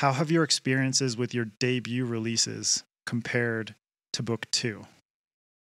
how 0.00 0.14
have 0.14 0.30
your 0.30 0.44
experiences 0.44 1.18
with 1.18 1.34
your 1.34 1.44
debut 1.44 2.06
releases 2.06 2.84
compared 3.04 3.74
to 4.14 4.22
book 4.22 4.50
two? 4.50 4.86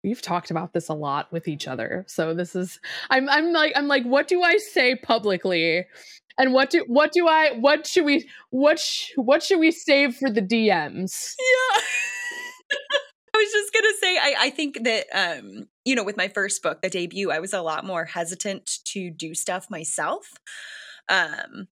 We've 0.04 0.24
talked 0.24 0.50
about 0.50 0.74
this 0.74 0.90
a 0.90 0.96
lot 0.96 1.32
with 1.32 1.48
each 1.48 1.67
other. 1.67 2.04
So 2.08 2.33
this 2.33 2.55
is 2.55 2.79
I'm 3.11 3.29
I'm 3.29 3.54
like 3.54 3.73
I'm 3.75 3.88
like 3.88 4.04
what 4.05 4.27
do 4.27 4.41
I 4.41 4.57
say 4.57 4.96
publicly? 4.96 5.85
And 6.39 6.51
what 6.51 6.71
do 6.71 6.83
what 6.88 7.11
do 7.11 7.27
I 7.27 7.51
what 7.59 7.85
should 7.85 8.05
we 8.05 8.27
what 8.49 8.79
sh, 8.79 9.11
what 9.17 9.43
should 9.43 9.59
we 9.59 9.69
save 9.69 10.16
for 10.16 10.32
the 10.32 10.41
DMs? 10.41 11.36
Yeah. 11.38 11.81
I 13.36 13.38
was 13.38 13.52
just 13.52 13.71
gonna 13.71 13.93
say, 14.02 14.18
I, 14.18 14.36
I 14.39 14.50
think 14.50 14.84
that 14.84 15.05
um, 15.13 15.68
you 15.86 15.93
know, 15.93 16.04
with 16.04 16.18
my 16.18 16.27
first 16.27 16.63
book, 16.63 16.81
the 16.81 16.89
debut, 16.89 17.29
I 17.29 17.39
was 17.39 17.54
a 17.54 17.61
lot 17.61 17.86
more 17.86 18.05
hesitant 18.05 18.79
to 18.86 19.11
do 19.11 19.36
stuff 19.36 19.70
myself. 19.70 20.27
Um, 21.07 21.68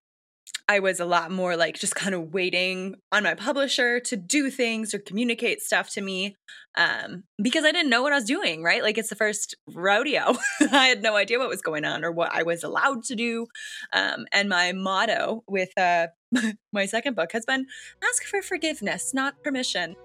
I 0.67 0.79
was 0.79 0.99
a 1.01 1.05
lot 1.05 1.31
more 1.31 1.57
like 1.57 1.77
just 1.77 1.95
kind 1.95 2.15
of 2.15 2.33
waiting 2.33 2.95
on 3.11 3.23
my 3.23 3.33
publisher 3.35 3.99
to 3.99 4.15
do 4.15 4.49
things 4.49 4.93
or 4.93 4.99
communicate 4.99 5.61
stuff 5.61 5.89
to 5.91 6.01
me 6.01 6.37
um, 6.77 7.23
because 7.41 7.65
I 7.65 7.73
didn't 7.73 7.89
know 7.89 8.01
what 8.01 8.13
I 8.13 8.15
was 8.15 8.23
doing, 8.23 8.63
right? 8.63 8.81
Like 8.81 8.97
it's 8.97 9.09
the 9.09 9.15
first 9.15 9.55
rodeo. 9.67 10.35
I 10.71 10.87
had 10.87 11.03
no 11.03 11.15
idea 11.15 11.39
what 11.39 11.49
was 11.49 11.61
going 11.61 11.83
on 11.83 12.05
or 12.05 12.11
what 12.11 12.33
I 12.33 12.43
was 12.43 12.63
allowed 12.63 13.03
to 13.05 13.15
do. 13.15 13.47
Um, 13.91 14.25
and 14.31 14.47
my 14.47 14.71
motto 14.71 15.43
with 15.47 15.77
uh, 15.77 16.07
my 16.71 16.85
second 16.85 17.15
book 17.15 17.33
has 17.33 17.45
been 17.45 17.65
ask 18.03 18.23
for 18.23 18.41
forgiveness, 18.41 19.13
not 19.13 19.43
permission. 19.43 19.95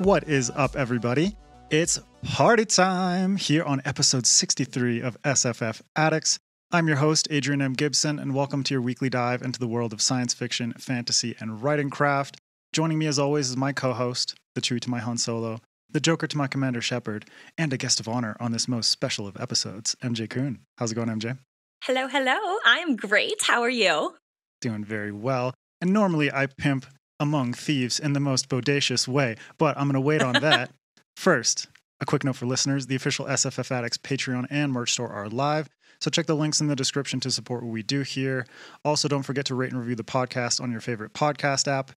What 0.00 0.26
is 0.26 0.50
up, 0.56 0.76
everybody? 0.76 1.36
It's 1.68 2.00
party 2.22 2.64
time 2.64 3.36
here 3.36 3.62
on 3.64 3.82
episode 3.84 4.26
63 4.26 5.02
of 5.02 5.20
SFF 5.24 5.82
Addicts. 5.94 6.38
I'm 6.72 6.88
your 6.88 6.96
host, 6.96 7.28
Adrian 7.30 7.60
M. 7.60 7.74
Gibson, 7.74 8.18
and 8.18 8.34
welcome 8.34 8.62
to 8.62 8.72
your 8.72 8.80
weekly 8.80 9.10
dive 9.10 9.42
into 9.42 9.60
the 9.60 9.68
world 9.68 9.92
of 9.92 10.00
science 10.00 10.32
fiction, 10.32 10.72
fantasy, 10.78 11.36
and 11.38 11.62
writing 11.62 11.90
craft. 11.90 12.38
Joining 12.72 12.98
me, 12.98 13.08
as 13.08 13.18
always, 13.18 13.50
is 13.50 13.58
my 13.58 13.74
co 13.74 13.92
host, 13.92 14.34
the 14.54 14.62
Chewie 14.62 14.80
to 14.80 14.88
my 14.88 15.00
Han 15.00 15.18
Solo, 15.18 15.60
the 15.90 16.00
Joker 16.00 16.26
to 16.26 16.38
my 16.38 16.46
Commander 16.46 16.80
Shepard, 16.80 17.26
and 17.58 17.70
a 17.70 17.76
guest 17.76 18.00
of 18.00 18.08
honor 18.08 18.38
on 18.40 18.52
this 18.52 18.66
most 18.66 18.90
special 18.90 19.26
of 19.26 19.38
episodes, 19.38 19.96
MJ 20.02 20.30
Kuhn. 20.30 20.60
How's 20.78 20.92
it 20.92 20.94
going, 20.94 21.08
MJ? 21.08 21.36
Hello, 21.84 22.08
hello. 22.08 22.38
I'm 22.64 22.96
great. 22.96 23.42
How 23.42 23.60
are 23.60 23.68
you? 23.68 24.14
Doing 24.62 24.82
very 24.82 25.12
well. 25.12 25.52
And 25.82 25.92
normally 25.92 26.32
I 26.32 26.46
pimp 26.46 26.86
among 27.20 27.52
thieves 27.52 28.00
in 28.00 28.14
the 28.14 28.20
most 28.20 28.48
bodacious 28.48 29.06
way, 29.06 29.36
but 29.58 29.76
I'm 29.76 29.84
going 29.84 29.94
to 29.94 30.00
wait 30.00 30.22
on 30.22 30.32
that. 30.40 30.70
First, 31.16 31.68
a 32.00 32.06
quick 32.06 32.24
note 32.24 32.36
for 32.36 32.46
listeners 32.46 32.86
the 32.86 32.96
official 32.96 33.26
SFF 33.26 33.70
Addicts 33.70 33.98
Patreon 33.98 34.46
and 34.50 34.72
merch 34.72 34.92
store 34.92 35.10
are 35.10 35.28
live. 35.28 35.68
So 36.00 36.10
check 36.10 36.26
the 36.26 36.34
links 36.34 36.60
in 36.60 36.66
the 36.66 36.74
description 36.74 37.20
to 37.20 37.30
support 37.30 37.62
what 37.62 37.72
we 37.72 37.82
do 37.82 38.00
here. 38.00 38.46
Also, 38.84 39.06
don't 39.06 39.22
forget 39.22 39.44
to 39.46 39.54
rate 39.54 39.70
and 39.70 39.78
review 39.78 39.96
the 39.96 40.02
podcast 40.02 40.60
on 40.60 40.72
your 40.72 40.80
favorite 40.80 41.12
podcast 41.12 41.68
app. 41.68 41.90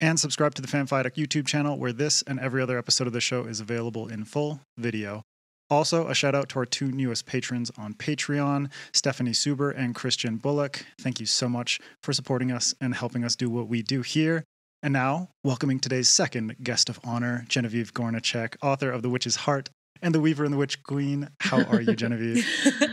And 0.00 0.18
subscribe 0.18 0.56
to 0.56 0.62
the 0.62 0.68
FanFiAddict 0.68 1.14
YouTube 1.14 1.46
channel 1.46 1.78
where 1.78 1.92
this 1.92 2.22
and 2.22 2.40
every 2.40 2.60
other 2.60 2.76
episode 2.76 3.06
of 3.06 3.12
the 3.12 3.20
show 3.20 3.44
is 3.44 3.60
available 3.60 4.08
in 4.08 4.24
full 4.24 4.60
video. 4.76 5.22
Also, 5.70 6.08
a 6.08 6.14
shout 6.14 6.34
out 6.34 6.48
to 6.50 6.58
our 6.58 6.66
two 6.66 6.90
newest 6.90 7.26
patrons 7.26 7.70
on 7.78 7.94
Patreon, 7.94 8.70
Stephanie 8.92 9.30
Suber 9.30 9.72
and 9.74 9.94
Christian 9.94 10.36
Bullock. 10.36 10.84
Thank 11.00 11.20
you 11.20 11.26
so 11.26 11.48
much 11.48 11.80
for 12.02 12.12
supporting 12.12 12.52
us 12.52 12.74
and 12.80 12.94
helping 12.94 13.24
us 13.24 13.34
do 13.34 13.48
what 13.48 13.68
we 13.68 13.82
do 13.82 14.02
here. 14.02 14.44
And 14.84 14.92
now, 14.92 15.30
welcoming 15.42 15.80
today's 15.80 16.10
second 16.10 16.56
guest 16.62 16.90
of 16.90 17.00
honor, 17.04 17.46
Genevieve 17.48 17.94
Gornichec, 17.94 18.56
author 18.60 18.90
of 18.90 19.00
The 19.00 19.08
Witch's 19.08 19.34
Heart 19.34 19.70
and 20.02 20.14
The 20.14 20.20
Weaver 20.20 20.44
and 20.44 20.52
the 20.52 20.58
Witch 20.58 20.82
Queen. 20.82 21.30
How 21.40 21.62
are 21.62 21.80
you, 21.80 21.94
Genevieve? 21.96 22.46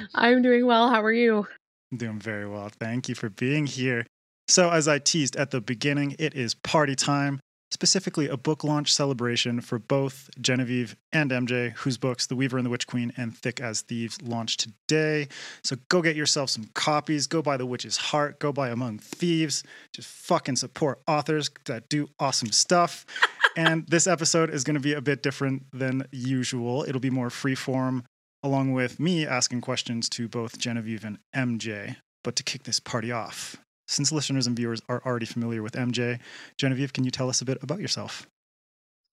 I'm 0.15 0.41
doing 0.41 0.65
well. 0.65 0.87
How 0.87 1.03
are 1.03 1.11
you? 1.11 1.45
I'm 1.91 1.97
doing 1.97 2.19
very 2.19 2.47
well. 2.47 2.69
Thank 2.79 3.09
you 3.09 3.15
for 3.15 3.29
being 3.29 3.67
here. 3.67 4.07
So, 4.47 4.69
as 4.69 4.87
I 4.87 4.99
teased 4.99 5.35
at 5.35 5.51
the 5.51 5.59
beginning, 5.59 6.15
it 6.17 6.33
is 6.33 6.53
party 6.53 6.95
time 6.95 7.41
specifically 7.71 8.27
a 8.27 8.37
book 8.37 8.63
launch 8.63 8.93
celebration 8.93 9.61
for 9.61 9.79
both 9.79 10.29
Genevieve 10.39 10.95
and 11.11 11.31
MJ, 11.31 11.71
whose 11.73 11.97
books, 11.97 12.27
The 12.27 12.35
Weaver 12.35 12.57
and 12.57 12.65
the 12.65 12.69
Witch 12.69 12.85
Queen 12.85 13.11
and 13.17 13.35
Thick 13.35 13.59
as 13.59 13.81
Thieves, 13.81 14.21
launch 14.21 14.57
today. 14.57 15.27
So 15.63 15.77
go 15.89 16.01
get 16.01 16.15
yourself 16.15 16.49
some 16.49 16.69
copies. 16.73 17.27
Go 17.27 17.41
buy 17.41 17.57
The 17.57 17.65
Witch's 17.65 17.97
Heart. 17.97 18.39
Go 18.39 18.51
buy 18.51 18.69
Among 18.69 18.99
Thieves. 18.99 19.63
Just 19.93 20.09
fucking 20.09 20.57
support 20.57 21.01
authors 21.07 21.49
that 21.65 21.89
do 21.89 22.09
awesome 22.19 22.51
stuff. 22.51 23.05
and 23.55 23.87
this 23.87 24.07
episode 24.07 24.49
is 24.49 24.63
going 24.63 24.75
to 24.75 24.81
be 24.81 24.93
a 24.93 25.01
bit 25.01 25.23
different 25.23 25.63
than 25.71 26.07
usual. 26.11 26.83
It'll 26.87 27.01
be 27.01 27.09
more 27.09 27.29
freeform, 27.29 28.03
along 28.43 28.73
with 28.73 28.99
me 28.99 29.25
asking 29.25 29.61
questions 29.61 30.09
to 30.09 30.27
both 30.27 30.57
Genevieve 30.57 31.05
and 31.05 31.19
MJ. 31.35 31.95
But 32.23 32.35
to 32.35 32.43
kick 32.43 32.63
this 32.63 32.79
party 32.79 33.11
off, 33.11 33.57
since 33.91 34.11
listeners 34.11 34.47
and 34.47 34.55
viewers 34.55 34.81
are 34.87 35.01
already 35.05 35.25
familiar 35.25 35.61
with 35.61 35.73
MJ, 35.73 36.19
Genevieve, 36.57 36.93
can 36.93 37.03
you 37.03 37.11
tell 37.11 37.29
us 37.29 37.41
a 37.41 37.45
bit 37.45 37.61
about 37.61 37.79
yourself? 37.79 38.27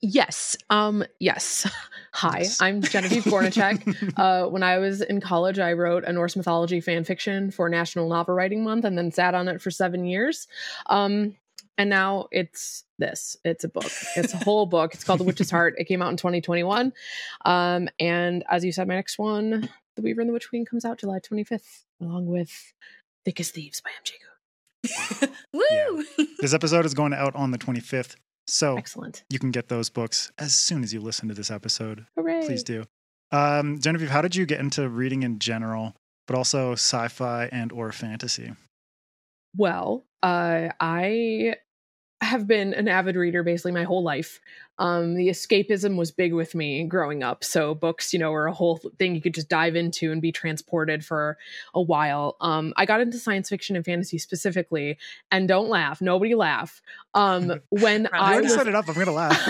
Yes. 0.01 0.57
Um, 0.71 1.05
yes. 1.19 1.69
Hi, 2.15 2.41
yes. 2.41 2.63
I'm 2.63 2.81
Genevieve 2.81 3.25
Gornichec. 3.25 4.13
uh, 4.17 4.49
when 4.49 4.63
I 4.63 4.79
was 4.79 5.01
in 5.01 5.21
college, 5.21 5.59
I 5.59 5.73
wrote 5.73 6.05
a 6.05 6.13
Norse 6.13 6.37
mythology 6.37 6.81
fan 6.81 7.03
fiction 7.03 7.51
for 7.51 7.69
National 7.69 8.09
Novel 8.09 8.35
Writing 8.35 8.63
Month 8.63 8.85
and 8.85 8.97
then 8.97 9.11
sat 9.11 9.35
on 9.35 9.49
it 9.49 9.61
for 9.61 9.73
seven 9.73 10.05
years. 10.05 10.47
Um, 10.87 11.35
and 11.77 11.91
now 11.91 12.29
it's 12.31 12.85
this. 12.99 13.37
It's 13.45 13.65
a 13.65 13.69
book. 13.69 13.91
It's 14.17 14.35
a 14.35 14.39
whole 14.39 14.67
book. 14.67 14.95
It's 14.95 15.03
called 15.03 15.21
The 15.21 15.25
Witch's 15.25 15.51
Heart. 15.51 15.75
It 15.79 15.85
came 15.85 16.03
out 16.03 16.11
in 16.11 16.17
2021. 16.17 16.93
Um, 17.45 17.89
and 17.99 18.45
as 18.49 18.65
you 18.65 18.71
said, 18.71 18.87
my 18.87 18.95
next 18.95 19.19
one, 19.19 19.69
The 19.97 20.03
Weaver 20.03 20.21
and 20.21 20.31
the 20.31 20.35
Witch 20.35 20.49
Queen, 20.49 20.65
comes 20.65 20.85
out 20.85 20.99
July 20.99 21.19
25th, 21.19 21.85
along 22.01 22.27
with 22.27 22.73
Thick 23.25 23.41
as 23.41 23.51
Thieves 23.51 23.81
by 23.81 23.91
MJ 24.05 24.13
Woo! 25.53 25.63
Yeah. 25.71 26.03
This 26.41 26.55
episode 26.55 26.87
is 26.87 26.95
going 26.95 27.13
out 27.13 27.35
on 27.35 27.51
the 27.51 27.59
25th. 27.59 28.15
So 28.47 28.79
excellent. 28.79 29.25
You 29.29 29.39
can 29.39 29.51
get 29.51 29.69
those 29.69 29.91
books 29.91 30.31
as 30.39 30.55
soon 30.55 30.85
as 30.85 30.95
you 30.95 31.01
listen 31.01 31.29
to 31.29 31.35
this 31.35 31.51
episode. 31.51 32.07
Hooray. 32.17 32.47
Please 32.47 32.63
do. 32.63 32.85
Um, 33.33 33.81
Genevieve, 33.81 34.09
how 34.11 34.23
did 34.23 34.37
you 34.37 34.47
get 34.47 34.61
into 34.61 34.89
reading 34.89 35.23
in 35.23 35.39
general, 35.39 35.95
but 36.27 36.37
also 36.37 36.73
sci-fi 36.73 37.49
and 37.53 37.73
or 37.73 37.93
fantasy? 37.93 38.53
Well, 39.57 40.05
uh, 40.23 40.69
I 40.81 41.57
have 42.21 42.47
been 42.47 42.75
an 42.75 42.89
avid 42.89 43.17
reader 43.17 43.43
basically 43.43 43.73
my 43.73 43.85
whole 43.85 44.03
life. 44.03 44.41
Um, 44.79 45.15
the 45.15 45.29
escapism 45.29 45.97
was 45.97 46.11
big 46.11 46.33
with 46.33 46.55
me 46.55 46.85
growing 46.85 47.23
up. 47.23 47.43
So 47.43 47.75
books, 47.75 48.13
you 48.13 48.19
know, 48.19 48.31
were 48.31 48.47
a 48.47 48.53
whole 48.53 48.81
thing 48.99 49.15
you 49.15 49.21
could 49.21 49.35
just 49.35 49.49
dive 49.49 49.75
into 49.75 50.13
and 50.13 50.23
be 50.23 50.33
transported 50.33 51.05
for 51.05 51.37
a 51.75 51.83
while. 51.83 52.37
Um, 52.41 52.73
I 52.77 52.87
got 52.87 53.01
into 53.01 53.19
science 53.19 53.49
fiction 53.49 53.77
and 53.77 53.85
fantasy 53.85 54.19
specifically, 54.19 54.99
and 55.31 55.49
don't 55.49 55.69
laugh, 55.69 56.01
nobody 56.01 56.35
laugh. 56.35 56.81
Um, 57.15 57.61
when 57.71 58.07
I, 58.13 58.37
I 58.37 58.41
was, 58.41 58.55
set 58.55 58.67
it 58.67 58.75
up, 58.75 58.89
I'm 58.89 58.95
gonna 58.95 59.13
laugh. 59.13 59.49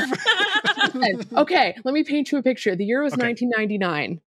okay, 1.37 1.77
let 1.85 1.95
me 1.95 2.05
paint 2.05 2.33
you 2.33 2.39
a 2.39 2.43
picture. 2.43 2.75
The 2.75 2.85
year 2.85 3.03
was 3.03 3.13
okay. 3.13 3.27
1999. 3.27 4.21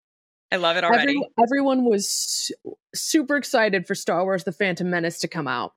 I 0.53 0.57
love 0.57 0.75
it 0.75 0.83
already. 0.83 1.11
Every, 1.11 1.27
everyone 1.41 1.85
was 1.85 2.09
su- 2.09 2.53
super 2.93 3.37
excited 3.37 3.87
for 3.87 3.95
Star 3.95 4.23
Wars: 4.23 4.43
The 4.43 4.51
Phantom 4.51 4.89
Menace 4.89 5.19
to 5.19 5.27
come 5.27 5.47
out. 5.47 5.73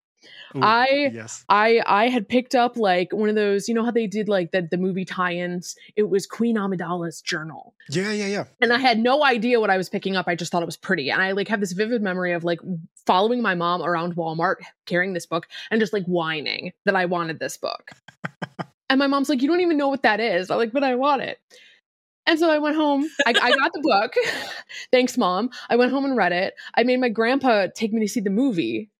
Ooh, 0.56 0.60
I 0.62 1.10
yes. 1.12 1.44
I 1.48 1.82
I 1.86 2.08
had 2.08 2.28
picked 2.28 2.54
up 2.54 2.76
like 2.76 3.12
one 3.12 3.28
of 3.28 3.34
those, 3.34 3.68
you 3.68 3.74
know 3.74 3.84
how 3.84 3.90
they 3.90 4.06
did 4.06 4.28
like 4.28 4.52
the, 4.52 4.66
the 4.70 4.76
movie 4.76 5.04
tie-ins? 5.04 5.76
It 5.96 6.04
was 6.04 6.26
Queen 6.26 6.56
Amidala's 6.56 7.20
journal. 7.20 7.74
Yeah, 7.90 8.12
yeah, 8.12 8.26
yeah. 8.26 8.44
And 8.60 8.72
I 8.72 8.78
had 8.78 8.98
no 8.98 9.24
idea 9.24 9.60
what 9.60 9.70
I 9.70 9.76
was 9.76 9.88
picking 9.88 10.16
up. 10.16 10.28
I 10.28 10.34
just 10.34 10.52
thought 10.52 10.62
it 10.62 10.66
was 10.66 10.76
pretty. 10.76 11.10
And 11.10 11.20
I 11.20 11.32
like 11.32 11.48
have 11.48 11.60
this 11.60 11.72
vivid 11.72 12.02
memory 12.02 12.32
of 12.32 12.44
like 12.44 12.60
following 13.06 13.42
my 13.42 13.54
mom 13.54 13.82
around 13.82 14.16
Walmart 14.16 14.56
carrying 14.86 15.12
this 15.12 15.26
book 15.26 15.48
and 15.70 15.80
just 15.80 15.92
like 15.92 16.04
whining 16.04 16.72
that 16.84 16.96
I 16.96 17.06
wanted 17.06 17.40
this 17.40 17.56
book. 17.56 17.90
and 18.88 18.98
my 18.98 19.06
mom's 19.06 19.28
like, 19.28 19.42
You 19.42 19.48
don't 19.48 19.60
even 19.60 19.76
know 19.76 19.88
what 19.88 20.02
that 20.02 20.20
is. 20.20 20.50
I'm 20.50 20.58
like, 20.58 20.72
but 20.72 20.84
I 20.84 20.94
want 20.94 21.22
it. 21.22 21.38
And 22.26 22.38
so 22.38 22.50
I 22.50 22.58
went 22.58 22.76
home. 22.76 23.06
I, 23.26 23.30
I 23.30 23.52
got 23.52 23.72
the 23.72 23.80
book. 23.80 24.14
Thanks, 24.90 25.18
mom. 25.18 25.50
I 25.68 25.76
went 25.76 25.92
home 25.92 26.04
and 26.04 26.16
read 26.16 26.32
it. 26.32 26.54
I 26.74 26.82
made 26.82 27.00
my 27.00 27.10
grandpa 27.10 27.66
take 27.74 27.92
me 27.92 28.00
to 28.00 28.08
see 28.08 28.20
the 28.20 28.30
movie 28.30 28.90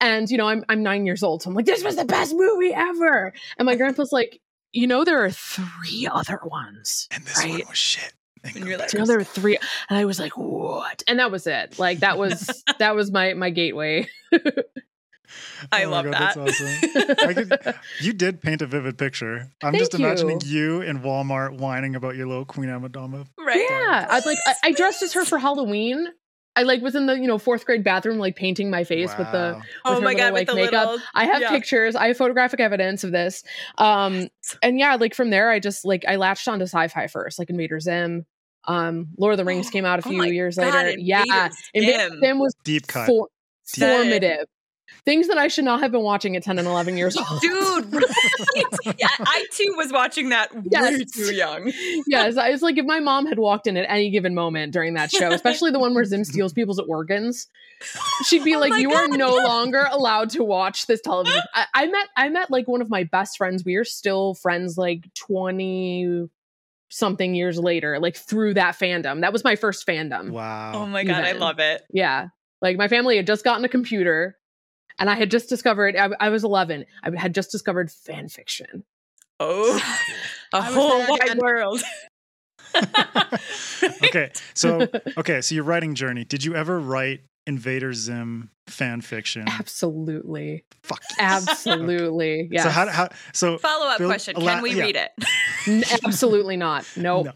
and, 0.00 0.28
you 0.28 0.38
know, 0.38 0.48
I'm, 0.48 0.64
I'm 0.68 0.82
nine 0.82 1.06
years 1.06 1.22
old. 1.22 1.42
So 1.42 1.50
I'm 1.50 1.56
like, 1.56 1.66
this 1.66 1.84
was 1.84 1.96
the 1.96 2.04
best 2.04 2.34
movie 2.34 2.72
ever. 2.74 3.32
And 3.58 3.66
my 3.66 3.76
grandpa's 3.76 4.12
like, 4.12 4.40
you 4.72 4.86
know, 4.86 5.04
there 5.04 5.24
are 5.24 5.30
three 5.30 6.08
other 6.10 6.40
ones. 6.44 7.08
And 7.10 7.24
this 7.24 7.38
right? 7.38 7.50
one 7.50 7.68
was 7.68 7.78
shit. 7.78 8.12
And 8.44 8.56
you're 8.66 8.78
like, 8.78 8.90
there 8.90 9.18
were 9.18 9.24
three. 9.24 9.58
And 9.88 9.98
I 9.98 10.04
was 10.04 10.18
like, 10.18 10.36
what? 10.36 11.02
And 11.08 11.18
that 11.18 11.30
was 11.30 11.46
it. 11.46 11.78
Like 11.78 12.00
that 12.00 12.18
was, 12.18 12.62
that 12.78 12.94
was 12.94 13.10
my, 13.10 13.34
my 13.34 13.50
gateway. 13.50 14.08
I 15.72 15.84
oh 15.84 15.90
love 15.90 16.04
God, 16.04 16.14
that. 16.14 16.34
That's 16.36 16.60
awesome. 16.60 17.34
could, 17.34 17.74
you 18.00 18.12
did 18.12 18.40
paint 18.40 18.62
a 18.62 18.66
vivid 18.66 18.96
picture. 18.96 19.50
I'm 19.62 19.72
Thank 19.72 19.78
just 19.78 19.94
imagining 19.94 20.40
you. 20.44 20.76
you 20.76 20.82
in 20.82 21.00
Walmart 21.00 21.58
whining 21.58 21.96
about 21.96 22.16
your 22.16 22.26
little 22.26 22.44
Queen 22.44 22.68
Amidala. 22.68 23.26
Right. 23.38 23.66
Yeah. 23.68 24.06
I 24.08 24.14
was 24.14 24.26
like, 24.26 24.38
I, 24.46 24.54
I 24.64 24.72
dressed 24.72 25.02
as 25.02 25.12
her 25.14 25.24
for 25.24 25.38
Halloween 25.38 26.08
I 26.58 26.62
like 26.62 26.82
was 26.82 26.94
in 26.96 27.06
the 27.06 27.14
you 27.18 27.26
know 27.28 27.38
fourth 27.38 27.64
grade 27.64 27.84
bathroom 27.84 28.18
like 28.18 28.34
painting 28.34 28.68
my 28.68 28.82
face 28.84 29.16
with 29.16 29.30
the 29.30 29.54
Wow. 29.56 29.62
oh 29.84 29.94
her 29.94 30.00
my 30.00 30.06
little, 30.12 30.18
god, 30.18 30.32
like, 30.32 30.40
with 30.40 30.46
the 30.48 30.54
makeup. 30.56 30.88
little. 30.90 31.06
I 31.14 31.24
have 31.26 31.40
yeah. 31.40 31.50
pictures. 31.50 31.94
I 31.94 32.08
have 32.08 32.16
photographic 32.16 32.58
evidence 32.60 33.04
of 33.04 33.12
this. 33.12 33.44
Um, 33.78 34.28
and 34.62 34.78
yeah, 34.78 34.96
like 34.96 35.14
from 35.14 35.30
there, 35.30 35.50
I 35.50 35.60
just 35.60 35.84
like 35.84 36.04
I 36.08 36.16
latched 36.16 36.48
onto 36.48 36.64
sci-fi 36.64 37.06
first, 37.06 37.38
like 37.38 37.48
Invader 37.50 37.78
Zim. 37.80 38.26
Um, 38.66 39.08
Lord 39.16 39.32
of 39.34 39.38
the 39.38 39.44
Rings 39.44 39.70
came 39.74 39.84
out 39.84 40.00
a 40.00 40.02
Oh 40.06 40.10
few 40.10 40.18
my 40.18 40.26
years 40.26 40.56
God, 40.56 40.74
later. 40.74 40.98
Yeah, 40.98 41.22
Invader 41.22 41.54
Invader 41.74 42.08
Zim. 42.10 42.20
Zim 42.20 42.38
was 42.40 42.54
Deep 42.64 42.86
cut. 42.88 43.06
for- 43.06 43.28
Deep 43.74 43.82
cut. 43.84 43.96
formative. 43.96 44.46
Things 45.04 45.28
that 45.28 45.38
I 45.38 45.48
should 45.48 45.64
not 45.64 45.80
have 45.80 45.92
been 45.92 46.02
watching 46.02 46.36
at 46.36 46.42
10 46.42 46.58
and 46.58 46.66
11 46.68 46.96
years 46.96 47.16
old. 47.30 47.40
Dude, 47.40 47.92
right? 47.94 48.04
yeah, 48.98 49.08
I 49.20 49.46
too 49.52 49.74
was 49.76 49.92
watching 49.92 50.30
that 50.30 50.54
way 50.54 50.62
Yes. 50.70 51.10
too 51.12 51.34
young. 51.34 51.72
yes, 52.06 52.36
I 52.36 52.50
was 52.50 52.62
like, 52.62 52.78
if 52.78 52.84
my 52.86 53.00
mom 53.00 53.26
had 53.26 53.38
walked 53.38 53.66
in 53.66 53.76
at 53.76 53.86
any 53.88 54.10
given 54.10 54.34
moment 54.34 54.72
during 54.72 54.94
that 54.94 55.10
show, 55.10 55.30
especially 55.32 55.70
the 55.70 55.78
one 55.78 55.94
where 55.94 56.04
Zim 56.04 56.24
steals 56.24 56.52
people's 56.52 56.78
organs, 56.78 57.46
she'd 58.26 58.44
be 58.44 58.54
Oh 58.54 58.60
like, 58.60 58.70
my 58.70 58.78
"You 58.78 58.92
are 58.92 59.08
no 59.08 59.34
longer 59.36 59.86
allowed 59.90 60.30
to 60.30 60.42
watch 60.44 60.86
this 60.86 61.00
television." 61.00 61.42
I, 61.54 61.66
I 61.74 61.86
met, 61.86 62.06
I 62.16 62.28
met 62.28 62.50
like 62.50 62.66
one 62.68 62.82
of 62.82 62.90
my 62.90 63.04
best 63.04 63.36
friends. 63.38 63.64
We 63.64 63.76
are 63.76 63.84
still 63.84 64.34
friends, 64.34 64.76
like 64.76 65.04
twenty 65.14 66.28
something 66.90 67.34
years 67.34 67.58
later, 67.58 67.98
like 68.00 68.16
through 68.16 68.54
that 68.54 68.78
fandom. 68.78 69.20
That 69.20 69.32
was 69.32 69.44
my 69.44 69.56
first 69.56 69.86
fandom. 69.86 70.30
Wow. 70.30 70.72
Oh 70.74 70.86
my 70.86 71.04
god, 71.04 71.24
I 71.24 71.32
love 71.32 71.58
it. 71.58 71.82
Yeah. 71.92 72.28
Like 72.62 72.76
my 72.76 72.88
family 72.88 73.16
had 73.16 73.26
just 73.26 73.44
gotten 73.44 73.64
a 73.64 73.68
computer 73.68 74.36
and 74.98 75.08
I 75.10 75.14
had 75.14 75.30
just 75.30 75.48
discovered, 75.48 75.96
I, 75.96 76.10
I 76.20 76.28
was 76.30 76.44
11, 76.44 76.84
I 77.02 77.10
had 77.18 77.34
just 77.34 77.50
discovered 77.50 77.90
fan 77.90 78.28
fiction. 78.28 78.84
Oh, 79.40 79.80
a 80.52 80.62
whole 80.62 81.00
wide 81.08 81.22
again. 81.22 81.38
world. 81.38 81.82
okay. 84.04 84.30
So 84.54 84.86
okay, 85.16 85.40
so 85.40 85.54
your 85.54 85.64
writing 85.64 85.94
journey. 85.94 86.24
Did 86.24 86.44
you 86.44 86.54
ever 86.54 86.78
write 86.78 87.20
Invader 87.46 87.92
Zim 87.94 88.50
fan 88.66 89.00
fiction? 89.00 89.44
Absolutely. 89.48 90.64
Fuck. 90.82 91.00
Absolutely. 91.18 92.48
Yeah. 92.50 92.64
So 92.64 92.68
how 92.70 92.88
how 92.88 93.08
so 93.32 93.58
Follow 93.58 93.86
up 93.86 93.98
Bill- 93.98 94.08
question: 94.08 94.36
ela- 94.36 94.50
Can 94.50 94.62
we 94.62 94.74
yeah. 94.74 94.84
read 94.84 94.96
it? 94.96 96.04
absolutely 96.04 96.56
not. 96.56 96.84
Nope. 96.96 97.26
No. 97.26 97.32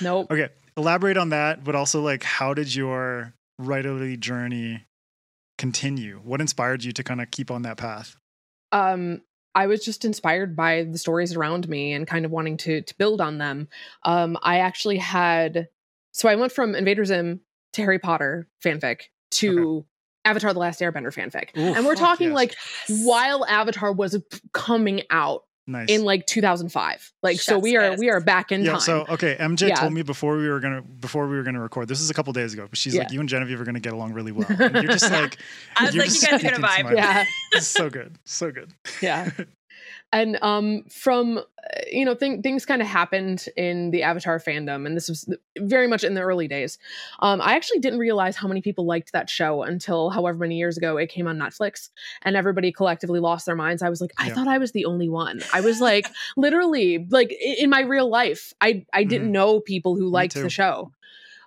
Nope. 0.00 0.26
Okay, 0.30 0.48
elaborate 0.76 1.16
on 1.16 1.30
that, 1.30 1.64
but 1.64 1.74
also 1.74 2.00
like 2.00 2.22
how 2.22 2.54
did 2.54 2.72
your 2.74 3.34
writerly 3.60 4.18
journey 4.18 4.84
continue? 5.58 6.20
What 6.24 6.40
inspired 6.40 6.84
you 6.84 6.92
to 6.92 7.04
kind 7.04 7.20
of 7.20 7.30
keep 7.30 7.50
on 7.50 7.62
that 7.62 7.76
path? 7.76 8.16
um 8.72 9.22
I 9.54 9.66
was 9.66 9.84
just 9.84 10.04
inspired 10.04 10.54
by 10.54 10.84
the 10.84 10.98
stories 10.98 11.34
around 11.34 11.68
me 11.68 11.92
and 11.92 12.06
kind 12.06 12.24
of 12.24 12.30
wanting 12.30 12.56
to 12.58 12.82
to 12.82 12.94
build 12.96 13.20
on 13.20 13.38
them. 13.38 13.68
Um 14.04 14.38
I 14.42 14.58
actually 14.58 14.98
had 14.98 15.68
so 16.12 16.28
I 16.28 16.36
went 16.36 16.52
from 16.52 16.74
Invader 16.74 17.04
Zim 17.04 17.40
to 17.74 17.82
Harry 17.82 17.98
Potter 17.98 18.48
fanfic 18.64 19.02
to 19.32 19.84
Avatar 20.24 20.52
the 20.52 20.58
Last 20.58 20.80
Airbender 20.80 21.14
fanfic. 21.14 21.56
Ooh, 21.56 21.74
and 21.74 21.86
we're 21.86 21.94
talking 21.94 22.28
yes. 22.28 22.34
like 22.34 22.54
while 22.88 23.44
Avatar 23.46 23.92
was 23.92 24.20
coming 24.52 25.02
out 25.10 25.44
nice. 25.68 25.88
in 25.88 26.02
like 26.04 26.26
2005. 26.26 27.12
Like 27.22 27.40
so 27.40 27.58
we 27.58 27.76
are 27.76 27.90
kiss. 27.90 28.00
we 28.00 28.10
are 28.10 28.20
back 28.20 28.50
in 28.50 28.64
yeah, 28.64 28.72
time. 28.72 28.80
so 28.80 29.06
okay, 29.10 29.36
MJ 29.38 29.68
Yeah. 29.68 29.74
told 29.76 29.92
me 29.92 30.02
before 30.02 30.36
we 30.36 30.48
were 30.48 30.58
gonna 30.60 30.82
before 30.82 31.28
we 31.28 31.36
were 31.36 31.42
gonna 31.44 31.60
record. 31.60 31.86
This 31.88 32.00
is 32.00 32.10
a 32.10 32.14
couple 32.14 32.32
days 32.32 32.54
ago, 32.54 32.66
but 32.68 32.76
she's 32.78 32.96
like, 32.96 33.12
"You 33.12 33.20
and 33.20 33.28
Genevieve 33.28 33.60
are 33.60 33.64
gonna 33.64 33.78
get 33.78 33.92
along 33.92 34.12
really 34.14 34.32
well." 34.32 34.46
And 34.48 34.74
you're 34.74 34.92
just 34.92 35.10
like, 35.12 35.36
I 35.76 35.84
was 35.84 35.94
you're 35.94 36.04
like, 36.04 36.14
you 36.14 36.20
guys 36.20 36.24
are 36.24 36.50
gonna 36.50 36.68
speaking 36.68 36.86
to 36.86 36.92
vibe. 36.92 36.96
yeah. 36.96 37.24
It's 37.52 37.66
so 37.66 37.88
good, 37.90 38.16
so 38.24 38.50
good. 38.50 38.72
yeah 39.00 39.30
and 40.12 40.38
um 40.42 40.84
from 40.90 41.38
uh, 41.38 41.42
you 41.92 42.04
know 42.04 42.14
th- 42.14 42.40
things 42.42 42.64
kind 42.64 42.80
of 42.80 42.88
happened 42.88 43.44
in 43.56 43.90
the 43.90 44.02
avatar 44.02 44.38
fandom 44.38 44.86
and 44.86 44.96
this 44.96 45.08
was 45.08 45.30
very 45.58 45.86
much 45.86 46.02
in 46.04 46.14
the 46.14 46.20
early 46.22 46.48
days. 46.48 46.78
Um 47.20 47.40
i 47.42 47.54
actually 47.54 47.80
didn't 47.80 47.98
realize 47.98 48.34
how 48.36 48.48
many 48.48 48.62
people 48.62 48.86
liked 48.86 49.12
that 49.12 49.28
show 49.28 49.62
until 49.62 50.08
however 50.10 50.38
many 50.38 50.56
years 50.56 50.78
ago 50.78 50.96
it 50.96 51.08
came 51.08 51.26
on 51.26 51.36
netflix 51.38 51.90
and 52.22 52.36
everybody 52.36 52.72
collectively 52.72 53.20
lost 53.20 53.44
their 53.44 53.56
minds. 53.56 53.82
I 53.82 53.90
was 53.90 54.00
like 54.00 54.12
i 54.18 54.28
Yeah. 54.28 54.34
thought 54.34 54.48
i 54.48 54.58
was 54.58 54.72
the 54.72 54.86
only 54.86 55.08
one. 55.10 55.40
I 55.52 55.60
was 55.60 55.80
like 55.80 56.06
literally 56.36 57.06
like 57.10 57.32
in 57.32 57.68
my 57.68 57.80
real 57.80 58.08
life 58.08 58.52
i 58.60 58.86
i 58.94 59.04
didn't 59.04 59.28
Mhm. 59.28 59.32
know 59.32 59.60
people 59.60 59.94
who 59.96 60.08
liked 60.08 60.34
the 60.34 60.48
show. 60.50 60.90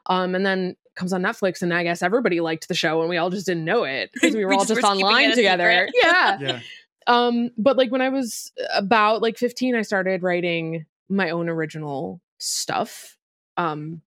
Um 0.06 0.36
and 0.36 0.46
then 0.46 0.76
comes 0.94 1.14
on 1.14 1.22
netflix 1.22 1.62
and 1.62 1.74
i 1.74 1.84
guess 1.84 2.02
everybody 2.04 2.42
liked 2.42 2.68
the 2.68 2.74
show 2.76 3.00
and 3.00 3.10
we 3.10 3.16
all 3.18 3.30
just 3.30 3.46
didn't 3.46 3.64
know 3.64 3.86
it 3.86 4.12
because 4.14 4.36
we 4.40 4.44
were 4.44 4.50
We 4.50 4.56
all 4.56 4.66
just 4.66 4.76
just 4.76 4.82
were 4.84 4.96
keeping 4.96 5.00
it. 5.00 5.04
online 5.10 5.32
together 5.36 5.88
yeah. 6.04 6.38
Yeah, 6.40 6.60
um 7.08 7.50
but 7.58 7.78
like 7.78 7.92
when 7.92 8.02
i 8.02 8.10
was 8.10 8.52
about 8.74 9.22
like 9.22 9.38
15 9.38 9.76
i 9.76 9.82
started 9.82 10.24
writing 10.24 10.86
my 11.10 11.30
own 11.30 11.50
original 11.50 12.22
stuff 12.38 13.18
um 13.58 14.02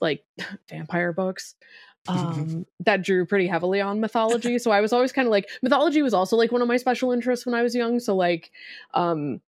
like 0.00 0.24
vampire 0.68 1.12
books 1.12 1.54
um 2.08 2.64
that 2.80 3.02
drew 3.02 3.26
pretty 3.26 3.46
heavily 3.46 3.80
on 3.80 4.00
mythology. 4.00 4.58
So 4.58 4.70
i 4.70 4.80
was 4.80 4.92
always 4.92 5.12
kind 5.12 5.26
of 5.26 5.30
like 5.30 5.48
mythology 5.62 6.00
was 6.02 6.14
also 6.14 6.36
like 6.36 6.50
one 6.50 6.62
of 6.62 6.68
my 6.68 6.78
special 6.78 7.12
interests 7.12 7.44
when 7.44 7.54
i 7.54 7.62
was 7.62 7.74
young. 7.74 8.00
So 8.00 8.16
like 8.16 8.50
um 8.94 9.40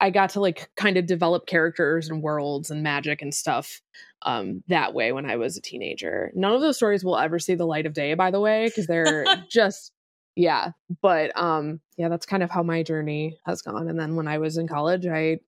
i 0.00 0.10
got 0.10 0.30
to 0.30 0.40
like 0.40 0.70
kind 0.76 0.96
of 0.96 1.06
develop 1.06 1.46
characters 1.46 2.08
and 2.08 2.22
worlds 2.22 2.70
and 2.70 2.82
magic 2.82 3.22
and 3.22 3.32
stuff 3.34 3.80
um 4.22 4.62
that 4.68 4.92
way 4.92 5.12
when 5.12 5.24
i 5.24 5.36
was 5.36 5.56
a 5.56 5.60
teenager. 5.60 6.32
None 6.34 6.52
of 6.52 6.60
those 6.60 6.76
stories 6.76 7.04
will 7.04 7.16
ever 7.16 7.38
see 7.38 7.54
the 7.54 7.66
light 7.66 7.86
of 7.86 7.92
day 7.92 8.14
by 8.14 8.30
the 8.30 8.40
way 8.40 8.66
because 8.66 8.86
they're 8.86 9.24
just 9.48 9.92
yeah 10.36 10.72
but 11.02 11.36
um 11.36 11.80
yeah 11.96 12.08
that's 12.08 12.26
kind 12.26 12.42
of 12.42 12.50
how 12.50 12.62
my 12.62 12.82
journey 12.82 13.38
has 13.44 13.62
gone 13.62 13.88
and 13.88 13.98
then 13.98 14.14
when 14.16 14.28
i 14.28 14.38
was 14.38 14.56
in 14.56 14.66
college 14.68 15.06
i 15.06 15.38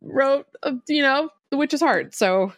wrote 0.00 0.46
uh, 0.62 0.72
you 0.88 1.02
know 1.02 1.28
the 1.50 1.56
witch's 1.56 1.80
heart 1.80 2.14
so 2.14 2.52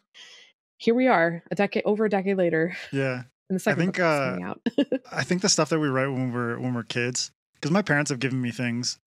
here 0.79 0.95
we 0.95 1.07
are 1.07 1.43
a 1.51 1.55
decade 1.55 1.83
over 1.85 2.05
a 2.05 2.11
decade 2.11 2.37
later 2.37 2.77
yeah. 2.93 3.23
and 3.49 3.57
the 3.57 3.61
second 3.61 3.81
think, 3.81 3.97
book 3.97 4.05
uh, 4.05 4.31
coming 4.31 4.45
out 4.45 4.61
I 5.13 5.25
think 5.25 5.43
the 5.43 5.49
stuff 5.49 5.69
that 5.71 5.79
we 5.79 5.89
write 5.89 6.09
when 6.09 6.33
we're 6.33 6.59
when 6.59 6.75
we're 6.75 6.83
kids, 6.83 7.31
because 7.55 7.71
my 7.71 7.83
parents 7.83 8.11
have 8.11 8.21
given 8.21 8.41
me 8.41 8.51
things. 8.51 8.99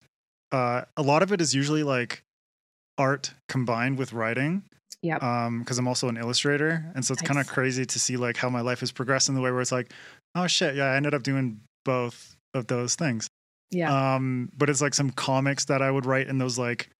Uh, 0.50 0.82
a 0.96 1.02
lot 1.02 1.22
of 1.22 1.32
it 1.32 1.40
is 1.40 1.54
usually 1.54 1.82
like 1.82 2.22
art 2.96 3.34
combined 3.48 3.98
with 3.98 4.12
writing. 4.12 4.62
yeah 5.02 5.16
Um, 5.16 5.60
because 5.60 5.78
I'm 5.78 5.88
also 5.88 6.08
an 6.08 6.16
illustrator, 6.16 6.90
and 6.94 7.04
so 7.04 7.12
it's 7.12 7.22
kind 7.22 7.38
of 7.38 7.46
crazy 7.46 7.84
to 7.84 7.98
see 7.98 8.16
like 8.16 8.36
how 8.36 8.48
my 8.48 8.60
life 8.60 8.80
has 8.80 8.92
progressed 8.92 9.28
in 9.28 9.34
the 9.34 9.40
way 9.40 9.50
where 9.50 9.60
it's 9.60 9.72
like, 9.72 9.92
oh 10.34 10.46
shit, 10.46 10.74
yeah, 10.74 10.86
I 10.86 10.96
ended 10.96 11.14
up 11.14 11.22
doing 11.22 11.60
both 11.88 12.36
of 12.52 12.66
those 12.66 12.94
things. 12.96 13.28
yeah 13.70 14.14
Um, 14.14 14.50
but 14.56 14.68
it's 14.68 14.82
like 14.82 14.92
some 14.94 15.08
comics 15.10 15.64
that 15.66 15.80
I 15.80 15.90
would 15.90 16.04
write 16.04 16.28
in 16.28 16.36
those 16.36 16.58
like, 16.58 16.90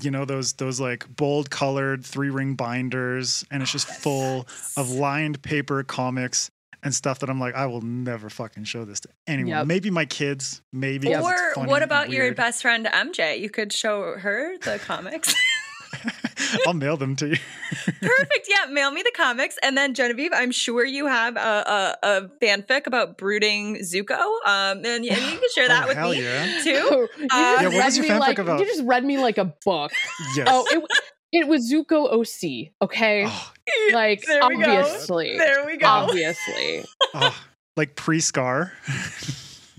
you 0.00 0.10
know, 0.10 0.24
those 0.24 0.52
those 0.52 0.78
like 0.78 1.04
bold 1.16 1.50
colored 1.50 2.04
three 2.04 2.30
ring 2.30 2.54
binders, 2.54 3.44
and 3.50 3.62
it's 3.62 3.72
just 3.72 3.88
full 3.88 4.46
of 4.76 4.90
lined 4.90 5.42
paper 5.42 5.82
comics 5.82 6.50
and 6.84 6.94
stuff 6.94 7.18
that 7.20 7.30
I'm 7.30 7.40
like, 7.40 7.54
I 7.56 7.66
will 7.66 7.80
never 7.80 8.30
fucking 8.30 8.64
show 8.64 8.84
this 8.84 9.00
to 9.00 9.08
anyone. 9.26 9.48
Yep. 9.50 9.66
Maybe 9.66 9.90
my 9.90 10.04
kids, 10.04 10.62
maybe. 10.72 11.12
Or 11.14 11.52
what 11.56 11.82
about 11.82 12.10
your 12.10 12.32
best 12.34 12.62
friend 12.62 12.86
MJ? 12.86 13.40
You 13.40 13.50
could 13.50 13.72
show 13.72 14.16
her 14.16 14.56
the 14.58 14.78
comics. 14.78 15.34
I'll 16.66 16.74
mail 16.74 16.96
them 16.96 17.16
to 17.16 17.28
you. 17.28 17.36
Perfect. 18.00 18.48
Yeah, 18.48 18.70
mail 18.70 18.90
me 18.90 19.02
the 19.02 19.12
comics, 19.14 19.56
and 19.62 19.76
then 19.76 19.94
Genevieve, 19.94 20.30
I'm 20.34 20.50
sure 20.52 20.84
you 20.84 21.06
have 21.06 21.36
a, 21.36 21.40
a, 21.40 21.96
a 22.02 22.28
fanfic 22.42 22.86
about 22.86 23.18
brooding 23.18 23.76
Zuko. 23.76 24.18
Um, 24.46 24.78
and, 24.78 24.86
and 24.86 25.04
you 25.04 25.10
can 25.10 25.40
share 25.54 25.68
that 25.68 25.84
oh, 25.84 25.88
with 25.88 25.96
hell 25.96 26.10
me 26.10 26.22
yeah. 26.22 26.60
too. 26.62 26.70
you 26.70 27.08
just 27.28 27.32
Uh, 27.32 27.56
Yeah, 27.60 27.68
what 27.68 27.74
read 27.78 27.86
is 27.88 27.96
your 27.98 28.06
fanfic 28.06 28.18
like 28.20 28.38
about? 28.38 28.60
you 28.60 28.66
just 28.66 28.84
read 28.84 29.04
me 29.04 29.18
like 29.18 29.38
a 29.38 29.52
book 29.64 29.90
Yes. 30.36 30.46
oh 30.50 30.64
it, 30.70 30.84
it 31.32 31.48
was 31.48 31.70
zuko 31.70 32.10
oc 32.12 32.72
okay 32.82 33.24
Oh, 33.26 33.52
like 33.92 34.24
There 34.26 34.40
we 34.48 34.56
go. 34.62 34.70
obviously 34.70 35.36
There 35.38 35.66
we 35.66 35.76
go. 35.76 35.86
obviously 35.86 36.84
oh, 37.14 37.36
like 37.76 37.96
pre 37.96 38.20
scar. 38.20 38.72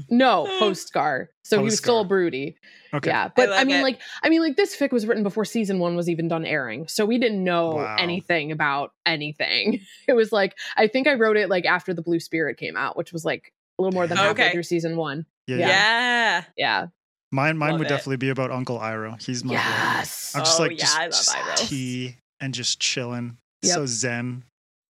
no 0.10 0.46
post 0.60 0.88
scar 0.88 1.30
so 1.50 1.58
he 1.60 1.64
was 1.66 1.78
still 1.78 2.00
a 2.00 2.04
Post-Scar. 2.04 2.08
broody 2.18 2.56
okay. 2.94 3.10
yeah 3.10 3.30
but 3.36 3.50
I, 3.50 3.58
love 3.58 3.68
mean 3.68 3.78
it. 3.78 3.84
like 3.84 4.02
i 4.24 4.30
mean 4.30 4.42
like 4.42 4.56
this 4.56 4.76
fic 4.76 4.92
was 4.92 5.06
written 5.06 5.24
before 5.24 5.46
season 5.46 5.80
one 5.80 5.96
was 5.96 6.10
even 6.10 6.28
done 6.28 6.46
airing 6.46 6.88
so 6.88 7.06
we 7.06 7.18
didn't 7.18 7.44
know 7.44 7.72
Wow. 7.76 7.96
anything 8.00 8.52
about 8.52 8.92
anything 9.06 9.82
it 10.08 10.14
was 10.14 10.32
like 10.32 10.56
i 10.78 10.88
think 10.88 11.08
i 11.08 11.14
wrote 11.14 11.38
it 11.38 11.50
like 11.50 11.66
after 11.66 11.94
the 11.94 12.02
blue 12.02 12.20
spirit 12.20 12.58
came 12.58 12.78
out 12.78 12.96
which 12.98 13.12
was 13.12 13.26
like 13.26 13.54
a 13.78 13.82
little 13.82 13.94
more 13.94 14.08
than 14.08 14.18
halfway 14.18 14.32
Okay. 14.46 14.52
through 14.52 14.64
season 14.64 14.96
one 14.98 15.26
Yeah, 15.48 15.58
yeah. 15.58 15.68
yeah. 15.68 15.74
Yeah. 15.78 16.44
yeah 16.58 16.88
Mine, 17.32 17.58
mine 17.60 17.72
Love 17.72 17.80
would 17.82 17.86
it. 17.86 17.90
definitely 17.90 18.18
be 18.18 18.30
about 18.30 18.50
Uncle 18.50 18.80
Iroh. 18.80 19.22
He's 19.24 19.44
my 19.44 19.54
boy. 19.54 19.60
yes 19.60 20.34
I'm 20.36 20.42
just 20.44 20.60
Oh, 20.60 20.64
like 20.64 20.72
yeah, 20.72 20.78
just, 20.78 20.98
I 20.98 21.04
love 21.04 21.12
just 21.12 21.36
Iroh. 21.36 21.70
tea 21.70 22.16
and 22.42 22.54
just 22.56 22.80
chilling. 22.80 23.38
Yep. 23.62 23.74
So 23.76 23.86
zen. 23.86 24.44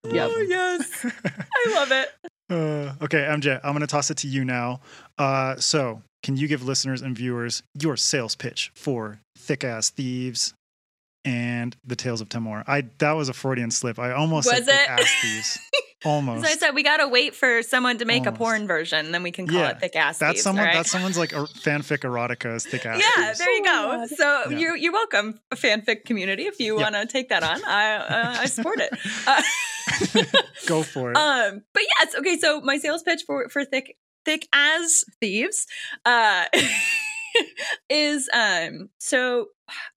Yep. 0.09 0.31
Oh 0.33 0.39
yes, 0.47 1.05
I 1.05 1.73
love 1.73 1.91
it. 1.91 2.09
Uh, 2.49 2.93
okay, 3.03 3.27
MJ, 3.29 3.59
I'm 3.61 3.73
going 3.73 3.81
to 3.81 3.87
toss 3.87 4.09
it 4.09 4.15
to 4.19 4.27
you 4.29 4.45
now. 4.45 4.79
Uh, 5.17 5.57
so, 5.57 6.01
can 6.23 6.38
you 6.38 6.47
give 6.47 6.63
listeners 6.63 7.01
and 7.01 7.15
viewers 7.15 7.63
your 7.79 7.97
sales 7.97 8.35
pitch 8.35 8.71
for 8.75 9.19
Thick 9.38 9.63
Ass 9.63 9.89
Thieves 9.89 10.53
and 11.25 11.75
The 11.85 11.95
Tales 11.95 12.21
of 12.21 12.29
Tamor? 12.29 12.63
I 12.67 12.85
that 12.99 13.13
was 13.13 13.29
a 13.29 13.33
Freudian 13.33 13.71
slip. 13.71 13.99
I 13.99 14.11
almost 14.11 14.47
Was 14.47 14.57
said 14.57 14.65
Thick 14.65 14.79
it? 14.81 14.89
Ass 14.89 15.15
Thieves. 15.21 15.59
Almost. 16.05 16.45
So 16.45 16.49
I 16.49 16.55
said 16.55 16.71
we 16.75 16.81
gotta 16.83 17.09
wait 17.09 17.35
for 17.35 17.61
someone 17.61 17.97
to 17.97 18.05
make 18.05 18.19
Almost. 18.25 18.35
a 18.35 18.38
porn 18.38 18.67
version, 18.67 19.11
then 19.11 19.21
we 19.21 19.31
can 19.31 19.47
call 19.47 19.59
Yeah, 19.59 19.71
it 19.71 19.81
thick 19.81 19.97
ass. 19.97 20.17
that's 20.17 20.31
Thieves, 20.35 20.43
someone. 20.43 20.61
all 20.61 20.67
right? 20.67 20.75
That's 20.77 20.89
someone's 20.89 21.17
like 21.17 21.33
a 21.33 21.43
fanfic 21.43 21.99
erotica 22.03 22.55
is 22.55 22.65
thick 22.65 22.85
ass. 22.85 23.01
yeah, 23.17 23.25
thieves. 23.27 23.39
there 23.39 23.51
you 23.53 23.63
Oh 23.67 24.07
go. 24.07 24.15
So 24.15 24.49
Yeah. 24.49 24.57
you're 24.59 24.75
you're 24.77 24.93
welcome, 24.93 25.39
fanfic 25.55 26.05
community. 26.05 26.43
If 26.43 26.61
you 26.61 26.77
Yeah. 26.77 26.83
want 26.83 26.95
to 26.95 27.05
take 27.05 27.27
that 27.29 27.43
on, 27.43 27.61
I 27.65 27.95
uh, 27.97 28.35
I 28.39 28.45
support 28.45 28.79
it. 28.79 28.93
Uh, 29.27 29.41
Go 30.67 30.83
for 30.83 31.11
it. 31.11 31.17
um, 31.17 31.63
but 31.73 31.83
yes, 31.99 32.15
okay. 32.15 32.38
So 32.38 32.61
my 32.61 32.77
sales 32.77 33.03
pitch 33.03 33.23
for 33.27 33.49
for 33.49 33.65
thick 33.65 33.97
thick 34.25 34.47
as 34.53 35.03
thieves 35.19 35.65
uh, 36.05 36.45
is 37.89 38.29
um. 38.33 38.89
So 38.99 39.47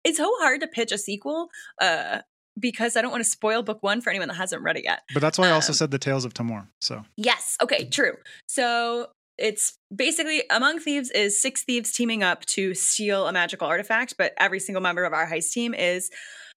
it's 0.04 0.18
so 0.18 0.32
hard 0.40 0.60
to 0.60 0.66
pitch 0.66 0.92
a 0.92 0.98
sequel 0.98 1.48
uh 1.80 2.18
because 2.58 2.96
I 2.96 3.02
don't 3.02 3.10
want 3.10 3.24
to 3.24 3.30
spoil 3.30 3.62
book 3.62 3.82
one 3.82 4.00
for 4.00 4.10
anyone 4.10 4.28
that 4.28 4.34
hasn't 4.34 4.62
read 4.62 4.76
it 4.76 4.84
yet. 4.84 5.00
but 5.14 5.20
that's 5.20 5.38
why 5.38 5.48
I 5.48 5.52
also 5.52 5.72
um, 5.72 5.74
said 5.74 5.90
the 5.90 5.98
Tales 5.98 6.24
of 6.24 6.34
Tamor. 6.34 6.68
So 6.80 7.02
Yes. 7.16 7.56
Okay. 7.62 7.86
True. 7.86 8.14
So 8.46 9.08
it's 9.38 9.78
basically 9.94 10.42
Among 10.50 10.78
Thieves 10.78 11.10
is 11.10 11.40
six 11.40 11.64
thieves 11.64 11.92
teaming 11.92 12.22
up 12.22 12.44
to 12.46 12.74
steal 12.74 13.26
a 13.26 13.32
magical 13.32 13.66
artifact, 13.66 14.14
but 14.18 14.32
every 14.36 14.60
single 14.60 14.82
member 14.82 15.04
of 15.04 15.12
our 15.12 15.26
heist 15.26 15.52
team 15.52 15.74
is 15.74 16.10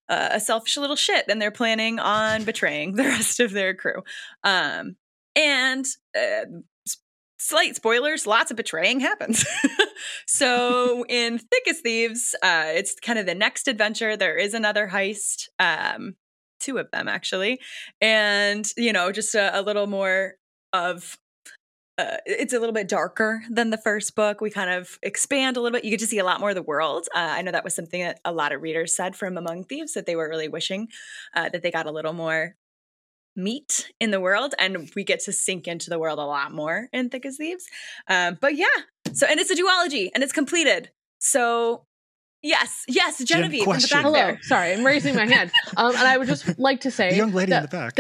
uh, 0.09 0.29
a 0.31 0.39
selfish 0.39 0.77
little 0.77 0.95
shit, 0.95 1.25
and 1.29 1.41
they're 1.41 1.51
planning 1.51 1.99
on 1.99 2.43
betraying 2.43 2.93
the 2.95 3.03
rest 3.03 3.39
of 3.39 3.51
their 3.51 3.73
crew. 3.73 4.03
Um, 4.43 4.97
and 5.35 5.85
uh, 6.15 6.45
slight 7.45 7.75
spoilers: 7.75 8.27
lots 8.27 8.51
of 8.51 8.57
betraying 8.57 8.99
happens. 8.99 9.45
so 10.27 11.05
in 11.07 11.37
Thick 11.37 11.67
as 11.67 11.79
Thieves, 11.81 12.35
uh, 12.41 12.65
it's 12.67 12.95
kind 12.99 13.19
of 13.19 13.25
the 13.25 13.35
next 13.35 13.67
adventure. 13.67 14.17
There 14.17 14.35
is 14.35 14.53
another 14.53 14.89
heist. 14.89 15.49
Um, 15.59 16.15
two 16.59 16.77
of 16.77 16.89
them 16.91 17.09
actually 17.09 17.59
and 18.01 18.65
you 18.77 18.93
know 18.93 19.11
just 19.11 19.35
a, 19.35 19.59
a 19.59 19.61
little 19.61 19.87
more 19.87 20.35
of 20.71 21.17
uh, 21.97 22.17
it's 22.25 22.53
a 22.53 22.59
little 22.59 22.73
bit 22.73 22.89
darker 22.89 23.43
than 23.49 23.69
the 23.69 23.77
first 23.77 24.15
book. 24.15 24.41
We 24.41 24.49
kind 24.49 24.69
of 24.69 24.99
expand 25.01 25.55
a 25.55 25.61
little 25.61 25.77
bit. 25.77 25.85
You 25.85 25.91
get 25.91 26.01
to 26.01 26.07
see 26.07 26.19
a 26.19 26.25
lot 26.25 26.41
more 26.41 26.49
of 26.49 26.55
the 26.55 26.61
world. 26.61 27.07
Uh, 27.15 27.19
I 27.19 27.41
know 27.41 27.51
that 27.51 27.63
was 27.63 27.73
something 27.73 28.01
that 28.01 28.19
a 28.25 28.33
lot 28.33 28.51
of 28.51 28.61
readers 28.61 28.93
said 28.93 29.15
from 29.15 29.37
Among 29.37 29.63
Thieves 29.63 29.93
that 29.93 30.05
they 30.05 30.17
were 30.17 30.27
really 30.27 30.49
wishing 30.49 30.89
uh, 31.35 31.47
that 31.49 31.61
they 31.61 31.71
got 31.71 31.85
a 31.85 31.91
little 31.91 32.11
more 32.11 32.55
meat 33.35 33.91
in 33.99 34.11
the 34.11 34.19
world, 34.19 34.53
and 34.59 34.89
we 34.95 35.03
get 35.03 35.19
to 35.21 35.31
sink 35.31 35.67
into 35.67 35.89
the 35.89 35.99
world 35.99 36.19
a 36.19 36.25
lot 36.25 36.51
more 36.53 36.87
in 36.93 37.09
Thick 37.09 37.25
as 37.25 37.37
Thieves. 37.37 37.65
Um, 38.07 38.37
but 38.39 38.55
yeah, 38.55 38.65
so 39.13 39.27
and 39.27 39.39
it's 39.39 39.51
a 39.51 39.55
duology 39.55 40.09
and 40.13 40.23
it's 40.23 40.33
completed. 40.33 40.91
So 41.19 41.85
yes, 42.41 42.83
yes, 42.87 43.23
Genevieve 43.23 43.67
in 43.67 43.73
the 43.73 43.87
back 43.91 44.03
Hello. 44.03 44.13
there. 44.13 44.39
Sorry, 44.43 44.73
I'm 44.73 44.85
raising 44.85 45.15
my 45.15 45.25
hand. 45.25 45.51
Um, 45.77 45.89
and 45.89 46.07
I 46.07 46.17
would 46.17 46.27
just 46.27 46.57
like 46.57 46.81
to 46.81 46.91
say 46.91 47.09
the 47.09 47.17
young 47.17 47.33
lady 47.33 47.49
that, 47.49 47.63
in 47.65 47.69
the 47.69 47.77
back. 47.77 47.95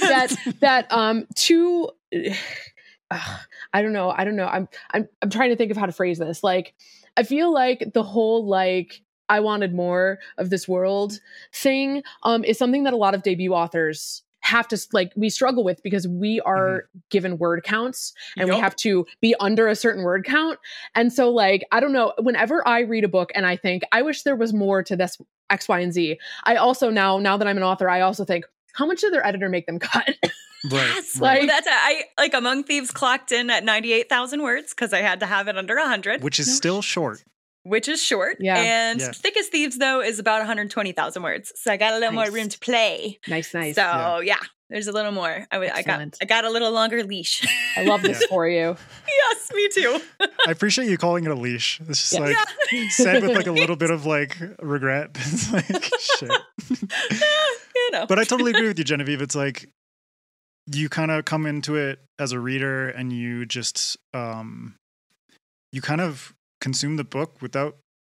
that 0.00 0.36
that 0.60 0.92
um 0.92 1.26
two 1.34 1.90
uh, 3.10 3.36
I 3.72 3.82
don't 3.82 3.92
know. 3.92 4.10
I 4.10 4.24
don't 4.24 4.36
know. 4.36 4.46
I'm 4.46 4.68
I'm 4.90 5.08
I'm 5.22 5.30
trying 5.30 5.50
to 5.50 5.56
think 5.56 5.70
of 5.70 5.76
how 5.76 5.86
to 5.86 5.92
phrase 5.92 6.18
this. 6.18 6.44
Like 6.44 6.74
I 7.16 7.22
feel 7.22 7.52
like 7.52 7.92
the 7.94 8.02
whole 8.02 8.46
like 8.46 9.00
I 9.28 9.40
wanted 9.40 9.74
more 9.74 10.18
of 10.36 10.50
this 10.50 10.68
world 10.68 11.20
thing 11.52 12.02
um 12.24 12.44
is 12.44 12.58
something 12.58 12.84
that 12.84 12.92
a 12.92 12.98
lot 12.98 13.14
of 13.14 13.22
debut 13.22 13.54
authors 13.54 14.23
have 14.44 14.68
to 14.68 14.78
like 14.92 15.10
we 15.16 15.30
struggle 15.30 15.64
with 15.64 15.82
because 15.82 16.06
we 16.06 16.38
are 16.42 16.82
mm-hmm. 16.82 16.98
given 17.10 17.38
word 17.38 17.64
counts 17.64 18.12
and 18.36 18.48
we 18.48 18.54
have 18.54 18.76
to 18.76 19.06
be 19.22 19.34
under 19.40 19.68
a 19.68 19.74
certain 19.74 20.02
word 20.02 20.24
count 20.24 20.58
and 20.94 21.12
so 21.12 21.30
like 21.30 21.64
i 21.72 21.80
don't 21.80 21.92
know 21.92 22.12
whenever 22.20 22.66
i 22.68 22.80
read 22.80 23.04
a 23.04 23.08
book 23.08 23.32
and 23.34 23.46
i 23.46 23.56
think 23.56 23.82
i 23.90 24.02
wish 24.02 24.22
there 24.22 24.36
was 24.36 24.52
more 24.52 24.82
to 24.82 24.96
this 24.96 25.18
x 25.48 25.66
y 25.66 25.80
and 25.80 25.94
z 25.94 26.18
i 26.44 26.56
also 26.56 26.90
now 26.90 27.18
now 27.18 27.38
that 27.38 27.48
i'm 27.48 27.56
an 27.56 27.62
author 27.62 27.88
i 27.88 28.02
also 28.02 28.22
think 28.22 28.44
how 28.74 28.84
much 28.84 29.00
did 29.00 29.14
their 29.14 29.26
editor 29.26 29.48
make 29.48 29.66
them 29.66 29.78
cut 29.78 30.14
Right. 30.64 30.72
Yes, 30.72 31.20
right. 31.20 31.40
Like- 31.40 31.48
that's 31.50 31.68
I 31.70 32.04
like 32.16 32.32
Among 32.32 32.64
Thieves 32.64 32.90
clocked 32.90 33.32
in 33.32 33.50
at 33.50 33.64
ninety 33.64 33.92
eight 33.92 34.08
thousand 34.08 34.42
words 34.42 34.72
because 34.72 34.94
I 34.94 35.02
had 35.02 35.20
to 35.20 35.26
have 35.26 35.46
it 35.46 35.58
under 35.58 35.78
hundred, 35.78 36.22
Which 36.22 36.40
is 36.40 36.46
No 36.46 36.54
still 36.54 36.80
short. 36.80 37.22
Which 37.64 37.88
is 37.88 38.02
short. 38.02 38.36
Yeah. 38.40 38.56
and 38.56 39.00
Yeah. 39.00 39.10
Thick 39.12 39.36
as 39.36 39.48
Thieves 39.48 39.78
though 39.78 40.00
is 40.00 40.18
about 40.18 40.38
one 40.38 40.46
hundred 40.46 40.70
twenty 40.70 40.92
thousand 40.92 41.22
words, 41.22 41.52
so 41.56 41.72
I 41.72 41.76
got 41.76 41.92
a 41.92 41.98
little 41.98 42.12
Nice. 42.14 42.28
more 42.30 42.34
room 42.36 42.48
to 42.48 42.58
play. 42.58 43.18
nice 43.28 43.52
nice 43.52 43.74
So 43.74 43.82
Yeah. 43.82 44.20
yeah. 44.22 44.40
there's 44.70 44.86
a 44.86 44.92
little 44.92 45.12
more. 45.12 45.46
I, 45.50 45.58
I 45.68 45.82
got 45.82 46.00
I 46.22 46.24
got 46.24 46.44
a 46.44 46.50
little 46.50 46.70
longer 46.72 47.02
leash. 47.04 47.44
i 47.76 47.84
love 47.84 48.02
this 48.02 48.20
Yeah. 48.20 48.26
for 48.28 48.48
you 48.48 48.76
yes, 49.08 49.50
me 49.52 49.68
too. 49.68 50.00
I 50.46 50.50
appreciate 50.50 50.88
you 50.88 50.96
calling 50.98 51.24
it 51.24 51.30
a 51.30 51.34
leash. 51.34 51.80
It's 51.88 52.00
just 52.00 52.12
Yeah. 52.12 52.20
like 52.20 52.36
yeah, 52.72 52.88
said 52.90 53.22
with 53.22 53.36
like 53.36 53.46
a 53.46 53.52
little 53.62 53.76
bit 53.76 53.90
of 53.90 54.06
like 54.06 54.36
regret. 54.60 55.10
It's 55.16 55.52
like 55.52 55.84
shit. 55.98 56.32
you 57.74 57.90
know. 57.92 58.06
But 58.06 58.18
I 58.18 58.24
totally 58.24 58.50
agree 58.52 58.68
with 58.68 58.78
you, 58.78 58.84
Genevieve. 58.84 59.22
It's 59.22 59.34
like 59.34 59.68
you 60.72 60.88
kind 60.88 61.10
of 61.10 61.24
come 61.24 61.44
into 61.46 61.76
it 61.76 61.98
as 62.18 62.32
a 62.32 62.40
reader 62.40 62.88
and 62.88 63.12
you 63.12 63.44
just 63.44 63.96
um 64.14 64.76
you 65.72 65.82
kind 65.82 66.00
of 66.00 66.32
consume 66.64 66.96
the 66.96 67.04
book 67.16 67.30
without 67.42 67.76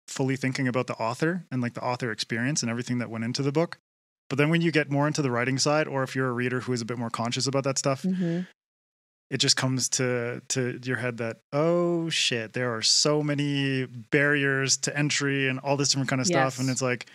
fully 0.08 0.36
thinking 0.36 0.68
about 0.68 0.86
the 0.88 0.94
author 1.08 1.32
and 1.52 1.62
like 1.64 1.74
the 1.74 1.84
author 1.92 2.12
experience 2.12 2.62
and 2.62 2.70
everything 2.70 3.00
that 3.00 3.10
went 3.10 3.24
into 3.26 3.42
the 3.42 3.52
book. 3.52 3.78
But 4.30 4.38
then 4.38 4.50
when 4.52 4.62
you 4.62 4.72
get 4.72 4.90
more 4.92 5.08
into 5.08 5.22
the 5.22 5.32
writing 5.32 5.58
side 5.58 5.88
or 5.88 6.04
if 6.04 6.16
you're 6.16 6.30
a 6.30 6.38
reader 6.44 6.60
who 6.62 6.74
is 6.74 6.82
a 6.82 6.86
bit 6.86 6.98
more 6.98 7.10
conscious 7.10 7.48
about 7.48 7.64
that 7.64 7.78
stuff, 7.78 8.04
Mhm. 8.04 8.46
it 9.32 9.38
just 9.46 9.58
comes 9.58 9.90
to 9.98 10.42
to 10.54 10.80
your 10.84 10.98
head 10.98 11.18
that 11.18 11.36
oh 11.52 12.10
shit 12.10 12.54
there 12.54 12.70
are 12.76 12.84
so 12.84 13.24
many 13.24 13.86
barriers 14.12 14.78
to 14.86 14.90
entry 14.96 15.48
and 15.50 15.58
all 15.64 15.76
this 15.78 15.90
different 15.90 16.10
kind 16.12 16.22
of 16.22 16.28
stuff 16.28 16.60
and 16.60 16.70
it's 16.70 16.82
like 16.92 17.08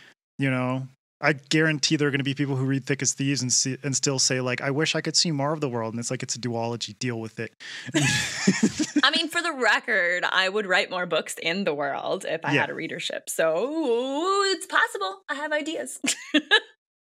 you 0.44 0.50
know 0.50 0.88
i 1.20 1.32
guarantee 1.32 1.94
there 1.96 2.08
are 2.08 2.10
going 2.10 2.24
to 2.26 2.30
be 2.32 2.34
people 2.42 2.56
who 2.56 2.64
read 2.64 2.84
thick 2.84 3.00
as 3.02 3.12
thieves 3.14 3.42
and 3.42 3.52
see, 3.52 3.76
and 3.84 3.94
still 3.94 4.18
say 4.18 4.40
like 4.40 4.60
i 4.60 4.70
wish 4.80 4.96
i 4.96 5.00
could 5.00 5.16
see 5.16 5.30
more 5.30 5.52
of 5.52 5.60
the 5.60 5.68
world 5.68 5.94
and 5.94 6.00
it's 6.00 6.10
like 6.10 6.22
it's 6.24 6.34
a 6.34 6.40
duology 6.40 6.98
deal 6.98 7.20
with 7.20 7.38
it 7.38 7.52
I 9.02 9.10
mean, 9.10 9.28
for 9.28 9.42
the 9.42 9.52
record, 9.52 10.24
I 10.24 10.48
would 10.48 10.66
write 10.66 10.90
more 10.90 11.06
books 11.06 11.36
in 11.42 11.64
the 11.64 11.74
world 11.74 12.24
if 12.28 12.40
I 12.44 12.52
Yeah. 12.54 12.60
had 12.62 12.70
a 12.70 12.74
readership. 12.74 13.28
So 13.30 14.42
it's 14.52 14.66
possible. 14.66 15.20
I 15.28 15.34
have 15.34 15.52
ideas. 15.52 16.00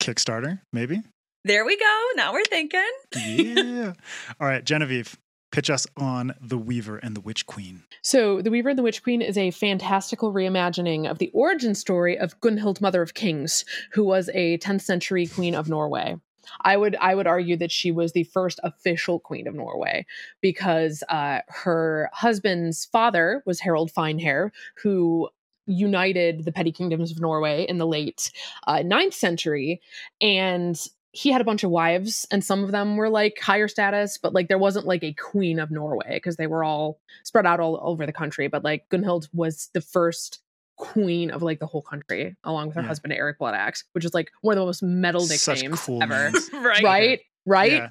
kickstarter 0.02 0.60
maybe 0.74 1.02
there 1.44 1.66
we 1.66 1.78
go. 1.78 2.00
Now 2.16 2.34
we're 2.34 2.44
thinking. 2.46 2.82
yeah 3.16 3.94
all 4.40 4.48
right 4.48 4.64
genevieve 4.64 5.18
pitch 5.52 5.70
us 5.70 5.86
on 5.98 6.34
the 6.42 6.58
weaver 6.58 6.98
and 6.98 7.16
the 7.16 7.22
witch 7.22 7.46
queen 7.46 7.84
So, 8.04 8.42
The 8.42 8.50
Weaver 8.50 8.70
and 8.70 8.80
the 8.80 8.84
Witch 8.84 9.04
Queen 9.04 9.22
is 9.22 9.38
a 9.38 9.52
fantastical 9.52 10.34
reimagining 10.34 11.10
of 11.10 11.20
the 11.20 11.30
origin 11.34 11.76
story 11.76 12.18
of 12.18 12.40
Gunhild, 12.40 12.80
Mother 12.82 13.02
of 13.04 13.14
Kings, 13.14 13.64
who 13.92 14.04
was 14.04 14.30
a 14.34 14.58
10th 14.60 14.82
century 14.82 15.28
queen 15.28 15.54
of 15.54 15.70
Norway. 15.70 16.16
I 16.62 16.78
would 16.78 16.96
I 16.98 17.16
would 17.16 17.28
argue 17.28 17.58
that 17.58 17.72
she 17.72 17.92
was 17.92 18.12
the 18.12 18.24
first 18.26 18.60
official 18.64 19.20
queen 19.20 19.48
of 19.48 19.56
Norway 19.56 20.06
because 20.42 21.04
uh, 21.10 21.40
her 21.48 22.10
husband's 22.14 22.86
father 22.86 23.44
was 23.46 23.60
Harold 23.60 23.92
Finehair, 23.92 24.52
who 24.82 25.30
united 25.66 26.44
the 26.44 26.52
petty 26.52 26.72
kingdoms 26.72 27.12
of 27.12 27.22
Norway 27.22 27.64
in 27.64 27.78
the 27.78 27.88
late 27.88 28.32
uh, 28.68 28.78
9th 28.78 29.14
century, 29.14 29.82
and 30.20 30.80
he 31.14 31.32
had 31.32 31.42
a 31.42 31.46
bunch 31.46 31.64
of 31.64 31.72
wives, 31.72 32.26
and 32.32 32.44
some 32.44 32.64
of 32.64 32.72
them 32.72 32.96
were 32.96 33.10
like 33.10 33.38
higher 33.40 33.68
status, 33.68 34.18
but 34.18 34.34
like 34.34 34.48
there 34.48 34.58
wasn't 34.58 34.88
like 34.88 35.04
a 35.04 35.14
queen 35.14 35.60
of 35.60 35.70
Norway 35.70 36.14
because 36.14 36.38
they 36.38 36.48
were 36.48 36.64
all 36.64 37.00
spread 37.24 37.46
out 37.46 37.60
all 37.60 37.80
over 37.82 38.06
the 38.06 38.14
country. 38.14 38.48
But 38.48 38.64
like 38.64 38.88
Gunhild 38.90 39.28
was 39.34 39.70
the 39.74 39.82
first 39.82 40.42
queen 40.82 41.30
of 41.32 41.42
like 41.42 41.60
the 41.60 41.68
whole 41.68 41.82
country, 41.84 42.36
along 42.44 42.68
with 42.68 42.76
her 42.76 42.82
Yeah. 42.82 42.88
husband 42.88 43.14
Eric 43.14 43.38
Bloodaxe, 43.40 43.84
which 43.94 44.04
is 44.04 44.14
like 44.14 44.30
one 44.42 44.58
of 44.58 44.62
the 44.62 44.66
most 44.66 44.84
metal 44.84 45.26
nicknames 45.26 45.80
cool 45.80 46.02
ever. 46.04 46.32
right. 46.54 46.84
Right? 46.84 47.20
Right? 47.46 47.72
Yeah. 47.74 47.90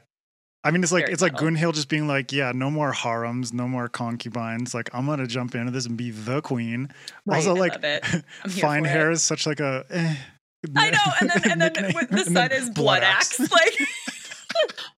I 0.62 0.70
mean, 0.72 0.82
it's 0.82 0.92
like 0.92 1.04
Very 1.04 1.12
it's 1.14 1.22
like 1.22 1.32
subtle. 1.38 1.48
Gunhild 1.48 1.74
just 1.74 1.88
being 1.88 2.06
like, 2.06 2.32
yeah, 2.32 2.52
no 2.54 2.70
more 2.70 2.92
harems, 2.92 3.52
no 3.54 3.66
more 3.66 3.88
concubines. 3.88 4.74
Like, 4.74 4.90
I'm 4.92 5.06
gonna 5.06 5.26
jump 5.26 5.54
into 5.54 5.70
this 5.70 5.86
and 5.86 5.96
be 5.96 6.10
the 6.10 6.42
queen. 6.42 6.92
Right. 7.24 7.36
Also, 7.36 7.54
like, 7.54 7.72
love 7.72 7.84
it. 7.84 8.04
I'm 8.44 8.50
here 8.50 8.60
fine 8.60 8.84
hair 8.84 9.10
it. 9.10 9.14
is 9.14 9.22
such 9.22 9.46
like 9.46 9.60
a. 9.60 9.86
Eh, 9.88 10.14
I 10.76 10.90
know, 10.90 10.98
and 11.20 11.30
then 11.30 11.50
and 11.52 11.60
then 11.62 11.72
nickname. 11.72 12.06
the 12.10 12.24
son 12.24 12.52
is 12.52 12.68
blood 12.70 13.02
axe. 13.02 13.38
Bloodaxe. 13.38 13.50
Like 13.52 13.88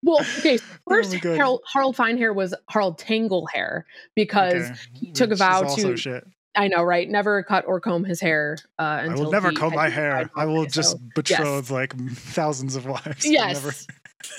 Well, 0.02 0.20
okay. 0.38 0.56
so 0.56 0.64
Oh 0.90 0.94
First. 0.94 1.14
Harold, 1.14 1.60
Harold 1.72 1.96
Finehair 1.96 2.34
was 2.34 2.54
Harold 2.68 2.98
Tanglehair 2.98 3.82
because 4.16 4.64
Okay, 4.70 4.74
he 4.94 5.12
took 5.12 5.28
a 5.28 5.30
which 5.30 5.32
is 5.34 5.38
vow 5.38 5.62
to- 5.76 5.96
Shit. 5.96 6.24
I 6.54 6.68
know, 6.68 6.82
right? 6.82 7.08
Never 7.08 7.42
cut 7.42 7.64
or 7.66 7.80
comb 7.80 8.04
his 8.04 8.20
hair. 8.20 8.58
Uh, 8.78 8.82
I 8.82 9.14
will 9.14 9.30
never 9.30 9.50
he 9.50 9.56
comb 9.56 9.74
my 9.74 9.88
hair. 9.88 10.30
I 10.36 10.44
will 10.44 10.56
one 10.58 10.68
just 10.68 10.92
so- 10.92 11.00
betroth 11.14 11.70
like 11.70 11.94
thousands 12.14 12.76
of 12.76 12.86
wives. 12.86 13.24
Yes. 13.24 13.54
never- 13.62 13.74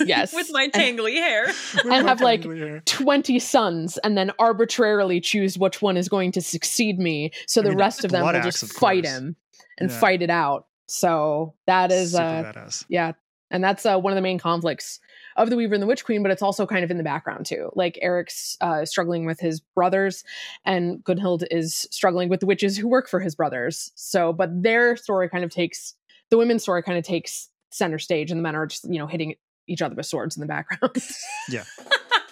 yes, 0.06 0.32
with 0.32 0.48
my 0.52 0.64
And- 0.64 0.72
tangly 0.72 1.14
hair. 1.14 1.46
with 1.74 1.86
And 1.86 2.08
have, 2.08 2.20
like, 2.20 2.44
hair. 2.44 2.82
20 2.86 3.38
sons 3.38 3.98
and 3.98 4.16
then 4.16 4.30
arbitrarily 4.38 5.20
choose 5.20 5.58
which 5.58 5.82
one 5.82 5.96
is 5.96 6.08
going 6.08 6.32
to 6.32 6.40
succeed 6.40 6.98
me 6.98 7.32
so 7.46 7.60
I 7.60 7.64
the 7.64 7.68
mean, 7.70 7.78
rest 7.78 8.04
of 8.04 8.10
them 8.10 8.22
will 8.24 8.30
Blood 8.32 8.42
just 8.44 8.72
fight 8.74 9.04
him 9.04 9.36
and 9.78 9.90
Yeah. 9.90 9.98
fight 9.98 10.22
it 10.22 10.30
out 10.30 10.66
so 10.86 11.54
that 11.66 11.90
is 11.92 12.12
Super 12.12 12.22
uh 12.24 12.52
badass. 12.52 12.84
yeah 12.88 13.12
and 13.50 13.62
that's 13.62 13.84
uh, 13.86 13.98
one 13.98 14.12
of 14.12 14.16
the 14.16 14.22
main 14.22 14.38
conflicts 14.38 15.00
of 15.36 15.50
the 15.50 15.56
weaver 15.56 15.74
and 15.74 15.82
the 15.82 15.86
witch 15.86 16.04
queen 16.04 16.22
but 16.22 16.30
it's 16.30 16.42
also 16.42 16.66
kind 16.66 16.84
of 16.84 16.90
in 16.90 16.98
the 16.98 17.04
background 17.04 17.46
too 17.46 17.70
like 17.74 17.98
eric's 18.02 18.56
uh, 18.60 18.84
struggling 18.84 19.24
with 19.24 19.40
his 19.40 19.60
brothers 19.60 20.24
and 20.64 21.02
gunhild 21.04 21.44
is 21.50 21.86
struggling 21.90 22.28
with 22.28 22.40
the 22.40 22.46
witches 22.46 22.76
who 22.76 22.88
work 22.88 23.08
for 23.08 23.20
his 23.20 23.34
brothers 23.34 23.92
so 23.94 24.32
but 24.32 24.50
their 24.62 24.96
story 24.96 25.28
kind 25.28 25.44
of 25.44 25.50
takes 25.50 25.94
the 26.30 26.38
women's 26.38 26.62
story 26.62 26.82
kind 26.82 26.98
of 26.98 27.04
takes 27.04 27.48
center 27.70 27.98
stage 27.98 28.30
and 28.30 28.38
the 28.38 28.42
men 28.42 28.54
are 28.54 28.66
just 28.66 28.84
you 28.88 28.98
know 28.98 29.06
hitting 29.06 29.34
each 29.66 29.82
other 29.82 29.94
with 29.94 30.06
swords 30.06 30.36
in 30.36 30.40
the 30.40 30.46
background. 30.46 30.96
Yeah. 31.48 31.64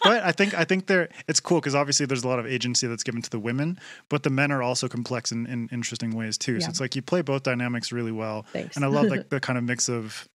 but 0.03 0.23
I 0.23 0.33
think 0.33 0.55
I 0.55 0.65
think 0.65 0.87
there 0.87 1.09
it's 1.29 1.39
cool 1.41 1.61
because 1.61 1.75
obviously 1.75 2.07
there's 2.07 2.25
a 2.25 2.29
lot 2.29 2.39
of 2.39 2.47
agency 2.47 2.87
that's 2.87 3.03
given 3.03 3.21
to 3.23 3.31
the 3.31 3.39
women, 3.39 3.79
but 4.09 4.23
the 4.23 4.31
men 4.31 4.51
are 4.51 4.63
also 4.63 4.89
complex 4.89 5.33
in, 5.33 5.47
in 5.47 5.69
interesting 5.71 6.17
ways 6.17 6.39
too. 6.39 6.55
Yeah. 6.55 6.61
So 6.61 6.71
it's 6.71 6.81
like 6.81 6.97
you 6.97 7.03
play 7.03 7.23
both 7.23 7.43
dynamics 7.43 7.93
really 7.93 8.13
well, 8.13 8.47
Thanks. 8.53 8.77
and 8.77 8.85
I 8.85 8.89
love 8.89 9.07
like 9.07 9.29
the 9.31 9.39
kind 9.39 9.59
of 9.59 9.65
mix 9.65 9.89
of 9.89 10.29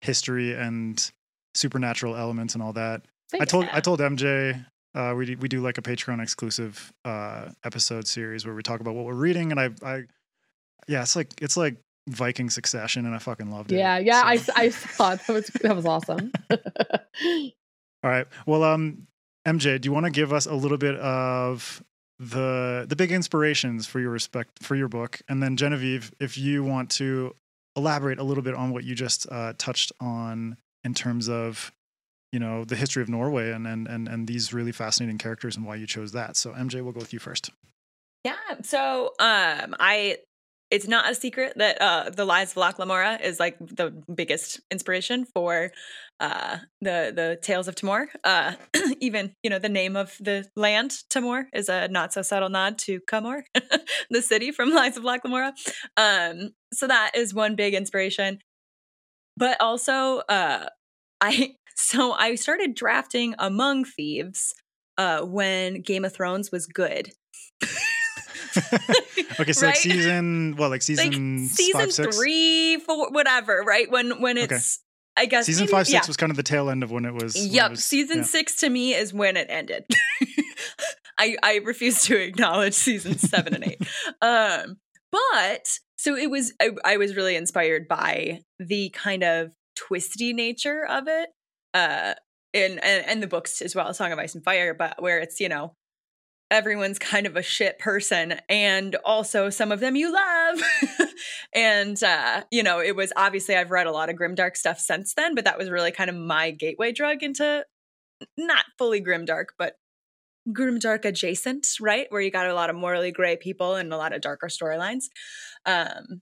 history 0.00 0.54
and 0.54 1.10
supernatural 1.54 2.16
elements 2.16 2.54
and 2.54 2.62
all 2.62 2.72
that. 2.74 3.02
I 3.40 3.44
told 3.44 3.66
I 3.72 3.80
told 3.80 4.00
MJ 4.00 4.64
uh, 4.94 5.14
we 5.16 5.26
do, 5.26 5.36
we 5.38 5.48
do 5.48 5.60
like 5.60 5.78
a 5.78 5.82
Patreon 5.82 6.22
exclusive 6.22 6.92
uh, 7.04 7.48
episode 7.64 8.06
series 8.06 8.44
where 8.44 8.54
we 8.54 8.62
talk 8.62 8.80
about 8.80 8.94
what 8.94 9.04
we're 9.06 9.14
reading, 9.14 9.50
and 9.50 9.58
I 9.60 9.70
I 9.82 10.02
yeah 10.86 11.02
it's 11.02 11.16
like 11.16 11.32
it's 11.40 11.56
like 11.56 11.76
Viking 12.08 12.50
Succession, 12.50 13.06
and 13.06 13.14
I 13.14 13.18
fucking 13.18 13.50
loved 13.50 13.72
it. 13.72 13.78
Yeah, 13.78 13.98
yeah, 13.98 14.34
So- 14.36 14.52
I 14.54 14.64
I 14.64 14.70
thought 14.70 15.26
that 15.26 15.32
was 15.32 15.46
that 15.46 15.76
was 15.76 15.86
awesome. 15.86 16.32
All 18.04 18.10
right. 18.10 18.26
Well, 18.46 18.64
um, 18.64 19.06
MJ, 19.46 19.80
do 19.80 19.88
you 19.88 19.92
want 19.92 20.06
to 20.06 20.10
give 20.12 20.32
us 20.32 20.46
a 20.46 20.54
little 20.54 20.78
bit 20.78 20.96
of 20.96 21.82
the 22.18 22.84
the 22.88 22.96
big 22.96 23.12
inspirations 23.12 23.86
for 23.86 24.00
your 24.00 24.10
respect 24.10 24.62
for 24.62 24.76
your 24.76 24.88
book, 24.88 25.20
and 25.28 25.42
then 25.42 25.56
Genevieve, 25.56 26.12
if 26.20 26.36
you 26.36 26.62
want 26.64 26.90
to 26.90 27.34
elaborate 27.76 28.18
a 28.18 28.22
little 28.22 28.42
bit 28.42 28.54
on 28.54 28.70
what 28.72 28.84
you 28.84 28.94
just 28.94 29.26
uh, 29.32 29.54
touched 29.56 29.92
on 30.00 30.56
in 30.84 30.94
terms 30.94 31.28
of 31.28 31.72
you 32.32 32.38
know 32.40 32.64
the 32.64 32.76
history 32.76 33.02
of 33.02 33.08
Norway 33.08 33.52
and 33.52 33.66
and 33.66 33.86
and 33.86 34.08
and 34.08 34.26
these 34.26 34.52
really 34.52 34.72
fascinating 34.72 35.18
characters 35.18 35.56
and 35.56 35.66
why 35.66 35.76
you 35.76 35.86
chose 35.86 36.12
that. 36.12 36.36
So, 36.36 36.52
MJ, 36.52 36.82
we'll 36.82 36.92
go 36.92 37.00
with 37.00 37.12
you 37.12 37.18
first. 37.18 37.50
Yeah. 38.24 38.36
So 38.62 39.12
um 39.18 39.74
I 39.78 40.18
it's 40.70 40.88
not 40.88 41.10
a 41.10 41.14
secret 41.14 41.54
that 41.56 41.80
uh 41.82 42.10
the 42.10 42.24
lies 42.24 42.52
of 42.52 42.56
Locke 42.56 42.78
Lamora 42.78 43.18
is 43.22 43.38
like 43.38 43.58
the 43.58 43.90
biggest 44.14 44.60
inspiration 44.70 45.26
for 45.34 45.72
uh 46.20 46.58
the 46.80 47.12
the 47.14 47.38
tales 47.42 47.68
of 47.68 47.74
Timor. 47.74 48.08
Uh 48.24 48.54
even, 49.00 49.34
you 49.42 49.50
know, 49.50 49.58
the 49.58 49.68
name 49.68 49.96
of 49.96 50.16
the 50.20 50.46
land, 50.56 50.94
Timor, 51.10 51.48
is 51.52 51.68
a 51.68 51.88
not 51.88 52.12
so 52.12 52.22
subtle 52.22 52.48
nod 52.48 52.78
to 52.78 53.00
Camorr, 53.00 53.42
the 54.10 54.22
city 54.22 54.52
from 54.52 54.72
Lies 54.72 54.96
of 54.96 55.04
Locke 55.04 55.24
Lamora. 55.24 55.52
Um 55.96 56.50
so 56.72 56.86
that 56.86 57.12
is 57.14 57.34
one 57.34 57.56
big 57.56 57.74
inspiration. 57.74 58.38
But 59.42 59.60
also 59.60 60.18
uh 60.28 60.66
I 61.20 61.56
so 61.74 62.12
I 62.12 62.36
started 62.36 62.76
drafting 62.76 63.34
Among 63.40 63.84
Thieves 63.84 64.54
uh 64.96 65.22
when 65.22 65.80
Game 65.82 66.04
of 66.04 66.14
Thrones 66.14 66.52
was 66.52 66.66
good. 66.66 67.10
Okay, 69.40 69.52
so 69.52 69.66
like 69.66 69.76
season 69.76 70.54
what, 70.56 70.68
like 70.70 70.82
season 70.82 71.06
like 71.40 71.50
season 71.50 71.80
five, 71.80 71.92
six? 71.92 72.16
three, 72.18 72.76
four, 72.78 73.10
whatever. 73.10 73.62
Right 73.66 73.90
when 73.90 74.20
when 74.20 74.38
Okay. 74.38 74.54
it's 74.56 74.80
I 75.16 75.24
guess 75.26 75.46
Season 75.46 75.62
maybe- 75.64 75.72
five, 75.72 75.86
six 75.86 75.94
yeah. 75.94 76.06
was 76.06 76.16
kind 76.18 76.30
of 76.30 76.36
the 76.36 76.42
tail 76.42 76.68
end 76.70 76.82
of 76.82 76.90
when 76.90 77.04
it 77.06 77.14
was. 77.14 77.34
when 77.34 77.44
it 77.46 77.50
Yep, 77.52 77.70
was- 77.70 77.84
season 77.84 78.18
yeah. 78.18 78.22
six 78.24 78.56
to 78.56 78.68
me 78.70 78.94
is 78.94 79.12
when 79.14 79.36
it 79.36 79.46
ended. 79.50 79.84
I 81.18 81.36
I 81.42 81.56
refuse 81.64 82.02
to 82.04 82.16
acknowledge 82.16 82.74
season 82.74 83.16
seven 83.18 83.54
and 83.54 83.64
eight. 83.64 83.80
Um, 84.20 84.76
but 85.10 85.78
so 86.02 86.16
it 86.16 86.28
was. 86.28 86.52
I, 86.60 86.70
I 86.84 86.96
was 86.96 87.14
really 87.14 87.36
inspired 87.36 87.86
by 87.86 88.40
the 88.58 88.90
kind 88.90 89.22
of 89.22 89.52
twisty 89.76 90.32
nature 90.32 90.84
of 90.84 91.04
it. 91.06 91.28
Uh, 91.72 92.14
in 92.52 92.80
and, 92.80 93.06
and 93.06 93.22
the 93.22 93.28
books 93.28 93.62
as 93.62 93.76
well, 93.76 93.94
Song 93.94 94.10
of 94.10 94.18
Ice 94.18 94.34
and 94.34 94.42
Fire, 94.42 94.74
but 94.74 95.00
where 95.00 95.20
it's 95.20 95.38
you 95.38 95.48
know 95.48 95.76
everyone's 96.50 96.98
kind 96.98 97.24
of 97.26 97.36
a 97.36 97.42
shit 97.42 97.78
person 97.78 98.34
and 98.48 98.96
also 99.04 99.48
some 99.48 99.70
of 99.70 99.78
them 99.78 99.96
you 99.96 100.12
love 100.12 100.60
and 101.54 102.02
uh 102.02 102.42
you 102.50 102.62
know 102.62 102.78
it 102.78 102.94
was 102.94 103.10
obviously 103.16 103.56
i've 103.56 103.70
read 103.70 103.86
a 103.86 103.90
lot 103.90 104.10
of 104.10 104.16
grimdark 104.16 104.54
stuff 104.54 104.78
since 104.78 105.14
then 105.14 105.34
but 105.34 105.46
that 105.46 105.56
was 105.56 105.70
really 105.70 105.90
kind 105.90 106.10
of 106.10 106.16
my 106.16 106.50
gateway 106.50 106.92
drug 106.92 107.22
into 107.22 107.64
not 108.36 108.66
fully 108.76 109.00
grimdark 109.00 109.46
but 109.58 109.76
grimdark 110.48 111.04
adjacent 111.04 111.66
right 111.80 112.06
where 112.10 112.20
you 112.20 112.30
got 112.30 112.46
a 112.48 112.54
lot 112.54 112.68
of 112.70 112.76
morally 112.76 113.12
gray 113.12 113.36
people 113.36 113.76
and 113.76 113.92
a 113.92 113.96
lot 113.96 114.12
of 114.12 114.20
darker 114.20 114.48
storylines 114.48 115.04
um 115.66 116.20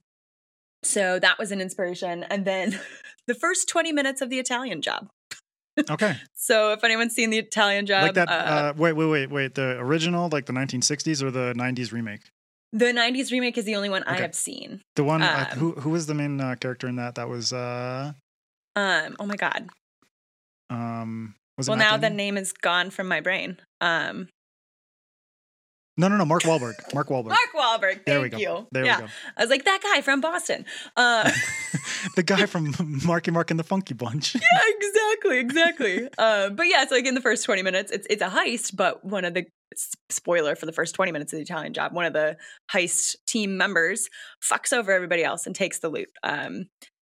so 0.83 1.17
that 1.19 1.37
was 1.39 1.51
an 1.51 1.61
inspiration 1.61 2.23
and 2.23 2.45
then 2.45 2.79
the 3.27 3.33
first 3.35 3.67
20 3.67 3.91
minutes 3.91 4.21
of 4.21 4.29
the 4.29 4.37
italian 4.39 4.81
job 4.81 5.07
Okay, 5.89 6.17
so 6.35 6.73
if 6.73 6.83
anyone's 6.83 7.13
seen 7.15 7.29
the 7.29 7.39
italian 7.39 7.85
job 7.85 8.03
like 8.03 8.13
that. 8.13 8.29
uh, 8.29 8.31
Uh, 8.31 8.73
wait, 8.77 8.93
wait, 8.93 9.05
wait, 9.07 9.31
wait. 9.31 9.55
The 9.55 9.79
original, 9.79 10.27
like 10.29 10.45
the 10.45 10.53
1960s, 10.53 11.23
or 11.23 11.31
the 11.31 11.53
90s 11.55 11.91
remake? 11.91 12.21
the 12.73 12.91
90s 12.93 13.31
remake 13.31 13.57
is 13.57 13.65
the 13.65 13.75
only 13.75 13.89
one 13.89 14.03
i 14.03 14.15
have 14.17 14.35
seen 14.35 14.81
The 14.95 15.03
one 15.03 15.21
uh, 15.21 15.47
Um, 15.51 15.57
who 15.59 15.71
who 15.81 15.89
was 15.89 16.05
the 16.07 16.13
main 16.13 16.39
uh, 16.39 16.55
character 16.55 16.87
in 16.87 16.95
that? 16.97 17.15
That 17.15 17.27
was 17.29 17.51
uh 17.53 18.13
um 18.75 19.15
oh 19.19 19.25
my 19.25 19.35
god 19.35 19.69
um 20.69 21.35
was 21.61 21.69
well 21.69 21.77
now 21.77 21.97
the 21.97 22.09
name 22.09 22.37
is 22.37 22.51
gone 22.53 22.89
from 22.89 23.07
my 23.07 23.21
brain 23.21 23.57
um 23.81 24.27
No, 25.97 26.07
no, 26.07 26.17
no. 26.17 26.25
Mark 26.25 26.43
Wahlberg. 26.43 26.73
Mark 26.93 27.09
Wahlberg. 27.09 27.29
mark 27.29 27.51
Wahlberg. 27.55 27.93
thank 27.93 28.05
there 28.05 28.21
we 28.21 28.29
go. 28.29 28.37
you 28.37 28.67
There 28.71 28.85
yeah 28.85 29.01
we 29.01 29.05
go. 29.07 29.11
i 29.37 29.41
was 29.43 29.49
like 29.49 29.65
that 29.65 29.81
guy 29.83 30.01
from 30.01 30.21
boston 30.21 30.65
uh 30.97 31.29
the 32.15 32.23
guy 32.23 32.45
from 32.45 32.73
Marky 33.05 33.31
Mark 33.31 33.51
and 33.51 33.59
the 33.59 33.63
Funky 33.63 33.93
Bunch. 33.93 34.35
yeah, 34.35 34.41
exactly, 34.77 35.37
exactly. 35.39 36.03
Um, 36.17 36.55
but 36.55 36.63
yeah, 36.67 36.81
it's 36.83 36.91
like 36.91 37.05
in 37.05 37.13
the 37.15 37.21
first 37.21 37.45
20 37.45 37.61
minutes, 37.61 37.91
it's 37.91 38.07
it's 38.09 38.21
a 38.21 38.27
heist, 38.29 38.75
but 38.75 39.03
one 39.05 39.23
of 39.25 39.33
the 39.33 39.45
spoiler 40.09 40.55
for 40.55 40.65
the 40.65 40.71
first 40.73 40.95
20 40.95 41.11
minutes 41.11 41.31
of 41.33 41.37
the 41.37 41.43
Italian 41.43 41.73
job, 41.73 41.93
one 41.93 42.05
of 42.05 42.13
the 42.13 42.37
heist 42.73 43.15
team 43.27 43.55
members 43.57 44.09
fucks 44.43 44.73
over 44.73 44.91
everybody 44.91 45.23
else 45.23 45.45
and 45.45 45.55
takes 45.55 45.79
the 45.79 45.89
loot. 45.89 46.09
Um, 46.23 46.65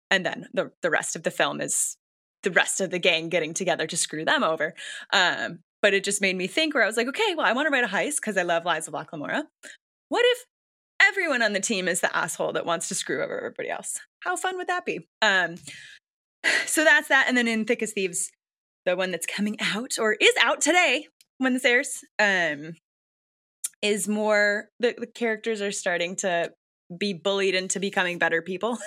and 0.10 0.26
then 0.26 0.48
the 0.54 0.72
the 0.82 0.89
rest 0.89 1.15
of 1.15 1.24
the 1.24 1.32
film 1.32 1.62
is 1.62 1.98
the 2.45 2.51
rest 2.51 2.79
of 2.79 2.91
the 2.91 2.99
gang 2.99 3.27
getting 3.27 3.53
together 3.53 3.86
to 3.86 3.97
screw 3.97 4.23
them 4.23 4.43
over. 4.43 4.73
Um, 5.12 5.60
but 5.81 5.93
it 5.93 6.05
just 6.05 6.21
made 6.21 6.38
me 6.38 6.47
think 6.47 6.73
where 6.73 6.84
I 6.84 6.88
was 6.88 6.95
like, 6.95 7.10
okay, 7.10 7.36
well, 7.36 7.45
I 7.45 7.51
want 7.51 7.65
to 7.65 7.69
write 7.69 7.84
a 7.84 7.88
heist 7.88 8.15
because 8.15 8.38
I 8.38 8.43
love 8.43 8.63
Lies 8.63 8.88
of 8.88 8.93
Locke 8.93 9.12
Lamora. 9.12 9.43
What 10.08 10.23
if 10.25 10.45
everyone 11.01 11.41
on 11.41 11.53
the 11.53 11.60
team 11.60 11.88
is 11.88 11.99
the 11.99 12.15
asshole 12.15 12.53
that 12.53 12.65
wants 12.65 12.88
to 12.88 12.95
screw 12.95 13.21
over 13.21 13.38
everybody 13.38 13.69
else? 13.69 13.99
How 14.21 14.38
fun 14.38 14.55
would 14.58 14.67
that 14.67 14.86
be? 14.86 15.08
Um, 15.21 15.55
so 16.65 16.84
that's 16.86 17.10
that. 17.10 17.25
And 17.27 17.38
then 17.38 17.47
in 17.47 17.65
Thick 17.65 17.84
as 17.84 17.91
Thieves, 17.91 18.31
the 18.86 18.95
one 18.95 19.12
that's 19.12 19.25
coming 19.25 19.58
out 19.60 19.99
or 19.99 20.13
is 20.13 20.34
out 20.41 20.62
today 20.62 21.08
when 21.38 21.53
this 21.53 21.65
airs, 21.65 22.03
um, 22.17 22.73
is 23.81 24.08
more 24.08 24.69
the, 24.79 24.95
the 24.97 25.08
characters 25.08 25.62
are 25.62 25.71
starting 25.71 26.15
to 26.15 26.51
be 26.98 27.13
bullied 27.13 27.56
into 27.56 27.80
becoming 27.80 28.19
better 28.19 28.41
people 28.41 28.78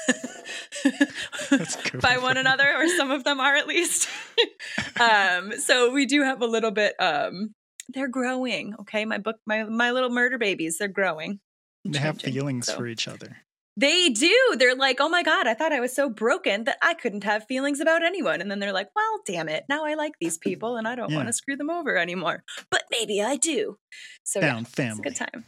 That's 1.51 1.77
a 1.77 1.83
good 1.91 2.01
by 2.01 2.19
one 2.19 2.37
another, 2.37 2.73
or 2.77 2.89
some 2.89 3.11
of 3.11 3.25
them 3.25 3.41
are 3.41 3.57
at 3.57 3.67
least. 3.67 4.09
um, 5.01 5.53
so 5.59 5.93
we 5.93 6.07
do 6.07 6.23
have 6.23 6.41
a 6.43 6.47
little 6.47 6.71
bit. 6.71 6.95
Um, 7.01 7.55
they're 7.89 8.09
growing. 8.09 8.75
Okay, 8.81 9.05
my 9.05 9.19
book, 9.19 9.37
my 9.47 9.65
my 9.65 9.91
little 9.91 10.11
murder 10.11 10.39
babies, 10.39 10.79
they're 10.79 10.89
growing. 10.89 11.41
They 11.85 11.99
have 11.99 12.21
feelings 12.21 12.67
so. 12.67 12.77
for 12.77 12.87
each 12.87 13.09
other. 13.09 13.39
They 13.77 14.09
do. 14.09 14.57
They're 14.59 14.75
like, 14.75 14.97
oh 15.01 15.09
my 15.09 15.23
God, 15.23 15.47
I 15.47 15.55
thought 15.55 15.73
I 15.73 15.79
was 15.79 15.95
so 15.95 16.11
broken 16.11 16.65
that 16.65 16.79
I 16.83 16.95
couldn't 16.95 17.23
have 17.23 17.45
feelings 17.47 17.79
about 17.81 18.03
anyone. 18.03 18.41
And 18.41 18.51
then 18.51 18.59
they're 18.59 18.73
like, 18.73 18.89
well, 18.97 19.21
damn 19.25 19.49
it. 19.49 19.65
Now 19.69 19.85
I 19.85 19.95
like 19.95 20.15
these 20.21 20.37
people 20.37 20.77
and 20.77 20.89
I 20.89 20.97
don't 20.97 21.11
Yeah. 21.11 21.17
want 21.17 21.29
to 21.29 21.33
screw 21.33 21.57
them 21.57 21.71
over 21.71 21.97
anymore. 21.97 22.43
But 22.73 22.83
maybe 22.91 23.23
I 23.23 23.37
do. 23.37 23.79
So 24.25 24.41
Found 24.41 24.67
yeah, 24.67 24.75
family. 24.75 24.91
it's 24.91 25.21
a 25.21 25.23
good 25.23 25.31
time. 25.33 25.45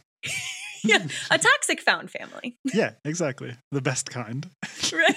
Yeah, 0.83 1.05
a 1.31 1.37
toxic 1.37 1.81
found 1.81 2.09
family, 2.11 2.57
Yeah, 2.73 2.91
exactly. 3.05 3.55
The 3.71 3.81
best 3.81 4.09
kind. 4.09 4.47
right? 4.93 5.15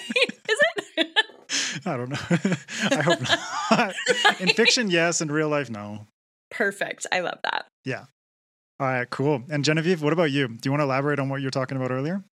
Is 0.48 0.60
it? 0.96 1.08
I 1.86 1.96
don't 1.96 2.08
know. 2.10 2.56
I 2.90 3.02
hope 3.02 3.20
not. 3.20 4.40
in 4.40 4.48
fiction, 4.48 4.90
yes. 4.90 5.20
In 5.20 5.30
real 5.30 5.48
life, 5.48 5.70
no. 5.70 6.06
Perfect. 6.50 7.06
I 7.12 7.20
love 7.20 7.38
that. 7.42 7.66
Yeah. 7.84 8.04
All 8.80 8.86
right, 8.88 9.08
cool. 9.10 9.42
And 9.50 9.64
Genevieve, 9.64 10.02
what 10.02 10.12
about 10.12 10.30
you? 10.30 10.48
Do 10.48 10.58
you 10.64 10.70
want 10.72 10.80
to 10.80 10.84
elaborate 10.84 11.18
on 11.18 11.28
what 11.28 11.40
you 11.40 11.46
were 11.46 11.50
talking 11.52 11.76
about 11.76 11.90
earlier? 11.90 12.24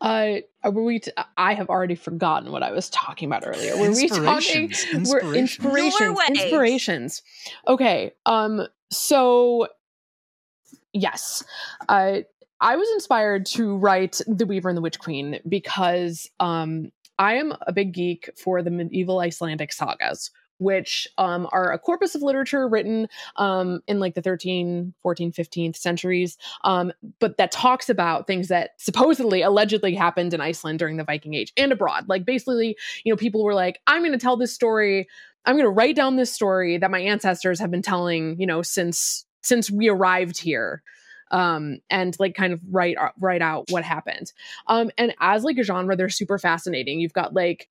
Uh, 0.00 0.36
were 0.64 0.84
we? 0.84 1.00
T- 1.00 1.10
I 1.36 1.54
have 1.54 1.68
already 1.68 1.96
forgotten 1.96 2.52
what 2.52 2.62
I 2.62 2.70
was 2.70 2.88
talking 2.90 3.26
about 3.28 3.42
earlier. 3.46 3.76
Were 3.76 3.90
we 3.90 4.08
talking? 4.08 4.24
Inspirations. 4.64 5.10
We're 5.10 5.34
Inspirations. 5.34 5.36
inspirations. 5.36 6.00
Norway. 6.00 6.24
Inspirations. 6.30 7.22
Okay. 7.66 8.12
Um. 8.24 8.66
So, 8.90 9.66
yes, 10.92 11.44
uh, 11.88 12.18
I 12.60 12.76
was 12.76 12.88
inspired 12.90 13.46
to 13.46 13.76
write 13.76 14.20
*The 14.26 14.46
Weaver 14.46 14.68
and 14.68 14.76
the 14.76 14.82
Witch 14.82 14.98
Queen* 14.98 15.40
because 15.48 16.28
um, 16.40 16.90
I 17.18 17.34
am 17.34 17.52
a 17.66 17.72
big 17.72 17.92
geek 17.92 18.30
for 18.36 18.62
the 18.62 18.70
medieval 18.70 19.20
Icelandic 19.20 19.72
sagas, 19.72 20.30
which 20.58 21.06
um, 21.18 21.48
are 21.52 21.72
a 21.72 21.78
corpus 21.78 22.14
of 22.14 22.22
literature 22.22 22.68
written 22.68 23.08
um, 23.36 23.80
in 23.86 24.00
like 24.00 24.14
the 24.14 24.22
13, 24.22 24.92
14, 25.02 25.32
15th 25.32 25.76
centuries, 25.76 26.36
um, 26.64 26.92
but 27.20 27.36
that 27.38 27.52
talks 27.52 27.88
about 27.88 28.26
things 28.26 28.48
that 28.48 28.70
supposedly, 28.78 29.42
allegedly 29.42 29.94
happened 29.94 30.34
in 30.34 30.40
Iceland 30.40 30.80
during 30.80 30.96
the 30.96 31.04
Viking 31.04 31.34
Age 31.34 31.52
and 31.56 31.72
abroad. 31.72 32.08
Like 32.08 32.24
basically, 32.24 32.76
you 33.04 33.12
know, 33.12 33.16
people 33.16 33.44
were 33.44 33.54
like, 33.54 33.80
I'm 33.86 34.02
going 34.02 34.12
to 34.12 34.18
tell 34.18 34.36
this 34.36 34.52
story. 34.52 35.08
I'm 35.44 35.54
going 35.54 35.64
to 35.64 35.70
write 35.70 35.96
down 35.96 36.16
this 36.16 36.32
story 36.32 36.76
that 36.78 36.90
my 36.90 37.00
ancestors 37.00 37.60
have 37.60 37.70
been 37.70 37.82
telling, 37.82 38.38
you 38.40 38.46
know, 38.46 38.62
since 38.62 39.24
since 39.42 39.70
we 39.70 39.88
arrived 39.88 40.36
here 40.36 40.82
um 41.30 41.78
and 41.90 42.16
like 42.18 42.34
kind 42.34 42.52
of 42.52 42.60
write 42.70 42.96
write 43.18 43.42
out 43.42 43.66
what 43.70 43.84
happened 43.84 44.32
um 44.66 44.90
and 44.98 45.14
as 45.20 45.44
like 45.44 45.58
a 45.58 45.62
genre 45.62 45.96
they're 45.96 46.08
super 46.08 46.38
fascinating 46.38 47.00
you've 47.00 47.12
got 47.12 47.34
like 47.34 47.68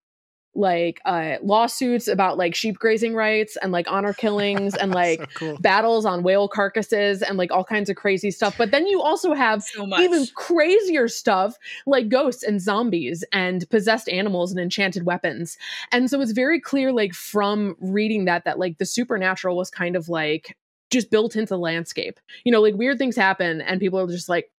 like 0.58 1.00
uh 1.06 1.36
lawsuits 1.44 2.08
about 2.08 2.38
like 2.38 2.56
sheep 2.56 2.80
grazing 2.80 3.14
rights 3.14 3.58
and 3.62 3.72
like 3.72 3.90
honor 3.90 4.14
killings 4.14 4.76
and 4.76 4.92
like 4.96 5.20
so 5.20 5.26
cool. 5.36 5.58
battles 5.60 6.06
on 6.06 6.24
whale 6.24 6.48
carcasses 6.48 7.22
and 7.22 7.38
like 7.38 7.52
all 7.52 7.64
kinds 7.64 7.90
of 7.90 7.96
crazy 7.96 8.32
stuff. 8.32 8.56
But 8.58 8.72
then 8.72 8.88
you 8.88 9.02
also 9.02 9.34
have 9.34 9.64
so 9.64 9.88
even 10.00 10.26
crazier 10.36 11.08
stuff 11.08 11.58
like 11.86 12.10
ghosts 12.10 12.44
and 12.44 12.60
zombies 12.60 13.24
and 13.32 13.70
possessed 13.70 14.10
animals 14.10 14.52
and 14.52 14.60
enchanted 14.60 15.06
weapons. 15.06 15.58
And 15.92 16.10
so 16.10 16.20
it's 16.20 16.32
very 16.32 16.60
clear, 16.60 16.92
like 16.92 17.14
from 17.14 17.76
reading 17.80 18.26
that, 18.26 18.44
that 18.46 18.58
like 18.58 18.80
the 18.80 18.86
supernatural 18.86 19.56
was 19.56 19.70
kind 19.70 19.96
of 19.96 20.10
like 20.10 20.58
just 20.98 21.12
built 21.12 21.36
into 21.36 21.50
the 21.50 21.58
landscape. 21.58 22.20
You 22.44 22.52
know, 22.52 22.62
like 22.62 22.76
weird 22.76 22.98
things 22.98 23.16
happen 23.16 23.62
and 23.62 23.80
people 23.80 24.00
are 24.00 24.08
just 24.08 24.30
like, 24.30 24.52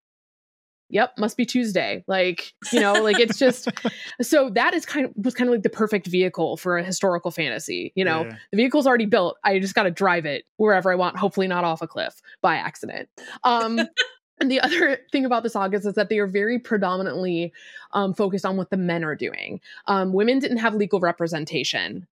yep 0.90 1.12
must 1.18 1.36
be 1.36 1.44
tuesday. 1.44 2.04
Like 2.06 2.54
you 2.72 2.80
know 2.80 2.94
like 2.94 3.18
it's 3.18 3.38
just 3.38 3.68
so 4.22 4.50
that 4.50 4.74
is 4.74 4.86
kind 4.86 5.06
of 5.06 5.12
was 5.16 5.34
kind 5.34 5.48
of 5.48 5.52
like 5.52 5.62
the 5.62 5.70
perfect 5.70 6.06
vehicle 6.06 6.56
for 6.56 6.78
a 6.78 6.84
historical 6.84 7.30
fantasy 7.30 7.92
you 7.94 8.04
know? 8.04 8.24
Yeah. 8.24 8.36
the 8.50 8.56
vehicle's 8.56 8.86
already 8.86 9.06
built. 9.06 9.36
I 9.44 9.58
just 9.58 9.74
got 9.74 9.84
to 9.84 9.90
drive 9.90 10.26
it 10.26 10.44
wherever 10.56 10.90
i 10.90 10.94
want 10.94 11.16
hopefully 11.16 11.46
not 11.46 11.64
off 11.64 11.82
a 11.82 11.86
cliff 11.86 12.20
by 12.40 12.56
accident. 12.56 13.08
Um 13.44 13.80
and 14.40 14.50
the 14.50 14.60
other 14.60 14.98
thing 15.10 15.24
about 15.24 15.42
the 15.42 15.50
sagas 15.50 15.84
is 15.84 15.94
that 15.94 16.08
they 16.08 16.18
are 16.18 16.26
very 16.26 16.58
predominantly 16.58 17.52
um, 17.92 18.14
focused 18.14 18.46
on 18.46 18.56
what 18.56 18.70
the 18.70 18.76
men 18.76 19.02
are 19.02 19.16
doing. 19.16 19.60
Um, 19.88 20.12
women 20.12 20.38
didn't 20.38 20.58
have 20.58 20.74
legal 20.74 21.00
representation 21.00 22.06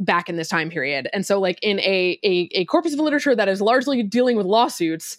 back 0.00 0.28
in 0.28 0.36
this 0.36 0.48
time 0.48 0.70
period 0.70 1.08
and 1.12 1.26
so 1.26 1.40
like 1.40 1.58
in 1.60 1.80
a, 1.80 2.18
a 2.22 2.48
a 2.52 2.64
corpus 2.66 2.92
of 2.92 3.00
literature 3.00 3.34
that 3.34 3.48
is 3.48 3.60
largely 3.60 4.02
dealing 4.02 4.36
with 4.36 4.46
lawsuits 4.46 5.18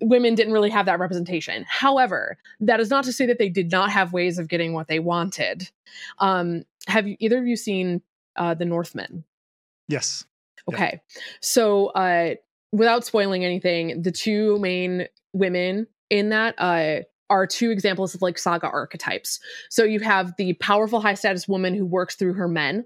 women 0.00 0.34
didn't 0.34 0.52
really 0.52 0.70
have 0.70 0.86
that 0.86 0.98
representation. 0.98 1.64
However, 1.68 2.38
that 2.60 2.80
is 2.80 2.90
not 2.90 3.04
to 3.04 3.12
say 3.12 3.26
that 3.26 3.38
they 3.38 3.48
did 3.48 3.70
not 3.70 3.90
have 3.90 4.12
ways 4.12 4.38
of 4.38 4.48
getting 4.48 4.72
what 4.72 4.88
they 4.88 4.98
wanted. 4.98 5.70
Um, 6.18 6.64
have 6.86 7.06
you, 7.06 7.16
either 7.18 7.38
of 7.38 7.46
you 7.46 7.56
seen 7.56 8.02
uh, 8.36 8.54
The 8.54 8.64
Northman? 8.64 9.24
Yes. 9.88 10.24
Yeah. 10.68 10.74
Okay. 10.74 11.00
So, 11.40 11.86
uh, 11.88 12.34
without 12.72 13.04
spoiling 13.04 13.44
anything, 13.44 14.02
the 14.02 14.12
two 14.12 14.58
main 14.58 15.06
women 15.32 15.86
in 16.10 16.28
that 16.28 16.54
uh, 16.58 17.02
are 17.30 17.46
two 17.46 17.70
examples 17.70 18.14
of 18.14 18.22
like 18.22 18.38
saga 18.38 18.68
archetypes. 18.68 19.40
So, 19.70 19.84
you 19.84 20.00
have 20.00 20.34
the 20.36 20.54
powerful, 20.54 21.00
high 21.00 21.14
status 21.14 21.48
woman 21.48 21.74
who 21.74 21.86
works 21.86 22.16
through 22.16 22.34
her 22.34 22.48
men. 22.48 22.84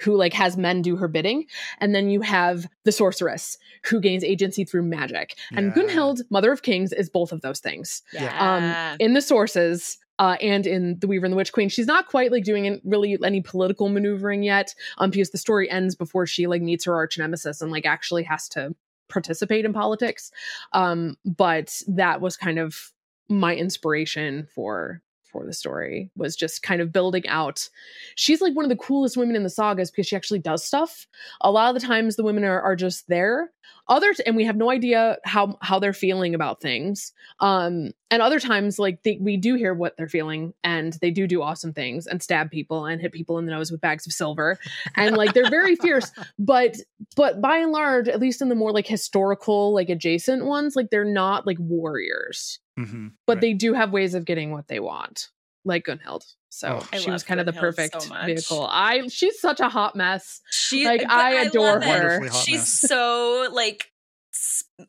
Who 0.00 0.16
like 0.16 0.32
has 0.32 0.56
men 0.56 0.82
do 0.82 0.96
her 0.96 1.08
bidding, 1.08 1.46
and 1.78 1.94
then 1.94 2.10
you 2.10 2.20
have 2.20 2.66
the 2.84 2.92
sorceress 2.92 3.56
who 3.84 4.00
gains 4.00 4.24
agency 4.24 4.64
through 4.64 4.82
magic. 4.82 5.36
And 5.52 5.72
Yeah. 5.74 5.82
Gunhild, 5.82 6.22
Mother 6.30 6.50
of 6.52 6.62
Kings, 6.62 6.92
is 6.92 7.08
both 7.08 7.32
of 7.32 7.42
those 7.42 7.60
things 7.60 8.02
yeah. 8.12 8.90
um, 8.90 8.96
in 8.98 9.14
the 9.14 9.22
sources 9.22 9.98
uh, 10.18 10.36
and 10.40 10.66
in 10.66 10.98
The 11.00 11.06
Weaver 11.06 11.26
and 11.26 11.32
the 11.32 11.36
Witch 11.36 11.52
Queen. 11.52 11.68
She's 11.68 11.86
not 11.86 12.08
quite 12.08 12.32
like 12.32 12.44
doing 12.44 12.66
an- 12.66 12.80
really 12.84 13.16
any 13.24 13.40
political 13.40 13.88
maneuvering 13.88 14.42
yet, 14.42 14.74
um, 14.98 15.10
because 15.10 15.30
the 15.30 15.38
story 15.38 15.70
ends 15.70 15.94
before 15.94 16.26
she 16.26 16.46
like 16.46 16.62
meets 16.62 16.84
her 16.84 16.94
arch 16.94 17.18
nemesis 17.18 17.60
and 17.60 17.70
like 17.70 17.86
actually 17.86 18.24
has 18.24 18.48
to 18.50 18.74
participate 19.08 19.64
in 19.64 19.72
politics. 19.72 20.30
Um, 20.72 21.16
but 21.24 21.82
that 21.88 22.20
was 22.20 22.36
kind 22.36 22.58
of 22.58 22.92
my 23.28 23.54
inspiration 23.54 24.46
for 24.54 25.02
for 25.34 25.44
the 25.44 25.52
story 25.52 26.08
was 26.16 26.36
just 26.36 26.62
kind 26.62 26.80
of 26.80 26.92
building 26.92 27.26
out. 27.26 27.68
She's 28.14 28.40
like 28.40 28.54
one 28.54 28.64
of 28.64 28.68
the 28.68 28.76
coolest 28.76 29.16
women 29.16 29.34
in 29.34 29.42
the 29.42 29.50
sagas 29.50 29.90
because 29.90 30.06
she 30.06 30.14
actually 30.14 30.38
does 30.38 30.64
stuff. 30.64 31.08
A 31.40 31.50
lot 31.50 31.74
of 31.74 31.80
the 31.80 31.84
times 31.84 32.14
the 32.14 32.22
women 32.22 32.44
are, 32.44 32.62
are 32.62 32.76
just 32.76 33.08
there 33.08 33.50
others 33.88 34.20
and 34.20 34.36
we 34.36 34.44
have 34.44 34.56
no 34.56 34.70
idea 34.70 35.18
how 35.24 35.58
how 35.60 35.78
they're 35.78 35.92
feeling 35.92 36.34
about 36.34 36.60
things. 36.60 37.12
Um 37.40 37.90
and 38.10 38.22
other 38.22 38.38
times 38.38 38.78
like 38.78 39.02
they, 39.02 39.18
we 39.20 39.36
do 39.36 39.54
hear 39.54 39.74
what 39.74 39.96
they're 39.96 40.08
feeling 40.08 40.54
and 40.62 40.92
they 40.94 41.10
do 41.10 41.26
do 41.26 41.42
awesome 41.42 41.72
things 41.72 42.06
and 42.06 42.22
stab 42.22 42.50
people 42.50 42.86
and 42.86 43.00
hit 43.00 43.12
people 43.12 43.38
in 43.38 43.46
the 43.46 43.52
nose 43.52 43.70
with 43.70 43.80
bags 43.80 44.06
of 44.06 44.12
silver. 44.12 44.58
And 44.94 45.16
like 45.16 45.34
they're 45.34 45.50
very 45.50 45.76
fierce 45.84 46.10
but 46.38 46.76
but 47.16 47.40
by 47.40 47.58
and 47.58 47.72
large 47.72 48.08
at 48.08 48.20
least 48.20 48.42
in 48.42 48.48
the 48.48 48.54
more 48.54 48.72
like 48.72 48.86
historical 48.86 49.74
like 49.74 49.88
adjacent 49.88 50.44
ones 50.44 50.76
like 50.76 50.90
they're 50.90 51.04
not 51.04 51.46
like 51.46 51.58
warriors. 51.58 52.60
Hmm 52.78 53.08
but 53.26 53.40
they 53.40 53.52
do 53.52 53.74
have 53.74 53.92
ways 53.92 54.14
of 54.14 54.24
getting 54.24 54.50
what 54.50 54.68
they 54.68 54.80
want 54.80 55.30
like 55.64 55.84
gunhild 55.84 56.22
so 56.50 56.80
Oh. 56.80 56.86
She 56.98 57.10
was 57.10 57.22
love 57.22 57.26
kind 57.26 57.40
of 57.40 57.46
the 57.46 57.52
perfect 57.52 58.00
so 58.00 58.14
vehicle 58.24 58.66
i 58.70 59.08
she's 59.08 59.40
such 59.40 59.60
a 59.60 59.68
hot 59.68 59.96
mess 59.96 60.40
She 60.50 60.84
Like, 60.84 61.02
but 61.02 61.10
I 61.10 61.32
adore 61.42 61.80
love 61.80 61.82
her. 61.84 62.28
She's 62.30 62.58
mess. 62.60 62.68
so 62.68 63.48
like 63.52 63.90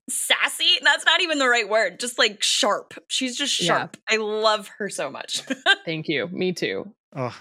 sassy. 0.10 0.68
That's 0.82 1.06
not 1.06 1.22
even 1.22 1.38
the 1.38 1.48
right 1.48 1.70
word. 1.70 2.00
Just 2.00 2.18
like 2.18 2.42
sharp. 2.42 2.94
She's 3.08 3.38
just 3.38 3.60
Yeah. 3.60 3.68
sharp. 3.68 3.98
I 4.10 4.18
love 4.18 4.70
her 4.80 4.90
so 4.90 5.10
much. 5.12 5.42
thank 5.86 6.08
you 6.08 6.28
me 6.28 6.52
too 6.54 6.92
Oh, 7.16 7.36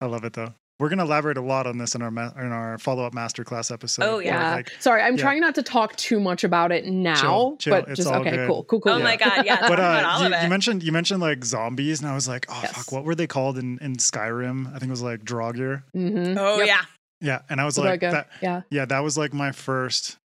I 0.00 0.06
love 0.06 0.24
it 0.24 0.32
though. 0.34 0.52
We're 0.78 0.90
gonna 0.90 1.04
elaborate 1.04 1.38
a 1.38 1.40
lot 1.42 1.66
on 1.66 1.78
this 1.78 1.94
in 1.94 2.02
our 2.02 2.10
ma- 2.10 2.32
in 2.38 2.52
our 2.52 2.76
follow 2.78 3.04
up 3.06 3.14
masterclass 3.14 3.72
episode. 3.72 4.02
Oh, 4.04 4.18
yeah 4.18 4.56
like, 4.56 4.70
sorry 4.78 5.00
i'm 5.02 5.16
yeah. 5.16 5.22
trying 5.22 5.40
not 5.40 5.54
to 5.54 5.62
talk 5.62 5.96
too 5.96 6.20
much 6.20 6.44
about 6.44 6.70
it 6.70 6.84
now 6.86 7.14
Chill, 7.14 7.56
chill. 7.56 7.72
but 7.80 7.88
It's 7.88 7.96
just 7.96 8.08
all 8.08 8.20
okay 8.20 8.30
good. 8.32 8.46
cool 8.46 8.64
cool 8.64 8.80
cool 8.80 8.92
oh 8.92 8.98
Yeah. 8.98 9.04
my 9.04 9.16
god, 9.16 9.46
yeah. 9.46 9.56
but 9.68 9.76
talk 9.76 9.78
about 9.78 10.04
uh, 10.04 10.08
all 10.08 10.20
you, 10.20 10.26
of 10.26 10.32
it. 10.32 10.42
you 10.42 10.48
mentioned 10.50 10.82
you 10.82 10.92
mentioned 10.92 11.20
like 11.22 11.44
zombies, 11.44 12.00
and 12.00 12.10
I 12.10 12.14
was 12.14 12.28
like, 12.28 12.44
oh 12.50 12.60
Yes. 12.62 12.72
fuck, 12.76 12.92
what 12.92 13.04
were 13.04 13.14
they 13.14 13.26
called 13.26 13.56
in 13.56 13.78
in 13.80 13.96
Skyrim? 13.96 14.66
I 14.68 14.72
think 14.78 14.84
it 14.84 14.90
was 14.90 15.02
like 15.02 15.20
Draugr. 15.24 15.82
mm-hmm. 15.94 16.36
oh 16.38 16.58
Yep. 16.58 16.66
yeah. 16.66 16.82
Yeah, 17.22 17.40
and 17.48 17.58
I 17.60 17.64
was 17.64 17.76
So 17.76 17.82
like, 17.82 18.00
good. 18.00 18.12
that, 18.12 18.28
yeah 18.42 18.60
yeah, 18.70 18.84
that 18.84 19.00
was 19.00 19.16
like 19.16 19.32
my 19.32 19.52
first 19.52 20.18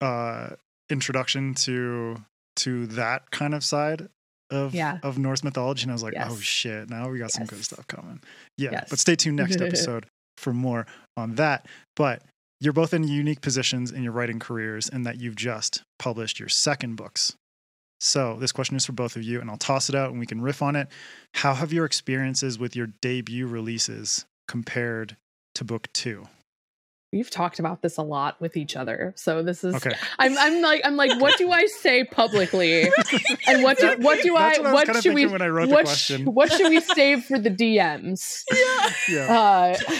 uh 0.00 0.50
introduction 0.88 1.54
to 1.54 2.16
to 2.56 2.86
that 2.86 3.30
kind 3.30 3.54
of 3.54 3.62
side 3.62 4.08
of 4.50 4.74
Yeah. 4.74 4.98
of 5.02 5.18
Norse 5.18 5.42
mythology, 5.44 5.82
and 5.82 5.90
I 5.90 5.94
was 5.94 6.02
like, 6.02 6.14
oh 6.18 6.36
shit, 6.36 6.88
now 6.90 7.08
we 7.10 7.18
got 7.18 7.30
some 7.32 7.46
good 7.46 7.64
stuff 7.64 7.86
coming. 7.86 8.20
Yeah, 8.56 8.70
Yes. 8.72 8.86
but 8.90 8.98
stay 8.98 9.14
tuned 9.16 9.36
next 9.44 9.60
episode 9.60 10.06
for 10.36 10.52
more 10.52 10.86
on 11.16 11.34
that. 11.36 11.66
But 11.96 12.22
you're 12.60 12.72
both 12.72 12.92
in 12.94 13.04
unique 13.06 13.40
positions 13.40 13.92
in 13.92 14.02
your 14.02 14.12
writing 14.12 14.38
careers, 14.38 14.88
and 14.88 15.04
that 15.06 15.20
you've 15.20 15.36
just 15.36 15.82
published 15.98 16.38
your 16.40 16.48
second 16.48 16.96
books. 16.96 17.34
So 18.00 18.36
this 18.38 18.52
question 18.52 18.76
is 18.76 18.86
for 18.86 18.92
both 18.92 19.16
of 19.16 19.22
you, 19.24 19.40
and 19.40 19.50
I'll 19.50 19.56
toss 19.56 19.88
it 19.88 19.94
out 19.94 20.10
and 20.10 20.20
we 20.20 20.26
can 20.26 20.40
riff 20.40 20.62
on 20.62 20.76
it. 20.76 20.88
How 21.34 21.54
have 21.54 21.72
your 21.72 21.84
experiences 21.84 22.58
with 22.58 22.76
your 22.76 22.88
debut 23.02 23.46
releases 23.46 24.24
compared 24.46 25.16
to 25.56 25.64
book 25.64 25.88
two? 25.92 26.28
We've 27.12 27.30
talked 27.30 27.58
about 27.58 27.80
this 27.82 27.96
a 27.96 28.02
lot 28.02 28.38
with 28.40 28.56
each 28.56 28.76
other 28.76 29.14
so 29.16 29.42
this 29.42 29.64
is 29.64 29.74
Okay. 29.76 29.92
I'm, 30.18 30.36
I'm 30.38 30.60
like 30.60 30.82
i'm 30.84 30.96
like 30.96 31.18
what 31.20 31.38
do 31.38 31.50
i 31.50 31.64
say 31.66 32.04
publicly 32.04 32.82
and 33.46 33.62
what 33.62 33.78
do 33.78 33.96
what 34.00 34.22
do 34.22 34.36
i 34.36 34.58
what 34.58 34.88
I 34.88 34.92
what 34.92 35.02
should 35.02 35.14
we 35.14 35.26
when 35.26 35.40
I 35.40 35.48
wrote 35.48 35.68
the 35.70 35.74
what, 35.74 35.88
sh- 35.88 36.08
question. 36.08 36.24
what 36.34 36.52
should 36.52 36.68
we 36.68 36.80
save 36.94 37.24
for 37.24 37.38
the 37.38 37.50
dms 37.50 38.42
Yeah. 39.08 39.74
uh 39.80 39.92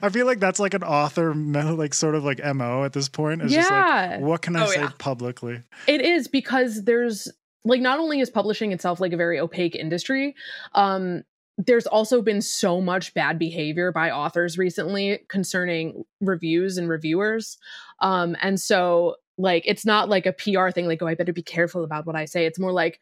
I 0.00 0.10
feel 0.10 0.26
like 0.26 0.38
that's 0.38 0.60
like 0.60 0.74
an 0.74 0.84
author 0.84 1.34
mo- 1.34 1.74
like 1.74 1.92
sort 1.92 2.14
of 2.14 2.22
like 2.24 2.38
MO 2.54 2.84
at 2.84 2.92
this 2.92 3.08
point. 3.08 3.42
It's 3.42 3.52
just 3.52 3.68
yeah 3.68 4.10
like 4.12 4.20
what 4.20 4.40
can 4.42 4.54
I 4.54 4.62
Oh, 4.64 4.66
say 4.70 4.80
yeah. 4.82 4.90
publicly? 4.98 5.60
It 5.88 6.02
is 6.02 6.28
because 6.28 6.84
there's 6.84 7.28
like 7.64 7.80
not 7.80 7.98
only 7.98 8.20
is 8.20 8.30
publishing 8.30 8.70
itself 8.70 9.00
like 9.00 9.12
a 9.12 9.16
very 9.16 9.40
opaque 9.40 9.74
industry, 9.74 10.36
um, 10.74 11.24
there's 11.58 11.86
also 11.86 12.20
been 12.20 12.42
so 12.42 12.80
much 12.80 13.14
bad 13.14 13.38
behavior 13.38 13.90
by 13.90 14.10
authors 14.10 14.58
recently 14.58 15.20
concerning 15.28 16.04
reviews 16.20 16.76
and 16.76 16.88
reviewers. 16.88 17.56
Um, 18.00 18.36
and 18.42 18.60
so 18.60 19.16
like 19.38 19.62
it's 19.66 19.86
not 19.86 20.08
like 20.08 20.26
a 20.26 20.32
PR 20.32 20.70
thing, 20.70 20.86
like, 20.86 21.02
oh, 21.02 21.06
I 21.06 21.14
better 21.14 21.32
be 21.32 21.42
careful 21.42 21.84
about 21.84 22.06
what 22.06 22.16
I 22.16 22.26
say. 22.26 22.46
It's 22.46 22.58
more 22.58 22.72
like, 22.72 23.00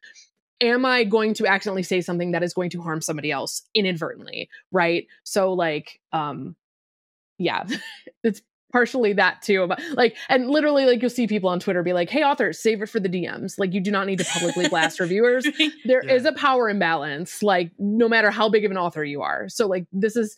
am 0.61 0.85
I 0.85 1.05
going 1.05 1.35
to 1.35 1.47
accidentally 1.47 1.83
say 1.83 2.01
something 2.01 2.31
that 2.31 2.43
is 2.43 2.55
going 2.55 2.71
to 2.71 2.83
harm 2.83 3.01
somebody 3.01 3.31
else 3.31 3.63
inadvertently? 3.75 4.49
Right. 4.71 5.07
So 5.25 5.53
like 5.53 6.01
um 6.13 6.57
yeah, 7.39 7.65
it's 8.23 8.41
partially 8.75 9.13
that 9.13 9.41
too. 9.41 9.67
But 9.69 9.81
like, 9.93 10.17
and 10.29 10.51
literally, 10.51 10.85
like, 10.85 11.01
you'll 11.01 11.09
see 11.11 11.29
people 11.29 11.49
on 11.49 11.61
Twitter 11.61 11.83
be 11.85 11.93
like, 11.93 12.11
"Hey, 12.11 12.25
authors, 12.25 12.59
save 12.59 12.83
it 12.83 12.89
for 12.89 12.99
the 12.99 13.09
DMs." 13.09 13.57
Like, 13.57 13.73
you 13.73 13.81
do 13.81 13.93
not 13.93 14.07
need 14.09 14.19
to 14.19 14.25
publicly 14.25 14.69
blast 14.69 14.99
reviewers. 14.99 15.47
There 15.85 16.01
is 16.01 16.25
Yeah. 16.25 16.31
a 16.31 16.33
power 16.35 16.69
imbalance, 16.69 17.43
like, 17.43 17.71
no 17.79 18.09
matter 18.09 18.31
how 18.33 18.49
big 18.49 18.65
of 18.65 18.71
an 18.73 18.77
author 18.77 19.05
you 19.05 19.23
are. 19.23 19.49
So, 19.49 19.69
like, 19.69 19.87
this 19.93 20.17
is, 20.17 20.37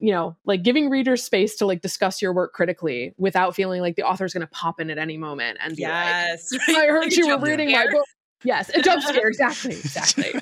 you 0.00 0.12
know, 0.12 0.36
like 0.44 0.62
giving 0.62 0.90
readers 0.90 1.22
space 1.24 1.56
to 1.56 1.66
like 1.66 1.80
discuss 1.80 2.20
your 2.20 2.34
work 2.34 2.52
critically 2.52 3.14
without 3.16 3.54
feeling 3.56 3.80
like 3.80 3.96
the 3.96 4.02
author's 4.02 4.34
going 4.34 4.42
to 4.46 4.52
pop 4.52 4.78
in 4.80 4.90
at 4.90 4.98
any 4.98 5.16
moment 5.16 5.56
and 5.62 5.74
be 5.76 5.84
like, 5.84 5.92
yes. 5.92 6.50
I 6.68 6.86
heard 6.88 7.04
Like 7.04 7.16
you 7.16 7.26
were 7.28 7.38
reading 7.38 7.72
my 7.72 7.86
book. 7.90 8.04
Yes, 8.44 8.68
a 8.74 8.82
jump 8.82 9.02
scare. 9.02 9.26
Exactly. 9.28 9.72
Exactly. 9.72 10.32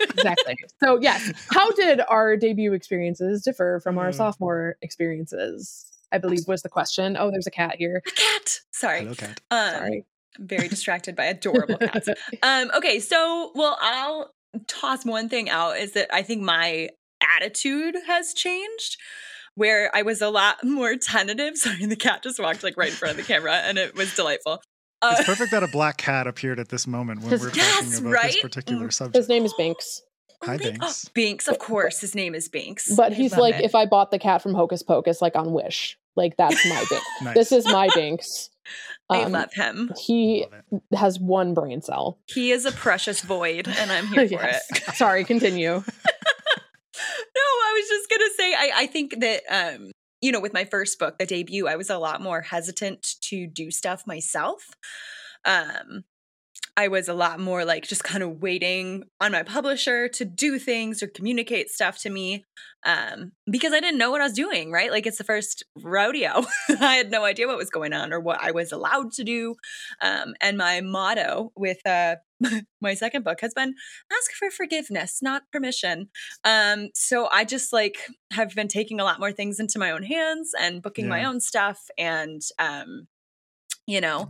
exactly. 0.00 0.56
So, 0.82 1.00
yes, 1.00 1.32
how 1.50 1.70
did 1.72 2.00
our 2.08 2.36
debut 2.36 2.72
experiences 2.72 3.42
differ 3.42 3.80
from 3.82 3.98
our 3.98 4.08
Uh. 4.08 4.12
sophomore 4.12 4.76
experiences? 4.82 5.84
I 6.14 6.18
believe 6.18 6.40
was 6.46 6.62
the 6.62 6.68
question. 6.68 7.16
Oh, 7.18 7.30
there's 7.30 7.46
a 7.46 7.50
cat 7.50 7.76
here. 7.78 8.02
A 8.06 8.10
cat. 8.10 8.60
Sorry. 8.72 9.00
Hello, 9.00 9.14
cat. 9.14 9.40
Um, 9.50 9.70
Sorry. 9.74 10.04
I'm 10.38 10.46
very 10.46 10.68
distracted 10.68 11.14
by 11.16 11.24
adorable 11.26 11.76
cats. 11.78 12.08
Um, 12.42 12.70
okay, 12.76 13.00
so 13.00 13.52
well, 13.54 13.76
I'll 13.80 14.32
toss 14.66 15.04
one 15.04 15.28
thing 15.28 15.50
out 15.50 15.76
is 15.78 15.92
that 15.92 16.08
I 16.12 16.22
think 16.22 16.42
my 16.42 16.88
attitude 17.22 17.96
has 18.06 18.32
changed. 18.34 18.96
Where 19.56 19.88
I 19.94 20.02
was 20.02 20.20
a 20.20 20.30
lot 20.30 20.56
more 20.64 20.96
tentative. 20.96 21.56
Sorry, 21.56 21.86
the 21.86 21.94
cat 21.94 22.24
just 22.24 22.40
walked 22.40 22.64
like 22.64 22.76
right 22.76 22.88
in 22.88 22.94
front 22.94 23.12
of 23.12 23.16
the 23.24 23.32
camera, 23.32 23.52
and 23.54 23.78
it 23.78 23.94
was 23.94 24.12
delightful. 24.16 24.60
Uh, 25.00 25.14
It's 25.18 25.26
perfect 25.28 25.52
that 25.52 25.62
a 25.62 25.68
black 25.68 25.96
cat 25.96 26.26
appeared 26.26 26.58
at 26.58 26.70
this 26.70 26.86
moment 26.88 27.20
when 27.20 27.30
we're 27.38 27.50
talking 27.50 27.94
about 28.00 28.12
right? 28.12 28.32
this 28.32 28.40
particular 28.42 28.88
Mm. 28.88 28.92
subject. 28.92 29.16
His 29.16 29.28
name 29.28 29.44
is 29.44 29.52
Binks. 29.56 30.02
Hi, 30.42 30.56
Binks. 30.56 30.78
Binks. 30.80 31.08
Binks, 31.14 31.48
of 31.48 31.58
course, 31.60 32.00
his 32.00 32.16
name 32.16 32.34
is 32.34 32.48
Binks. 32.48 32.92
But 32.96 33.12
I 33.12 33.14
he's 33.14 33.36
like, 33.36 33.54
it. 33.54 33.60
if 33.64 33.76
I 33.76 33.86
bought 33.86 34.10
the 34.10 34.18
cat 34.18 34.42
from 34.42 34.54
Hocus 34.54 34.82
Pocus, 34.82 35.22
like 35.22 35.36
on 35.36 35.52
Wish, 35.52 35.96
like 36.16 36.36
that's 36.36 36.64
my 36.66 36.84
Binks. 36.88 37.06
Nice. 37.22 37.34
This 37.34 37.52
is 37.52 37.66
my 37.66 37.88
Binks. 37.94 38.50
I 39.10 39.22
Um, 39.24 39.32
love 39.32 39.52
him. 39.52 39.92
He 39.98 40.46
Love 40.72 40.82
has 40.94 41.18
one 41.20 41.52
brain 41.54 41.82
cell. 41.82 42.18
He 42.26 42.50
is 42.50 42.64
a 42.64 42.72
precious 42.72 43.20
void, 43.20 43.68
and 43.68 43.92
I'm 43.92 44.06
here 44.08 44.26
for 44.28 44.34
Yes. 44.34 44.64
it. 44.70 44.94
Sorry, 44.96 45.24
continue. 45.24 45.70
no, 45.72 45.82
I 47.36 47.72
was 47.80 47.88
just 47.88 48.10
gonna 48.10 48.30
say 48.36 48.54
I, 48.54 48.70
I 48.82 48.86
think 48.86 49.20
that 49.20 49.42
um, 49.50 49.90
you 50.20 50.32
know, 50.32 50.40
with 50.40 50.54
my 50.54 50.64
first 50.64 50.98
book, 50.98 51.18
the 51.18 51.26
debut, 51.26 51.68
I 51.68 51.76
was 51.76 51.90
a 51.90 51.98
lot 51.98 52.22
more 52.22 52.40
hesitant 52.42 53.16
to 53.22 53.46
do 53.46 53.70
stuff 53.70 54.06
myself. 54.06 54.70
Um 55.44 56.04
I 56.76 56.88
was 56.88 57.08
a 57.08 57.14
lot 57.14 57.38
more 57.38 57.64
like 57.64 57.86
just 57.86 58.02
kind 58.02 58.22
of 58.22 58.42
waiting 58.42 59.04
on 59.20 59.32
my 59.32 59.42
publisher 59.42 60.08
to 60.08 60.24
do 60.24 60.58
things 60.58 61.02
or 61.02 61.06
communicate 61.06 61.70
stuff 61.70 61.98
to 61.98 62.10
me 62.10 62.44
um, 62.84 63.32
because 63.48 63.72
I 63.72 63.80
didn't 63.80 63.98
know 63.98 64.10
what 64.10 64.20
I 64.20 64.24
was 64.24 64.32
doing, 64.32 64.72
right? 64.72 64.90
Like 64.90 65.06
it's 65.06 65.18
the 65.18 65.24
first 65.24 65.64
rodeo. 65.80 66.44
I 66.68 66.96
had 66.96 67.10
no 67.10 67.24
idea 67.24 67.46
what 67.46 67.56
was 67.56 67.70
going 67.70 67.92
on 67.92 68.12
or 68.12 68.20
what 68.20 68.40
I 68.42 68.50
was 68.50 68.72
allowed 68.72 69.12
to 69.12 69.24
do. 69.24 69.54
Um, 70.00 70.34
and 70.40 70.58
my 70.58 70.80
motto 70.80 71.52
with 71.56 71.78
uh, 71.86 72.16
my 72.80 72.94
second 72.94 73.24
book 73.24 73.40
has 73.40 73.54
been 73.54 73.74
ask 74.12 74.32
for 74.32 74.50
forgiveness, 74.50 75.20
not 75.22 75.44
permission. 75.52 76.08
Um, 76.42 76.90
so 76.94 77.28
I 77.30 77.44
just 77.44 77.72
like 77.72 77.98
have 78.32 78.54
been 78.54 78.68
taking 78.68 79.00
a 79.00 79.04
lot 79.04 79.20
more 79.20 79.32
things 79.32 79.60
into 79.60 79.78
my 79.78 79.92
own 79.92 80.02
hands 80.02 80.50
and 80.58 80.82
booking 80.82 81.08
my 81.08 81.24
own 81.24 81.40
stuff 81.40 81.78
and 81.96 82.42
um, 82.58 83.06
you 83.86 84.00
know, 84.00 84.28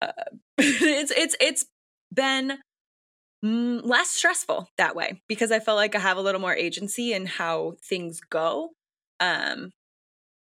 uh, 0.00 0.12
it's 0.58 1.10
it's 1.10 1.36
it's 1.40 1.66
been 2.14 2.58
mm, 3.44 3.80
less 3.84 4.10
stressful 4.10 4.68
that 4.78 4.96
way 4.96 5.22
because 5.28 5.50
I 5.50 5.60
felt 5.60 5.76
like 5.76 5.94
I 5.94 6.00
have 6.00 6.16
a 6.16 6.22
little 6.22 6.40
more 6.40 6.54
agency 6.54 7.12
in 7.12 7.26
how 7.26 7.74
things 7.88 8.20
go. 8.20 8.70
Um, 9.20 9.70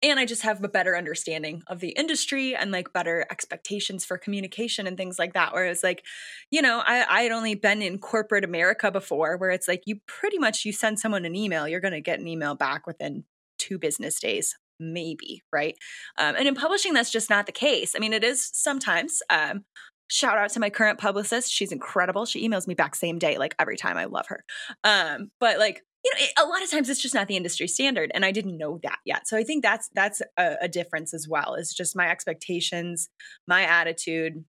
and 0.03 0.19
I 0.19 0.25
just 0.25 0.41
have 0.41 0.63
a 0.63 0.69
better 0.69 0.97
understanding 0.97 1.61
of 1.67 1.79
the 1.79 1.89
industry 1.89 2.55
and 2.55 2.71
like 2.71 2.91
better 2.91 3.25
expectations 3.29 4.03
for 4.03 4.17
communication 4.17 4.87
and 4.87 4.97
things 4.97 5.19
like 5.19 5.33
that. 5.33 5.53
Whereas 5.53 5.83
like, 5.83 6.03
you 6.49 6.61
know, 6.61 6.81
I, 6.83 7.05
I 7.07 7.21
had 7.21 7.31
only 7.31 7.53
been 7.53 7.83
in 7.83 7.99
corporate 7.99 8.43
America 8.43 8.91
before 8.91 9.37
where 9.37 9.51
it's 9.51 9.67
like 9.67 9.83
you 9.85 9.99
pretty 10.07 10.39
much 10.39 10.65
you 10.65 10.73
send 10.73 10.99
someone 10.99 11.23
an 11.25 11.35
email, 11.35 11.67
you're 11.67 11.79
gonna 11.79 12.01
get 12.01 12.19
an 12.19 12.27
email 12.27 12.55
back 12.55 12.87
within 12.87 13.25
two 13.59 13.77
business 13.77 14.19
days 14.19 14.57
maybe 14.79 15.43
right 15.53 15.77
um, 16.17 16.35
and 16.35 16.47
in 16.47 16.55
publishing 16.55 16.93
that's 16.93 17.11
just 17.11 17.29
not 17.29 17.45
the 17.45 17.51
case 17.51 17.93
i 17.95 17.99
mean 17.99 18.13
it 18.13 18.23
is 18.23 18.49
sometimes 18.51 19.21
um, 19.29 19.63
shout 20.11 20.37
out 20.37 20.49
to 20.51 20.59
my 20.59 20.69
current 20.69 20.99
publicist. 20.99 21.51
She's 21.51 21.71
incredible. 21.71 22.25
She 22.25 22.47
emails 22.47 22.67
me 22.67 22.73
back 22.73 22.95
same 22.95 23.17
day 23.17 23.37
like 23.37 23.55
every 23.59 23.77
time. 23.77 23.97
I 23.97 24.05
love 24.05 24.27
her. 24.27 24.43
Um, 24.83 25.31
but 25.39 25.57
like 25.57 25.83
you 26.03 26.11
know 26.13 26.25
it, 26.25 26.31
a 26.39 26.47
lot 26.47 26.63
of 26.63 26.71
times 26.71 26.89
it's 26.89 27.01
just 27.01 27.15
not 27.15 27.27
the 27.27 27.37
industry 27.37 27.67
standard 27.67 28.09
and 28.15 28.25
i 28.25 28.31
didn't 28.31 28.57
know 28.57 28.79
that 28.81 28.97
yet. 29.05 29.27
So 29.27 29.37
i 29.37 29.43
think 29.43 29.63
that's 29.63 29.89
that's 29.93 30.21
a, 30.37 30.55
a 30.61 30.67
difference 30.67 31.13
as 31.13 31.27
well 31.27 31.53
is 31.53 31.73
just 31.73 31.95
my 31.95 32.09
expectations 32.09 33.09
my 33.47 33.63
attitude 33.63 34.43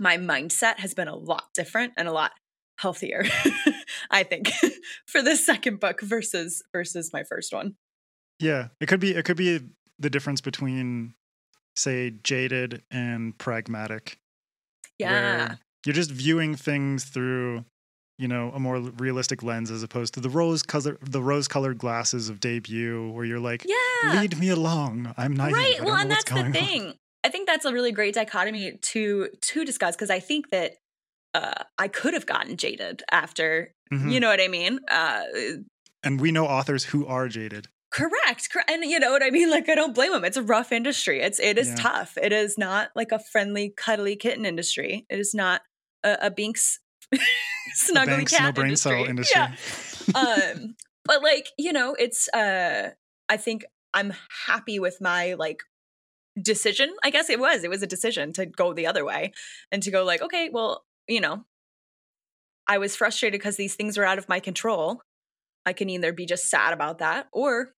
my 0.00 0.16
mindset 0.18 0.78
has 0.80 0.92
been 0.92 1.06
a 1.06 1.14
lot 1.14 1.44
different 1.54 1.92
and 1.96 2.08
a 2.08 2.12
lot 2.12 2.32
healthier 2.78 3.24
i 4.10 4.24
think 4.24 4.50
for 5.06 5.22
this 5.22 5.44
second 5.44 5.80
book 5.80 6.00
versus 6.00 6.62
versus 6.72 7.10
my 7.12 7.22
first 7.24 7.52
one. 7.52 7.76
Yeah, 8.38 8.68
it 8.80 8.86
could 8.86 9.00
be. 9.00 9.14
It 9.14 9.24
could 9.24 9.36
be 9.36 9.60
the 9.98 10.10
difference 10.10 10.40
between, 10.40 11.14
say, 11.76 12.10
jaded 12.22 12.82
and 12.90 13.36
pragmatic. 13.38 14.18
Yeah 15.10 15.54
you're 15.84 15.94
just 15.94 16.10
viewing 16.12 16.54
things 16.54 17.04
through, 17.04 17.64
you 18.16 18.28
know, 18.28 18.52
a 18.54 18.60
more 18.60 18.78
realistic 18.78 19.42
lens 19.42 19.68
as 19.68 19.82
opposed 19.82 20.14
to 20.14 20.20
the 20.20 20.30
rose 20.30 20.62
color, 20.62 20.96
the 21.02 21.20
rose-colored 21.20 21.76
glasses 21.76 22.28
of 22.28 22.38
debut, 22.38 23.10
where 23.10 23.24
you're 23.24 23.40
like, 23.40 23.66
yeah 23.66 24.20
"Lead 24.20 24.38
me 24.38 24.48
along. 24.48 25.12
I'm 25.16 25.34
naive. 25.34 25.54
right 25.54 25.84
well 25.84 25.96
and 25.96 26.08
that's 26.10 26.22
the 26.24 26.30
going 26.34 26.46
on." 26.46 26.52
thing 26.52 26.94
i 27.24 27.28
think 27.28 27.48
that's 27.48 27.64
a 27.64 27.72
really 27.72 27.90
great 27.92 28.14
dichotomy 28.14 28.78
to 28.92 29.28
to 29.40 29.64
discuss 29.64 29.94
because 29.96 30.10
i 30.10 30.20
think 30.20 30.50
that 30.50 30.74
uh, 31.34 31.62
i 31.78 31.88
could 31.88 32.14
have 32.14 32.26
gotten 32.26 32.56
jaded 32.56 33.02
after 33.10 33.72
Mhm. 33.92 34.12
you 34.12 34.20
know 34.20 34.28
what 34.28 34.40
i 34.40 34.48
mean 34.48 34.78
uh, 34.90 35.22
And 36.04 36.20
we 36.20 36.30
know 36.32 36.46
authors 36.46 36.84
who 36.84 37.06
are 37.06 37.28
jaded. 37.28 37.66
Correct 37.92 38.48
cor- 38.52 38.64
and 38.68 38.84
you 38.84 38.98
know 38.98 39.10
what 39.12 39.22
i 39.22 39.30
mean 39.30 39.50
like 39.50 39.68
i 39.68 39.74
don't 39.74 39.94
blame 39.94 40.12
them 40.12 40.24
it's 40.24 40.36
a 40.36 40.42
rough 40.42 40.72
industry 40.72 41.20
it's 41.20 41.38
it 41.38 41.58
is 41.58 41.68
Yeah. 41.68 41.74
tough 41.76 42.16
it 42.20 42.32
is 42.32 42.56
not 42.56 42.90
like 42.96 43.12
a 43.12 43.18
friendly 43.18 43.72
cuddly 43.76 44.16
kitten 44.16 44.46
industry 44.46 45.06
it 45.10 45.18
is 45.18 45.34
not 45.34 45.60
a, 46.02 46.16
a 46.22 46.30
binks 46.30 46.80
snuggly 47.76 48.06
Banks, 48.06 48.32
cat 48.32 48.42
no 48.44 48.52
brain 48.52 48.66
industry. 48.68 48.92
cell 48.92 49.04
industry. 49.04 49.40
Yeah. 49.40 49.54
um 50.54 50.74
but 51.04 51.22
like 51.22 51.48
you 51.58 51.72
know 51.72 51.94
it's 51.98 52.28
uh 52.34 52.90
i 53.28 53.36
think 53.36 53.64
i'm 53.94 54.12
happy 54.46 54.78
with 54.78 54.96
my 55.00 55.34
like 55.34 55.60
decision 56.40 56.90
i 57.04 57.10
guess 57.10 57.28
it 57.28 57.38
was 57.38 57.62
it 57.62 57.68
was 57.70 57.82
a 57.82 57.86
decision 57.86 58.32
to 58.32 58.46
go 58.46 58.72
the 58.72 58.86
other 58.86 59.04
way 59.04 59.32
and 59.70 59.82
to 59.82 59.90
go 59.90 60.02
like 60.04 60.22
okay 60.22 60.48
well 60.50 60.82
you 61.06 61.20
know 61.20 61.44
i 62.66 62.78
was 62.78 62.96
frustrated 62.96 63.38
because 63.38 63.56
these 63.56 63.74
things 63.74 63.98
are 63.98 64.04
out 64.04 64.16
of 64.16 64.28
my 64.30 64.40
control 64.40 65.02
i 65.66 65.74
can 65.74 65.90
either 65.90 66.10
be 66.10 66.24
just 66.24 66.48
sad 66.48 66.72
about 66.72 66.98
that 67.00 67.28
or 67.32 67.72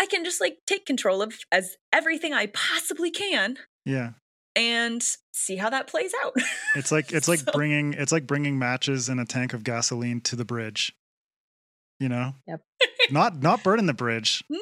i 0.00 0.06
can 0.06 0.24
just 0.24 0.40
like 0.40 0.58
take 0.66 0.86
control 0.86 1.22
of 1.22 1.34
as 1.52 1.76
everything 1.92 2.32
i 2.34 2.46
possibly 2.46 3.10
can 3.10 3.56
yeah. 3.84 4.10
and 4.56 5.02
see 5.32 5.56
how 5.56 5.68
that 5.70 5.86
plays 5.86 6.12
out 6.24 6.32
It's 6.74 6.90
like 6.92 7.12
it's 7.16 7.28
like 7.28 7.40
So- 7.40 7.52
bringing 7.52 7.92
it's 7.94 8.12
like 8.12 8.26
bringing 8.26 8.58
matches 8.58 9.08
and 9.08 9.20
a 9.20 9.24
tank 9.24 9.52
of 9.54 9.64
gasoline 9.64 10.20
to 10.22 10.36
the 10.36 10.44
bridge. 10.44 10.92
You 12.00 12.08
know. 12.08 12.34
Yep. 12.48 12.60
Not 13.12 13.40
not 13.42 13.62
burning 13.62 13.86
the 13.86 13.94
bridge. 13.94 14.42
no 14.50 14.58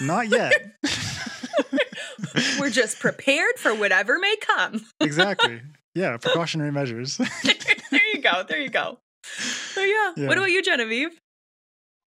Not 0.00 0.28
yet. 0.28 0.52
we're 2.60 2.70
just 2.70 3.00
prepared 3.00 3.56
for 3.58 3.74
whatever 3.74 4.18
may 4.18 4.36
come 4.36 4.84
exactly. 5.00 5.60
Yeah. 5.94 6.16
Precautionary 6.16 6.72
measures. 6.72 7.16
there 7.16 8.06
you 8.14 8.20
go. 8.20 8.44
There 8.48 8.60
you 8.60 8.68
go. 8.70 8.98
So 9.24 9.80
yeah. 9.82 10.12
Yeah. 10.16 10.28
What 10.28 10.38
about 10.38 10.50
you, 10.50 10.62
Genevieve? 10.62 11.18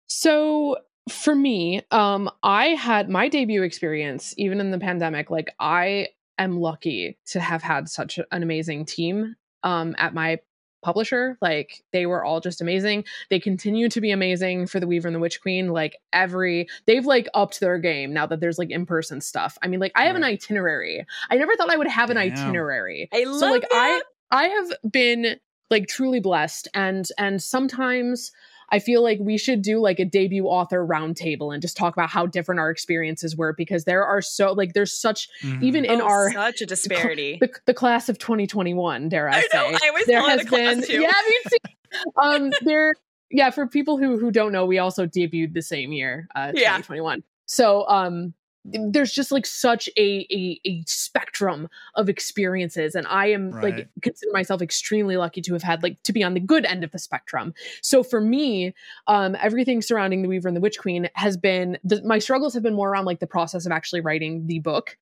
So 0.07 0.77
for 1.09 1.35
me, 1.35 1.81
um, 1.91 2.29
I 2.43 2.67
had 2.67 3.09
my 3.09 3.27
debut 3.27 3.63
experience, 3.63 4.33
even 4.37 4.59
in 4.59 4.71
the 4.71 4.79
pandemic, 4.79 5.29
like 5.29 5.53
I 5.59 6.09
am 6.37 6.59
lucky 6.59 7.17
to 7.27 7.39
have 7.39 7.63
had 7.63 7.89
such 7.89 8.19
an 8.31 8.43
amazing 8.43 8.85
team 8.85 9.35
um 9.63 9.95
at 9.97 10.13
my 10.13 10.39
publisher. 10.83 11.37
Like 11.41 11.83
they 11.91 12.05
were 12.05 12.23
all 12.23 12.39
just 12.39 12.61
amazing. 12.61 13.03
They 13.29 13.39
continue 13.39 13.89
to 13.89 13.99
be 13.99 14.11
amazing 14.11 14.67
for 14.67 14.79
the 14.79 14.87
Weaver 14.87 15.07
and 15.07 15.15
the 15.15 15.19
Witch 15.19 15.41
Queen. 15.41 15.69
Like 15.69 15.97
every 16.13 16.67
they've 16.85 17.05
like 17.05 17.27
upped 17.33 17.59
their 17.59 17.77
game 17.77 18.13
now 18.13 18.25
that 18.27 18.39
there's 18.39 18.59
like 18.59 18.71
in-person 18.71 19.21
stuff. 19.21 19.57
I 19.61 19.67
mean, 19.67 19.79
like 19.79 19.91
I 19.95 20.05
have 20.05 20.15
an 20.15 20.23
itinerary. 20.23 21.05
I 21.29 21.35
never 21.35 21.55
thought 21.55 21.71
I 21.71 21.77
would 21.77 21.87
have 21.87 22.09
an 22.09 22.17
Damn. 22.17 22.31
itinerary. 22.31 23.09
I 23.13 23.23
love 23.23 23.39
so 23.39 23.49
like 23.49 23.63
that. 23.63 23.69
I 23.71 24.01
I 24.31 24.47
have 24.47 24.91
been 24.91 25.39
like 25.69 25.87
truly 25.87 26.19
blessed 26.19 26.67
and 26.73 27.07
and 27.17 27.41
sometimes 27.41 28.31
I 28.69 28.79
feel 28.79 29.01
like 29.01 29.19
we 29.21 29.37
should 29.37 29.61
do 29.61 29.79
like 29.79 29.99
a 29.99 30.05
debut 30.05 30.45
author 30.45 30.85
roundtable 30.85 31.53
and 31.53 31.61
just 31.61 31.77
talk 31.77 31.93
about 31.93 32.09
how 32.09 32.25
different 32.25 32.59
our 32.59 32.69
experiences 32.69 33.35
were 33.35 33.53
because 33.53 33.85
there 33.85 34.03
are 34.05 34.21
so 34.21 34.51
like 34.53 34.73
there's 34.73 34.91
such 34.93 35.29
Mhm. 35.41 35.63
even 35.63 35.85
in 35.85 36.01
Oh, 36.01 36.05
our 36.07 36.31
such 36.33 36.61
a 36.61 36.65
disparity. 36.65 37.37
the, 37.39 37.49
the 37.65 37.73
class 37.73 38.09
of 38.09 38.17
2021 38.19 39.09
dare 39.09 39.29
I, 39.29 39.37
I 39.37 39.41
say 39.41 39.47
know, 39.53 39.77
I 39.81 39.87
always 39.89 40.05
there 40.05 40.21
has 40.21 40.41
a 40.41 40.45
class 40.45 40.75
been 40.75 40.83
too. 40.83 41.01
yeah 41.01 41.11
me 41.29 41.37
too 41.93 42.11
um 42.21 42.51
there 42.61 42.93
yeah 43.31 43.49
for 43.51 43.67
people 43.67 43.97
who 43.97 44.17
who 44.19 44.31
don't 44.31 44.51
know 44.51 44.65
we 44.65 44.79
also 44.79 45.05
debuted 45.05 45.53
the 45.53 45.61
same 45.61 45.91
year 45.93 46.27
uh 46.35 46.51
Yeah. 46.53 46.77
2021 46.77 47.23
so 47.45 47.87
um 47.87 48.33
there's 48.65 49.13
just 49.13 49.31
like 49.31 49.45
such 49.45 49.87
a, 49.97 50.27
a 50.29 50.59
a 50.65 50.83
spectrum 50.85 51.69
of 51.95 52.09
experiences 52.09 52.95
and 52.95 53.07
i 53.07 53.27
am 53.27 53.55
like 53.61 53.87
consider 54.01 54.31
myself 54.33 54.61
extremely 54.61 55.15
lucky 55.15 55.41
to 55.41 55.53
have 55.53 55.63
had 55.63 55.81
like 55.83 56.01
to 56.03 56.11
be 56.11 56.23
on 56.23 56.33
the 56.33 56.39
good 56.39 56.65
end 56.65 56.83
of 56.83 56.91
the 56.91 56.99
spectrum. 56.99 57.53
So 57.81 58.03
for 58.03 58.19
me 58.19 58.73
um 59.07 59.35
everything 59.41 59.81
surrounding 59.81 60.21
the 60.21 60.27
weaver 60.27 60.47
and 60.47 60.57
the 60.57 60.61
witch 60.61 60.79
queen 60.79 61.09
has 61.13 61.37
been 61.37 61.77
the, 61.83 62.01
my 62.03 62.19
struggles 62.19 62.53
have 62.55 62.63
been 62.63 62.75
more 62.75 62.89
around 62.89 63.05
like 63.05 63.19
the 63.19 63.27
process 63.27 63.65
of 63.65 63.71
actually 63.71 64.01
writing 64.01 64.47
the 64.47 64.59
book 64.59 64.97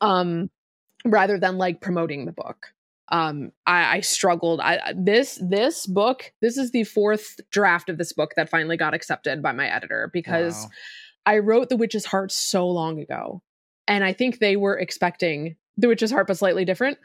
um 0.00 0.50
rather 1.04 1.38
than 1.38 1.58
like 1.58 1.80
promoting 1.80 2.24
the 2.24 2.32
book. 2.32 2.72
Um 3.10 3.52
i 3.66 3.98
i 3.98 4.00
struggled 4.00 4.60
i 4.60 4.76
I- 4.76 4.94
this 4.96 5.38
this 5.42 5.86
book 5.86 6.32
this 6.40 6.56
is 6.56 6.70
the 6.72 6.84
fourth 6.84 7.38
draft 7.50 7.88
of 7.90 7.98
this 7.98 8.12
book 8.12 8.32
that 8.36 8.48
finally 8.48 8.76
got 8.76 8.94
accepted 8.94 9.42
by 9.42 9.52
my 9.52 9.68
editor 9.68 10.10
because 10.12 10.54
Wow. 10.64 10.70
I 11.26 11.38
wrote 11.38 11.68
The 11.68 11.76
Witch's 11.76 12.04
Heart 12.04 12.32
so 12.32 12.68
long 12.68 13.00
ago. 13.00 13.42
And 13.86 14.02
I 14.02 14.12
think 14.12 14.38
they 14.38 14.56
were 14.56 14.78
expecting 14.78 15.56
The 15.76 15.88
Witch's 15.88 16.10
Heart, 16.10 16.26
but 16.26 16.38
slightly 16.38 16.64
different. 16.64 16.98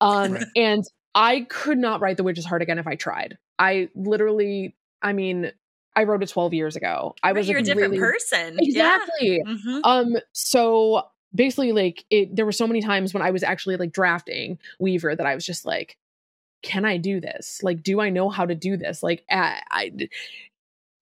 Um, 0.00 0.32
Right. 0.32 0.46
And 0.56 0.84
I 1.14 1.46
could 1.48 1.78
not 1.78 2.00
write 2.00 2.16
The 2.16 2.24
Witch's 2.24 2.44
Heart 2.44 2.62
again 2.62 2.78
if 2.78 2.86
I 2.86 2.96
tried. 2.96 3.38
I 3.58 3.88
literally, 3.94 4.74
I 5.00 5.12
mean, 5.12 5.52
I 5.94 6.04
wrote 6.04 6.22
it 6.22 6.28
12 6.28 6.54
years 6.54 6.74
ago. 6.76 7.14
I 7.22 7.32
was 7.32 7.48
you're 7.48 7.58
a 7.58 7.62
different 7.62 7.92
really, 7.92 7.98
person. 7.98 8.56
Exactly. 8.58 9.36
Yeah. 9.44 9.52
Mhm. 9.52 9.80
Um, 9.84 10.16
so 10.32 11.06
basically, 11.32 11.70
like 11.72 12.04
it 12.10 12.34
there 12.34 12.44
were 12.44 12.52
so 12.52 12.66
many 12.66 12.82
times 12.82 13.14
when 13.14 13.22
I 13.22 13.30
was 13.30 13.44
actually 13.44 13.76
like 13.76 13.92
drafting 13.92 14.58
Weaver 14.80 15.14
that 15.14 15.26
I 15.26 15.36
was 15.36 15.46
just 15.46 15.64
like, 15.64 15.96
can 16.62 16.84
I 16.84 16.96
do 16.96 17.20
this? 17.20 17.60
Like, 17.62 17.82
do 17.82 18.00
I 18.00 18.08
know 18.10 18.28
how 18.28 18.46
to 18.46 18.54
do 18.54 18.76
this? 18.76 19.02
Like, 19.02 19.24
I, 19.30 19.60
I 19.70 19.92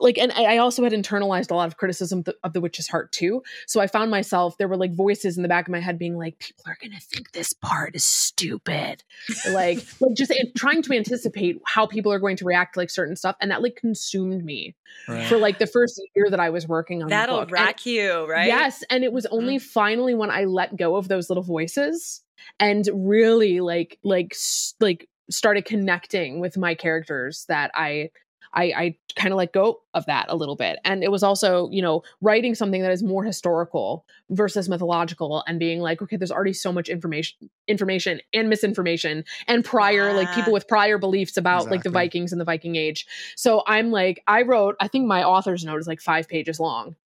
like 0.02 0.18
and 0.18 0.32
i 0.32 0.58
also 0.58 0.82
had 0.82 0.92
internalized 0.92 1.50
a 1.50 1.54
lot 1.54 1.66
of 1.66 1.76
criticism 1.76 2.18
of 2.18 2.24
the, 2.26 2.36
of 2.44 2.52
the 2.52 2.60
witch's 2.60 2.88
heart 2.88 3.10
too 3.12 3.42
so 3.66 3.80
i 3.80 3.86
found 3.86 4.10
myself 4.10 4.58
there 4.58 4.68
were 4.68 4.76
like 4.76 4.92
voices 4.92 5.36
in 5.36 5.42
the 5.42 5.48
back 5.48 5.66
of 5.66 5.72
my 5.72 5.80
head 5.80 5.98
being 5.98 6.16
like 6.18 6.38
people 6.38 6.64
are 6.66 6.76
gonna 6.82 7.00
think 7.00 7.32
this 7.32 7.52
part 7.52 7.94
is 7.94 8.04
stupid 8.04 9.02
like 9.52 9.78
like 10.00 10.14
just 10.14 10.32
trying 10.56 10.82
to 10.82 10.92
anticipate 10.92 11.60
how 11.66 11.86
people 11.86 12.12
are 12.12 12.18
going 12.18 12.36
to 12.36 12.44
react 12.44 12.74
to 12.74 12.80
like 12.80 12.90
certain 12.90 13.16
stuff 13.16 13.36
and 13.40 13.50
that 13.50 13.62
like 13.62 13.76
consumed 13.76 14.44
me 14.44 14.74
right. 15.08 15.26
for 15.26 15.38
like 15.38 15.58
the 15.58 15.66
first 15.66 16.00
year 16.14 16.28
that 16.28 16.40
i 16.40 16.50
was 16.50 16.66
working 16.66 17.02
on 17.02 17.08
that'll 17.08 17.46
rack 17.46 17.86
and, 17.86 17.86
you 17.86 18.26
right 18.28 18.46
yes 18.46 18.82
and 18.90 19.04
it 19.04 19.12
was 19.12 19.26
only 19.26 19.56
mm-hmm. 19.56 19.68
finally 19.68 20.14
when 20.14 20.30
i 20.30 20.44
let 20.44 20.76
go 20.76 20.96
of 20.96 21.08
those 21.08 21.30
little 21.30 21.44
voices 21.44 22.22
and 22.58 22.88
really 22.92 23.60
like 23.60 23.98
like 24.02 24.34
like 24.80 25.08
started 25.30 25.64
connecting 25.64 26.40
with 26.40 26.56
my 26.58 26.74
characters 26.74 27.44
that 27.48 27.70
i 27.74 28.10
I, 28.54 28.64
I 28.64 28.96
kind 29.16 29.32
of 29.32 29.38
let 29.38 29.52
go 29.52 29.80
of 29.94 30.06
that 30.06 30.26
a 30.28 30.36
little 30.36 30.56
bit. 30.56 30.78
And 30.84 31.02
it 31.02 31.10
was 31.10 31.22
also, 31.22 31.68
you 31.70 31.82
know, 31.82 32.02
writing 32.20 32.54
something 32.54 32.82
that 32.82 32.92
is 32.92 33.02
more 33.02 33.24
historical 33.24 34.04
versus 34.30 34.68
mythological 34.68 35.42
and 35.46 35.58
being 35.58 35.80
like, 35.80 36.02
okay, 36.02 36.16
there's 36.16 36.30
already 36.30 36.52
so 36.52 36.72
much 36.72 36.88
information, 36.88 37.50
information 37.66 38.20
and 38.34 38.48
misinformation 38.48 39.24
and 39.46 39.64
prior, 39.64 40.08
yeah. 40.08 40.16
like 40.16 40.34
people 40.34 40.52
with 40.52 40.68
prior 40.68 40.98
beliefs 40.98 41.36
about 41.36 41.58
exactly. 41.58 41.76
like 41.78 41.84
the 41.84 41.90
Vikings 41.90 42.32
and 42.32 42.40
the 42.40 42.44
Viking 42.44 42.76
age. 42.76 43.06
So 43.36 43.62
I'm 43.66 43.90
like, 43.90 44.22
I 44.26 44.42
wrote, 44.42 44.76
I 44.80 44.88
think 44.88 45.06
my 45.06 45.24
author's 45.24 45.64
note 45.64 45.80
is 45.80 45.86
like 45.86 46.00
five 46.00 46.28
pages 46.28 46.60
long. 46.60 46.96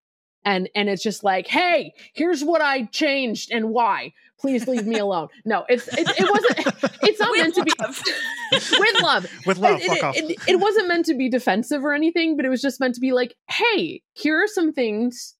And, 0.44 0.68
and 0.76 0.88
it's 0.88 1.02
just 1.02 1.24
like, 1.24 1.48
hey, 1.48 1.92
here's 2.14 2.44
what 2.44 2.60
I 2.60 2.84
changed 2.84 3.50
and 3.50 3.70
why 3.70 4.12
please 4.38 4.68
leave 4.68 4.86
me 4.86 4.98
alone. 4.98 5.28
No, 5.44 5.64
it's 5.68 5.88
it, 5.88 6.08
it 6.18 6.30
wasn't. 6.30 6.92
It's 7.02 7.20
not 7.20 7.36
meant 7.36 7.54
to 7.54 7.64
be 7.64 7.72
with 8.78 9.02
love. 9.02 9.26
With 9.46 9.58
love, 9.58 9.80
it, 9.80 9.86
fuck 9.86 10.04
off. 10.04 10.16
It, 10.16 10.38
it, 10.48 10.56
wasn't 10.56 10.88
meant 10.88 11.06
to 11.06 11.14
be 11.14 11.28
defensive 11.28 11.84
or 11.84 11.92
anything, 11.92 12.36
but 12.36 12.44
it 12.44 12.48
was 12.48 12.62
just 12.62 12.80
meant 12.80 12.94
to 12.96 13.00
be 13.00 13.12
like, 13.12 13.34
hey, 13.48 14.02
here 14.12 14.42
are 14.42 14.48
some 14.48 14.72
things. 14.72 15.34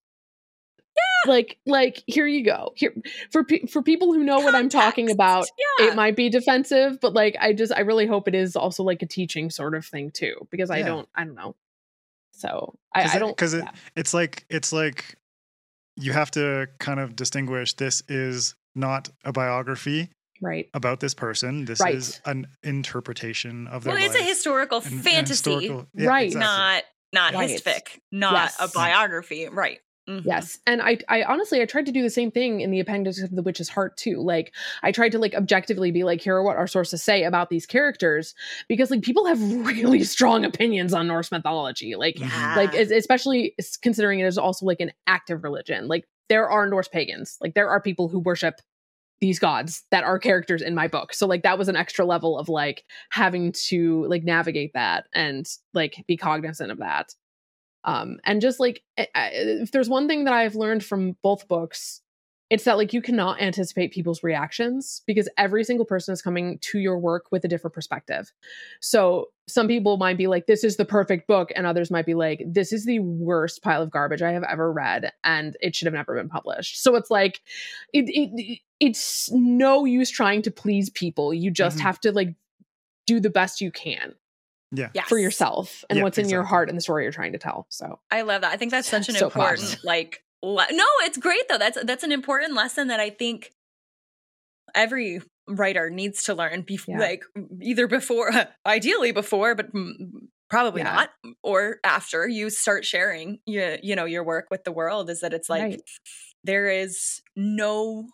Yeah. 0.96 1.30
Like, 1.30 1.58
like 1.66 2.02
here 2.06 2.26
you 2.26 2.42
go. 2.44 2.72
Here 2.74 2.94
for 3.30 3.44
pe- 3.44 3.66
for 3.66 3.82
people 3.82 4.14
who 4.14 4.24
know 4.24 4.36
Context. 4.36 4.54
what 4.54 4.58
I'm 4.58 4.68
talking 4.68 5.10
about, 5.10 5.46
yeah. 5.78 5.88
it 5.88 5.96
might 5.96 6.16
be 6.16 6.30
defensive, 6.30 6.98
but 7.00 7.12
like, 7.12 7.36
I 7.38 7.52
just 7.52 7.72
I 7.72 7.80
really 7.80 8.06
hope 8.06 8.28
it 8.28 8.34
is 8.34 8.56
also 8.56 8.82
like 8.82 9.02
a 9.02 9.06
teaching 9.06 9.50
sort 9.50 9.74
of 9.74 9.84
thing 9.84 10.10
too, 10.10 10.48
because 10.50 10.70
I 10.70 10.82
don't 10.82 11.08
I 11.14 11.24
don't 11.24 11.34
know. 11.34 11.54
So 12.32 12.74
I, 12.94 13.04
I 13.04 13.18
don't 13.18 13.34
because 13.34 13.54
it, 13.54 13.64
it's 13.94 14.12
like 14.12 14.44
it's 14.50 14.72
like 14.72 15.16
you 15.96 16.12
have 16.12 16.30
to 16.32 16.68
kind 16.78 17.00
of 17.00 17.16
distinguish 17.16 17.74
this 17.74 18.02
is 18.08 18.54
not 18.76 19.08
a 19.24 19.32
biography 19.32 20.10
right 20.42 20.68
about 20.74 21.00
this 21.00 21.14
person 21.14 21.64
this 21.64 21.80
right. 21.80 21.94
is 21.94 22.20
an 22.26 22.46
interpretation 22.62 23.66
of 23.68 23.84
their 23.84 23.94
well 23.94 24.04
it's 24.04 24.14
a 24.14 24.22
historical 24.22 24.78
and, 24.78 24.86
fantasy 24.86 25.16
and 25.16 25.28
historical, 25.28 25.86
yeah, 25.94 26.08
right 26.08 26.26
exactly. 26.26 26.40
not 26.46 26.84
not 27.12 27.34
right. 27.34 27.50
histofic 27.50 27.98
not 28.12 28.34
yes. 28.34 28.56
a 28.60 28.68
biography 28.68 29.48
right 29.48 29.80
Mm-hmm. 30.08 30.28
Yes. 30.28 30.58
And 30.66 30.80
I 30.80 30.98
I 31.08 31.24
honestly 31.24 31.60
I 31.60 31.64
tried 31.64 31.86
to 31.86 31.92
do 31.92 32.02
the 32.02 32.10
same 32.10 32.30
thing 32.30 32.60
in 32.60 32.70
the 32.70 32.78
appendix 32.78 33.20
of 33.20 33.34
the 33.34 33.42
witch's 33.42 33.68
heart 33.68 33.96
too. 33.96 34.20
Like 34.20 34.54
I 34.82 34.92
tried 34.92 35.12
to 35.12 35.18
like 35.18 35.34
objectively 35.34 35.90
be 35.90 36.04
like 36.04 36.20
here 36.20 36.36
are 36.36 36.44
what 36.44 36.56
our 36.56 36.68
sources 36.68 37.02
say 37.02 37.24
about 37.24 37.50
these 37.50 37.66
characters 37.66 38.34
because 38.68 38.90
like 38.90 39.02
people 39.02 39.26
have 39.26 39.40
really 39.66 40.04
strong 40.04 40.44
opinions 40.44 40.94
on 40.94 41.08
Norse 41.08 41.32
mythology. 41.32 41.96
Like 41.96 42.20
yeah. 42.20 42.54
like 42.56 42.74
especially 42.74 43.56
considering 43.82 44.20
it 44.20 44.26
is 44.26 44.38
also 44.38 44.64
like 44.64 44.80
an 44.80 44.92
active 45.08 45.42
religion. 45.42 45.88
Like 45.88 46.06
there 46.28 46.48
are 46.48 46.66
Norse 46.66 46.88
pagans. 46.88 47.36
Like 47.40 47.54
there 47.54 47.70
are 47.70 47.80
people 47.80 48.08
who 48.08 48.18
worship 48.18 48.60
these 49.20 49.38
gods 49.38 49.84
that 49.90 50.04
are 50.04 50.18
characters 50.18 50.60
in 50.60 50.74
my 50.74 50.88
book. 50.88 51.14
So 51.14 51.26
like 51.26 51.42
that 51.42 51.58
was 51.58 51.68
an 51.68 51.76
extra 51.76 52.04
level 52.04 52.38
of 52.38 52.48
like 52.48 52.84
having 53.10 53.52
to 53.68 54.04
like 54.08 54.24
navigate 54.24 54.72
that 54.74 55.06
and 55.14 55.46
like 55.72 56.04
be 56.06 56.16
cognizant 56.16 56.70
of 56.70 56.78
that. 56.78 57.14
Um 57.84 58.18
and 58.24 58.40
just 58.40 58.60
like 58.60 58.82
if 58.98 59.70
there's 59.70 59.88
one 59.88 60.06
thing 60.08 60.24
that 60.24 60.34
I've 60.34 60.54
learned 60.54 60.84
from 60.84 61.16
both 61.22 61.48
books 61.48 62.02
it's 62.48 62.64
that 62.64 62.76
like 62.76 62.92
you 62.92 63.02
cannot 63.02 63.40
anticipate 63.40 63.92
people's 63.92 64.22
reactions 64.22 65.02
because 65.06 65.28
every 65.36 65.64
single 65.64 65.84
person 65.84 66.12
is 66.12 66.22
coming 66.22 66.58
to 66.60 66.78
your 66.78 66.98
work 66.98 67.26
with 67.32 67.44
a 67.44 67.48
different 67.48 67.74
perspective. 67.74 68.32
So 68.80 69.30
some 69.48 69.66
people 69.66 69.96
might 69.96 70.16
be 70.16 70.28
like, 70.28 70.46
this 70.46 70.62
is 70.62 70.76
the 70.76 70.84
perfect 70.84 71.26
book, 71.26 71.50
and 71.56 71.66
others 71.66 71.90
might 71.90 72.06
be 72.06 72.14
like, 72.14 72.42
this 72.46 72.72
is 72.72 72.84
the 72.84 73.00
worst 73.00 73.62
pile 73.62 73.82
of 73.82 73.90
garbage 73.90 74.22
I 74.22 74.32
have 74.32 74.44
ever 74.44 74.72
read, 74.72 75.12
and 75.24 75.56
it 75.60 75.74
should 75.74 75.86
have 75.86 75.94
never 75.94 76.14
been 76.14 76.28
published. 76.28 76.82
So 76.82 76.94
it's 76.94 77.10
like, 77.10 77.40
it, 77.92 78.04
it 78.08 78.60
it's 78.78 79.30
no 79.32 79.84
use 79.84 80.10
trying 80.10 80.42
to 80.42 80.50
please 80.50 80.90
people. 80.90 81.34
You 81.34 81.50
just 81.50 81.78
mm-hmm. 81.78 81.86
have 81.86 82.00
to 82.00 82.12
like 82.12 82.34
do 83.06 83.20
the 83.20 83.30
best 83.30 83.60
you 83.60 83.70
can 83.70 84.14
yeah 84.72 84.90
yes. 84.94 85.08
for 85.08 85.18
yourself 85.18 85.84
and 85.88 86.02
what's 86.02 86.18
in 86.18 86.28
your 86.28 86.42
heart 86.42 86.68
and 86.68 86.76
the 86.76 86.82
story 86.82 87.04
you're 87.04 87.12
trying 87.12 87.32
to 87.32 87.38
tell 87.38 87.66
so 87.68 88.00
i 88.10 88.22
love 88.22 88.40
that 88.42 88.52
i 88.52 88.56
think 88.56 88.72
that's 88.72 88.88
such 88.88 89.08
an 89.08 89.14
so 89.14 89.26
important 89.26 89.78
like 89.84 90.24
le- 90.42 90.66
no, 90.70 90.84
it's 91.00 91.18
great 91.18 91.48
though. 91.48 91.58
That's 91.58 91.78
that's 91.84 92.04
an 92.04 92.12
important 92.12 92.54
lesson 92.54 92.88
that 92.88 93.00
I 93.00 93.10
think 93.10 93.52
every 94.74 95.20
writer 95.48 95.90
needs 95.90 96.24
to 96.24 96.34
learn 96.34 96.62
before 96.62 96.96
yeah. 96.96 97.00
like 97.00 97.24
either 97.62 97.86
before 97.86 98.30
ideally 98.66 99.12
before 99.12 99.54
but 99.54 99.66
probably 100.50 100.82
yeah. 100.82 100.94
not 100.94 101.10
or 101.42 101.78
after 101.84 102.28
you 102.28 102.50
start 102.50 102.84
sharing 102.84 103.38
you, 103.46 103.78
you 103.82 103.94
know 103.94 104.04
your 104.04 104.24
work 104.24 104.46
with 104.50 104.64
the 104.64 104.72
world 104.72 105.08
is 105.08 105.20
that 105.20 105.32
it's 105.32 105.48
like 105.48 105.62
right. 105.62 105.80
there 106.42 106.68
is 106.68 107.20
no 107.36 108.08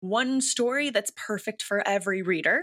one 0.00 0.40
story 0.40 0.90
that's 0.90 1.10
perfect 1.16 1.62
for 1.62 1.86
every 1.86 2.22
reader 2.22 2.62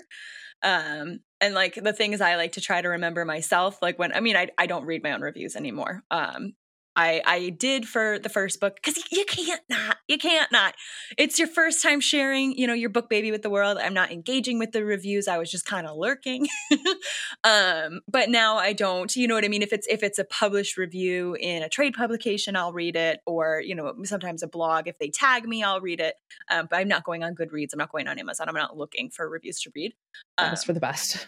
um 0.63 1.19
and 1.41 1.53
like 1.53 1.75
the 1.75 1.93
things 1.93 2.21
i 2.21 2.35
like 2.35 2.53
to 2.53 2.61
try 2.61 2.81
to 2.81 2.89
remember 2.89 3.25
myself 3.25 3.77
like 3.81 3.99
when 3.99 4.13
i 4.13 4.21
mean 4.21 4.37
i, 4.37 4.47
I 4.57 4.67
don't 4.67 4.85
read 4.85 5.03
my 5.03 5.11
own 5.11 5.21
reviews 5.21 5.55
anymore 5.55 6.03
um 6.11 6.53
I 6.95 7.21
I 7.25 7.49
did 7.49 7.87
for 7.87 8.19
the 8.19 8.29
first 8.29 8.59
book 8.59 8.75
because 8.75 9.01
you 9.11 9.25
can't 9.25 9.61
not 9.69 9.97
you 10.07 10.17
can't 10.17 10.51
not. 10.51 10.75
It's 11.17 11.39
your 11.39 11.47
first 11.47 11.81
time 11.81 11.99
sharing, 11.99 12.57
you 12.57 12.67
know, 12.67 12.73
your 12.73 12.89
book 12.89 13.09
baby 13.09 13.31
with 13.31 13.41
the 13.41 13.49
world. 13.49 13.77
I'm 13.77 13.93
not 13.93 14.11
engaging 14.11 14.59
with 14.59 14.71
the 14.71 14.83
reviews. 14.83 15.27
I 15.27 15.37
was 15.37 15.49
just 15.49 15.65
kind 15.65 15.87
of 15.87 15.97
lurking. 15.97 16.47
um, 17.43 18.01
but 18.07 18.29
now 18.29 18.57
I 18.57 18.73
don't. 18.73 19.15
You 19.15 19.27
know 19.27 19.35
what 19.35 19.45
I 19.45 19.47
mean? 19.47 19.61
If 19.61 19.73
it's 19.73 19.87
if 19.87 20.03
it's 20.03 20.19
a 20.19 20.25
published 20.25 20.77
review 20.77 21.35
in 21.39 21.63
a 21.63 21.69
trade 21.69 21.93
publication, 21.93 22.55
I'll 22.55 22.73
read 22.73 22.95
it, 22.95 23.21
or 23.25 23.61
you 23.61 23.75
know, 23.75 23.93
sometimes 24.03 24.43
a 24.43 24.47
blog. 24.47 24.87
If 24.87 24.99
they 24.99 25.09
tag 25.09 25.47
me, 25.47 25.63
I'll 25.63 25.81
read 25.81 25.99
it. 25.99 26.15
Um, 26.49 26.67
but 26.69 26.77
I'm 26.77 26.87
not 26.87 27.03
going 27.03 27.23
on 27.23 27.35
Goodreads. 27.35 27.73
I'm 27.73 27.79
not 27.79 27.91
going 27.91 28.07
on 28.07 28.19
Amazon. 28.19 28.49
I'm 28.49 28.55
not 28.55 28.77
looking 28.77 29.09
for 29.09 29.29
reviews 29.29 29.61
to 29.61 29.71
read. 29.75 29.93
Um, 30.37 30.49
That's 30.49 30.63
for 30.63 30.73
the 30.73 30.79
best. 30.79 31.27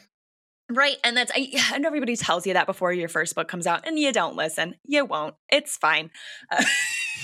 Right. 0.73 0.97
And 1.03 1.15
that's, 1.15 1.31
I, 1.35 1.49
and 1.73 1.85
everybody 1.85 2.15
tells 2.15 2.45
you 2.47 2.53
that 2.53 2.65
before 2.65 2.91
your 2.91 3.09
first 3.09 3.35
book 3.35 3.47
comes 3.47 3.67
out, 3.67 3.87
and 3.87 3.97
you 3.97 4.11
don't 4.11 4.35
listen. 4.35 4.75
You 4.85 5.05
won't. 5.05 5.35
It's 5.51 5.77
fine. 5.77 6.09
Uh, 6.51 6.63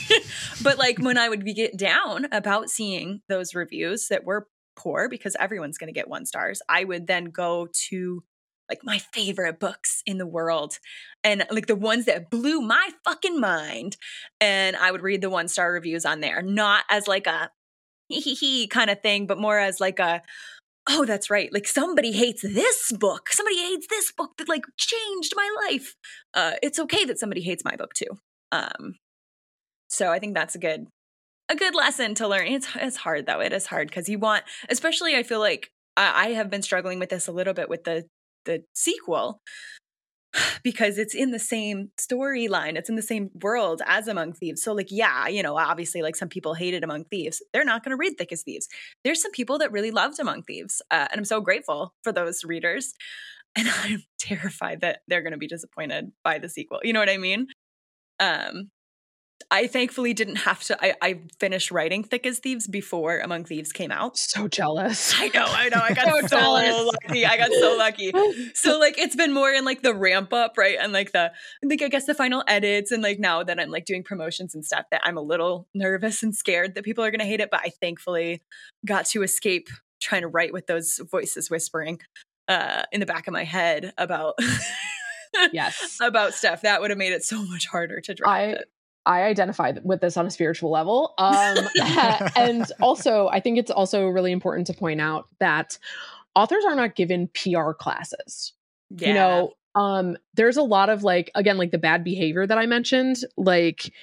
but 0.63 0.77
like 0.77 0.99
when 0.99 1.17
I 1.17 1.29
would 1.29 1.43
be 1.43 1.53
get 1.53 1.77
down 1.77 2.27
about 2.31 2.69
seeing 2.69 3.21
those 3.27 3.55
reviews 3.55 4.07
that 4.09 4.23
were 4.23 4.47
poor, 4.75 5.09
because 5.09 5.35
everyone's 5.39 5.77
going 5.77 5.91
to 5.91 5.99
get 5.99 6.07
one 6.07 6.25
stars, 6.25 6.61
I 6.69 6.83
would 6.83 7.07
then 7.07 7.25
go 7.25 7.67
to 7.89 8.23
like 8.69 8.81
my 8.83 8.99
favorite 8.99 9.59
books 9.59 10.03
in 10.05 10.19
the 10.19 10.27
world 10.27 10.77
and 11.23 11.43
like 11.49 11.65
the 11.65 11.75
ones 11.75 12.05
that 12.05 12.29
blew 12.29 12.61
my 12.61 12.91
fucking 13.03 13.39
mind. 13.39 13.97
And 14.39 14.75
I 14.75 14.91
would 14.91 15.01
read 15.01 15.21
the 15.21 15.29
one 15.29 15.47
star 15.47 15.71
reviews 15.73 16.05
on 16.05 16.19
there, 16.19 16.43
not 16.43 16.83
as 16.89 17.07
like 17.07 17.25
a 17.25 17.49
hee 18.09 18.19
hee 18.19 18.35
hee 18.35 18.67
kind 18.67 18.89
of 18.89 19.01
thing, 19.01 19.25
but 19.25 19.39
more 19.39 19.57
as 19.57 19.79
like 19.79 19.99
a, 19.99 20.21
oh, 20.89 21.05
that's 21.05 21.29
right. 21.29 21.53
Like 21.53 21.67
somebody 21.67 22.11
hates 22.11 22.41
this 22.41 22.91
book. 22.91 23.29
Somebody 23.29 23.57
hates 23.57 23.87
this 23.87 24.11
book 24.11 24.37
that 24.37 24.49
like 24.49 24.65
changed 24.77 25.33
my 25.35 25.49
life. 25.67 25.95
Uh, 26.33 26.53
it's 26.61 26.79
okay 26.79 27.05
that 27.05 27.19
somebody 27.19 27.41
hates 27.41 27.63
my 27.63 27.75
book 27.75 27.93
too. 27.93 28.19
Um, 28.51 28.95
so 29.87 30.11
I 30.11 30.19
think 30.19 30.33
that's 30.33 30.55
a 30.55 30.59
good 30.59 30.87
a 31.49 31.55
good 31.55 31.75
lesson 31.75 32.15
to 32.15 32.27
learn. 32.27 32.47
It's 32.47 32.67
it's 32.75 32.97
hard 32.97 33.25
though. 33.25 33.39
It 33.39 33.53
is 33.53 33.67
hard 33.67 33.87
because 33.87 34.09
you 34.09 34.19
want, 34.19 34.43
especially 34.69 35.15
I 35.15 35.23
feel 35.23 35.39
like 35.39 35.71
I, 35.95 36.27
I 36.27 36.29
have 36.33 36.49
been 36.49 36.61
struggling 36.61 36.99
with 36.99 37.09
this 37.09 37.27
a 37.27 37.31
little 37.31 37.53
bit 37.53 37.69
with 37.69 37.83
the 37.83 38.05
the 38.45 38.63
sequel 38.73 39.41
because 40.63 40.97
it's 40.97 41.15
in 41.15 41.31
the 41.31 41.39
same 41.39 41.89
storyline 41.99 42.77
it's 42.77 42.89
in 42.89 42.95
the 42.95 43.01
same 43.01 43.29
world 43.41 43.81
as 43.85 44.07
among 44.07 44.33
thieves. 44.33 44.61
So 44.61 44.73
like 44.73 44.89
yeah 44.89 45.27
you 45.27 45.41
know 45.41 45.57
obviously 45.57 46.01
like 46.01 46.15
some 46.15 46.29
people 46.29 46.53
hated 46.53 46.83
among 46.83 47.05
thieves. 47.05 47.41
They're 47.53 47.65
not 47.65 47.83
going 47.83 47.91
to 47.91 47.97
read 47.97 48.17
thick 48.17 48.31
as 48.31 48.43
thieves. 48.43 48.67
There's 49.03 49.21
some 49.21 49.31
people 49.31 49.57
that 49.59 49.71
really 49.71 49.91
loved 49.91 50.19
among 50.19 50.43
thieves 50.43 50.81
uh, 50.91 51.07
and 51.11 51.19
i'm 51.19 51.25
so 51.25 51.41
grateful 51.41 51.93
for 52.03 52.11
those 52.11 52.43
readers. 52.43 52.93
And 53.55 53.67
i'm 53.67 54.03
terrified 54.19 54.81
that 54.81 54.99
they're 55.07 55.23
going 55.23 55.33
to 55.33 55.39
be 55.39 55.47
disappointed 55.47 56.11
by 56.23 56.37
the 56.37 56.47
sequel 56.47 56.81
you 56.83 56.93
know 56.93 56.99
what 56.99 57.09
i 57.09 57.17
mean? 57.17 57.47
Um 58.19 58.69
I 59.51 59.65
thankfully 59.65 60.13
didn't 60.13 60.37
have 60.37 60.63
to. 60.65 60.77
I, 60.83 60.93
I, 61.01 61.19
finished 61.39 61.71
writing 61.71 62.03
Thick 62.03 62.27
as 62.27 62.37
Thieves 62.37 62.67
before 62.67 63.19
Among 63.19 63.45
Thieves 63.45 63.71
came 63.71 63.91
out. 63.91 64.15
So 64.17 64.47
jealous. 64.47 65.15
I 65.17 65.29
know, 65.29 65.45
I 65.47 65.69
know. 65.69 65.81
I 65.81 65.93
got 65.95 66.29
so, 66.29 66.37
so 66.37 66.91
lucky. 66.93 67.25
I 67.25 67.37
got 67.37 67.51
so 67.51 67.75
lucky. 67.75 68.11
So 68.53 68.77
like 68.77 68.99
it's 68.99 69.15
been 69.15 69.33
more 69.33 69.51
in 69.51 69.65
like 69.65 69.81
the 69.81 69.95
ramp 69.95 70.33
up, 70.33 70.55
right? 70.57 70.77
And 70.79 70.93
like 70.93 71.13
the 71.13 71.31
like 71.63 71.81
I 71.81 71.87
guess 71.87 72.05
the 72.05 72.13
final 72.13 72.43
edits 72.47 72.91
and 72.91 73.01
like 73.01 73.19
now 73.19 73.43
that 73.43 73.59
I'm 73.59 73.71
like 73.71 73.85
doing 73.85 74.03
promotions 74.03 74.53
and 74.53 74.63
stuff 74.63 74.85
that 74.91 75.01
I'm 75.03 75.17
a 75.17 75.21
little 75.21 75.67
nervous 75.73 76.21
and 76.21 76.35
scared 76.35 76.75
that 76.75 76.83
people 76.83 77.03
are 77.03 77.09
gonna 77.11 77.25
hate 77.25 77.41
it. 77.41 77.49
But 77.49 77.61
I 77.63 77.71
thankfully 77.81 78.43
got 78.85 79.05
to 79.07 79.23
escape 79.23 79.69
trying 79.99 80.21
to 80.21 80.27
write 80.27 80.53
with 80.53 80.67
those 80.67 80.99
voices 81.09 81.49
whispering 81.49 81.99
uh 82.47 82.83
in 82.91 82.99
the 82.99 83.05
back 83.05 83.27
of 83.27 83.33
my 83.33 83.43
head 83.45 83.93
about 83.97 84.35
yes. 85.51 85.97
about 86.01 86.33
stuff. 86.35 86.61
That 86.61 86.81
would 86.81 86.91
have 86.91 86.99
made 86.99 87.13
it 87.13 87.23
so 87.23 87.43
much 87.43 87.65
harder 87.65 87.99
to 88.01 88.13
draft 88.13 88.29
I 88.29 88.43
it. 88.43 88.69
I 89.05 89.23
identify 89.23 89.73
with 89.83 90.01
this 90.01 90.17
on 90.17 90.25
a 90.25 90.31
spiritual 90.31 90.71
level. 90.71 91.13
Um, 91.17 91.57
and 92.35 92.71
also, 92.81 93.27
I 93.29 93.39
think 93.39 93.57
it's 93.57 93.71
also 93.71 94.07
really 94.07 94.31
important 94.31 94.67
to 94.67 94.73
point 94.73 95.01
out 95.01 95.27
that 95.39 95.77
authors 96.35 96.63
are 96.65 96.75
not 96.75 96.95
given 96.95 97.29
PR 97.33 97.71
classes. 97.71 98.53
Yeah. 98.89 99.07
You 99.07 99.13
know, 99.13 99.53
um, 99.75 100.17
there's 100.33 100.57
a 100.57 100.63
lot 100.63 100.89
of 100.89 101.03
like, 101.03 101.31
again, 101.35 101.57
like 101.57 101.71
the 101.71 101.77
bad 101.77 102.03
behavior 102.03 102.45
that 102.45 102.57
I 102.57 102.65
mentioned. 102.65 103.17
Like, 103.37 103.93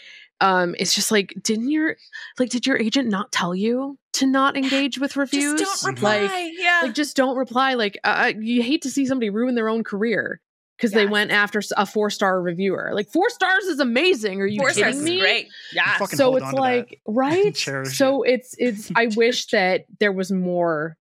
um, 0.40 0.74
it's 0.78 0.94
just 0.94 1.10
like, 1.10 1.34
didn't 1.42 1.70
your 1.70 1.96
like, 2.38 2.50
did 2.50 2.66
your 2.66 2.76
agent 2.76 3.08
not 3.08 3.32
tell 3.32 3.54
you 3.54 3.98
to 4.14 4.26
not 4.26 4.56
engage 4.62 4.98
with 4.98 5.16
reviews? 5.16 5.60
just 5.60 5.82
don't 5.82 5.94
reply. 5.94 6.22
Like, 6.22 6.52
yeah. 6.56 6.80
like 6.82 6.94
just 6.94 7.16
don't 7.16 7.36
reply. 7.36 7.74
Like, 7.74 7.98
uh, 8.04 8.32
you 8.38 8.62
hate 8.62 8.82
to 8.82 8.90
see 8.90 9.06
somebody 9.06 9.30
ruin 9.30 9.54
their 9.54 9.68
own 9.68 9.84
career 9.84 10.40
because 10.76 10.92
they 10.92 11.06
went 11.06 11.30
after 11.30 11.60
a 11.76 11.86
four 11.86 12.10
star 12.10 12.40
reviewer. 12.40 12.90
Like, 12.92 13.08
four 13.08 13.30
stars 13.30 13.64
is 13.64 13.80
amazing. 13.80 14.40
Are 14.40 14.46
you 14.46 14.58
Four 14.60 14.68
kidding 14.68 14.92
stars 14.92 15.02
me? 15.02 15.20
great. 15.20 15.48
Yeah. 15.72 15.98
So 16.06 16.36
it's 16.36 16.44
on 16.44 16.54
that. 16.54 16.60
like 16.60 17.00
right 17.06 17.54
Cherish 17.54 17.96
so 17.96 18.22
it's 18.22 18.54
it's 18.58 18.90
i 18.94 19.06
wish 19.16 19.46
that 19.48 19.86
there 20.00 20.12
was 20.12 20.30
more 20.30 20.96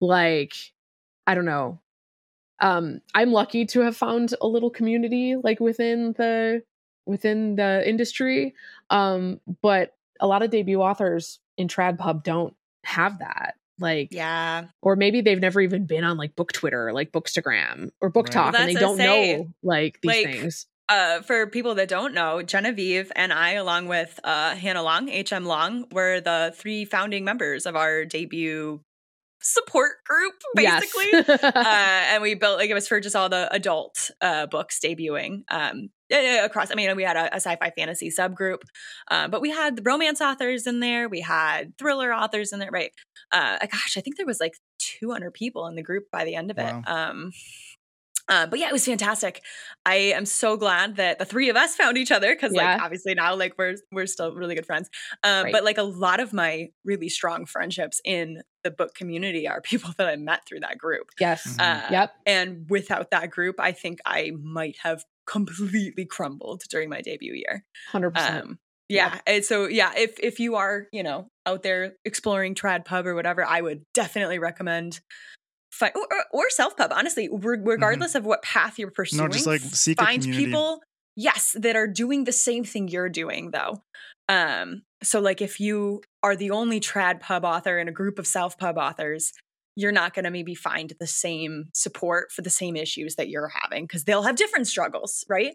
like 0.00 0.52
i 1.26 1.34
don't 1.34 1.44
know 1.46 1.80
um 2.60 3.00
i'm 3.14 3.32
lucky 3.32 3.64
to 3.66 3.80
have 3.80 3.96
found 3.96 4.34
a 4.40 4.46
little 4.46 4.70
community 4.70 5.36
like 5.42 5.60
within 5.60 6.12
the 6.18 6.62
within 7.06 7.56
the 7.56 7.88
industry 7.88 8.54
um 8.90 9.40
but 9.62 9.96
a 10.20 10.26
lot 10.26 10.42
of 10.42 10.50
debut 10.50 10.80
authors 10.80 11.40
in 11.56 11.68
trad 11.68 11.98
pub 11.98 12.22
don't 12.24 12.54
have 12.84 13.18
that 13.20 13.54
like 13.78 14.08
Yeah. 14.12 14.66
or 14.82 14.96
maybe 14.96 15.20
they've 15.20 15.40
never 15.40 15.60
even 15.60 15.86
been 15.86 16.04
on 16.04 16.16
like 16.16 16.36
book 16.36 16.52
twitter 16.52 16.88
or 16.88 16.92
like 16.92 17.10
bookstagram 17.12 17.90
or 18.00 18.08
book 18.10 18.26
Right. 18.26 18.32
talk 18.32 18.52
Well, 18.52 18.62
and 18.62 18.70
they 18.70 18.80
don't 18.80 18.96
say. 18.96 19.36
know 19.36 19.48
like 19.62 20.00
these 20.00 20.08
Like, 20.10 20.26
things 20.26 20.66
Uh, 20.88 21.22
for 21.22 21.46
people 21.46 21.74
that 21.76 21.88
don't 21.88 22.12
know, 22.12 22.42
Genevieve 22.42 23.10
and 23.16 23.32
I, 23.32 23.52
along 23.52 23.88
with 23.88 24.20
uh, 24.22 24.54
Hannah 24.54 24.82
Long, 24.82 25.08
HM 25.08 25.46
Long, 25.46 25.86
were 25.90 26.20
the 26.20 26.52
three 26.54 26.84
founding 26.84 27.24
members 27.24 27.64
of 27.64 27.74
our 27.74 28.04
debut 28.04 28.82
support 29.40 30.04
group, 30.04 30.34
basically. 30.54 31.06
yes. 31.12 31.28
uh, 31.42 32.04
and 32.12 32.22
we 32.22 32.34
built 32.34 32.58
like 32.58 32.68
it 32.70 32.74
was 32.74 32.86
for 32.86 33.00
just 33.00 33.16
all 33.16 33.28
the 33.30 33.52
adult 33.52 34.10
uh, 34.20 34.46
books 34.46 34.78
debuting 34.78 35.42
um, 35.50 35.88
across. 36.10 36.70
I 36.70 36.74
mean, 36.74 36.94
we 36.96 37.02
had 37.02 37.16
a, 37.16 37.32
a 37.32 37.36
sci-fi 37.36 37.70
fantasy 37.76 38.10
subgroup, 38.10 38.62
uh, 39.10 39.28
but 39.28 39.40
we 39.40 39.50
had 39.50 39.76
the 39.76 39.82
romance 39.82 40.20
authors 40.20 40.66
in 40.66 40.80
there. 40.80 41.08
We 41.08 41.20
had 41.20 41.76
thriller 41.78 42.12
authors 42.12 42.52
in 42.52 42.58
there. 42.58 42.70
Right? 42.70 42.92
Uh, 43.32 43.58
gosh, 43.60 43.96
I 43.96 44.00
think 44.00 44.16
there 44.16 44.26
was 44.26 44.40
like 44.40 44.54
200 44.78 45.32
people 45.32 45.66
in 45.66 45.74
the 45.74 45.82
group 45.82 46.04
by 46.10 46.24
the 46.24 46.34
end 46.34 46.50
of 46.50 46.58
it. 46.58 46.62
Wow. 46.62 46.82
Um, 46.86 47.32
uh, 48.28 48.46
but 48.46 48.58
yeah, 48.58 48.68
it 48.68 48.72
was 48.72 48.84
fantastic. 48.86 49.42
I 49.86 49.96
am 49.96 50.24
so 50.26 50.56
glad 50.56 50.96
that 50.96 51.18
the 51.18 51.24
three 51.24 51.48
of 51.50 51.56
us 51.56 51.74
found 51.76 51.96
each 51.98 52.10
other 52.12 52.34
because, 52.34 52.52
Yeah. 52.54 52.74
like, 52.74 52.82
obviously 52.82 53.14
now, 53.14 53.34
like, 53.34 53.54
we're 53.58 53.76
we're 53.92 54.06
still 54.06 54.34
really 54.34 54.54
good 54.54 54.66
friends. 54.66 54.88
Um, 55.22 55.44
Right. 55.44 55.52
But 55.52 55.64
like, 55.64 55.78
a 55.78 55.82
lot 55.82 56.20
of 56.20 56.32
my 56.32 56.68
really 56.84 57.08
strong 57.08 57.44
friendships 57.46 58.00
in 58.04 58.42
the 58.62 58.70
book 58.70 58.94
community 58.94 59.46
are 59.48 59.60
people 59.72 59.90
that 59.98 60.06
I 60.08 60.16
met 60.16 60.46
through 60.46 60.60
that 60.60 60.78
group. 60.78 61.08
yes 61.20 61.44
Mhm. 61.58 61.60
Uh, 61.60 61.88
yep 61.90 62.12
And 62.26 62.66
without 62.70 63.10
that 63.10 63.30
group, 63.30 63.56
I 63.60 63.72
think 63.72 63.98
I 64.06 64.32
might 64.42 64.76
have 64.82 65.04
completely 65.26 66.04
crumbled 66.06 66.62
during 66.70 66.88
my 66.90 67.00
debut 67.02 67.34
year. 67.34 67.64
100% 67.92 68.42
Um, 68.44 68.58
yeah. 68.88 69.20
And 69.26 69.44
so 69.44 69.66
yeah, 69.66 69.92
if 69.96 70.18
if 70.20 70.38
you 70.40 70.56
are 70.56 70.86
you 70.92 71.02
know 71.02 71.28
out 71.46 71.62
there 71.62 71.94
exploring 72.04 72.54
trad 72.54 72.84
pub 72.84 73.06
or 73.06 73.14
whatever, 73.14 73.44
I 73.44 73.60
would 73.60 73.84
definitely 73.94 74.38
recommend. 74.38 75.00
Or, 75.82 75.90
or- 75.96 76.24
or 76.32 76.50
self 76.50 76.76
pub, 76.76 76.92
honestly, 76.94 77.28
re- 77.30 77.58
regardless 77.62 78.14
of 78.14 78.24
what 78.24 78.42
path 78.42 78.78
you're 78.78 78.90
pursuing. 78.90 79.24
No, 79.24 79.32
just 79.32 79.46
like 79.46 79.60
seek 79.60 79.98
find 79.98 80.22
people, 80.22 80.80
yes, 81.16 81.56
that 81.58 81.76
are 81.76 81.86
doing 81.86 82.24
the 82.24 82.32
same 82.32 82.64
thing 82.64 82.88
you're 82.88 83.08
doing, 83.08 83.50
though. 83.50 83.82
Um, 84.28 84.82
so 85.02 85.20
like 85.20 85.42
if 85.42 85.60
you 85.60 86.02
are 86.22 86.34
the 86.36 86.50
only 86.50 86.80
trad 86.80 87.20
pub 87.20 87.44
author 87.44 87.78
in 87.78 87.88
a 87.88 87.92
group 87.92 88.18
of 88.18 88.26
self 88.26 88.56
pub 88.58 88.78
authors, 88.78 89.32
you're 89.76 89.92
not 89.92 90.14
going 90.14 90.24
to 90.24 90.30
maybe 90.30 90.54
find 90.54 90.92
the 90.98 91.06
same 91.06 91.66
support 91.74 92.30
for 92.32 92.42
the 92.42 92.50
same 92.50 92.76
issues 92.76 93.16
that 93.16 93.28
you're 93.28 93.48
having 93.62 93.84
because 93.84 94.04
they'll 94.04 94.22
have 94.22 94.36
different 94.36 94.66
struggles, 94.66 95.24
right? 95.28 95.54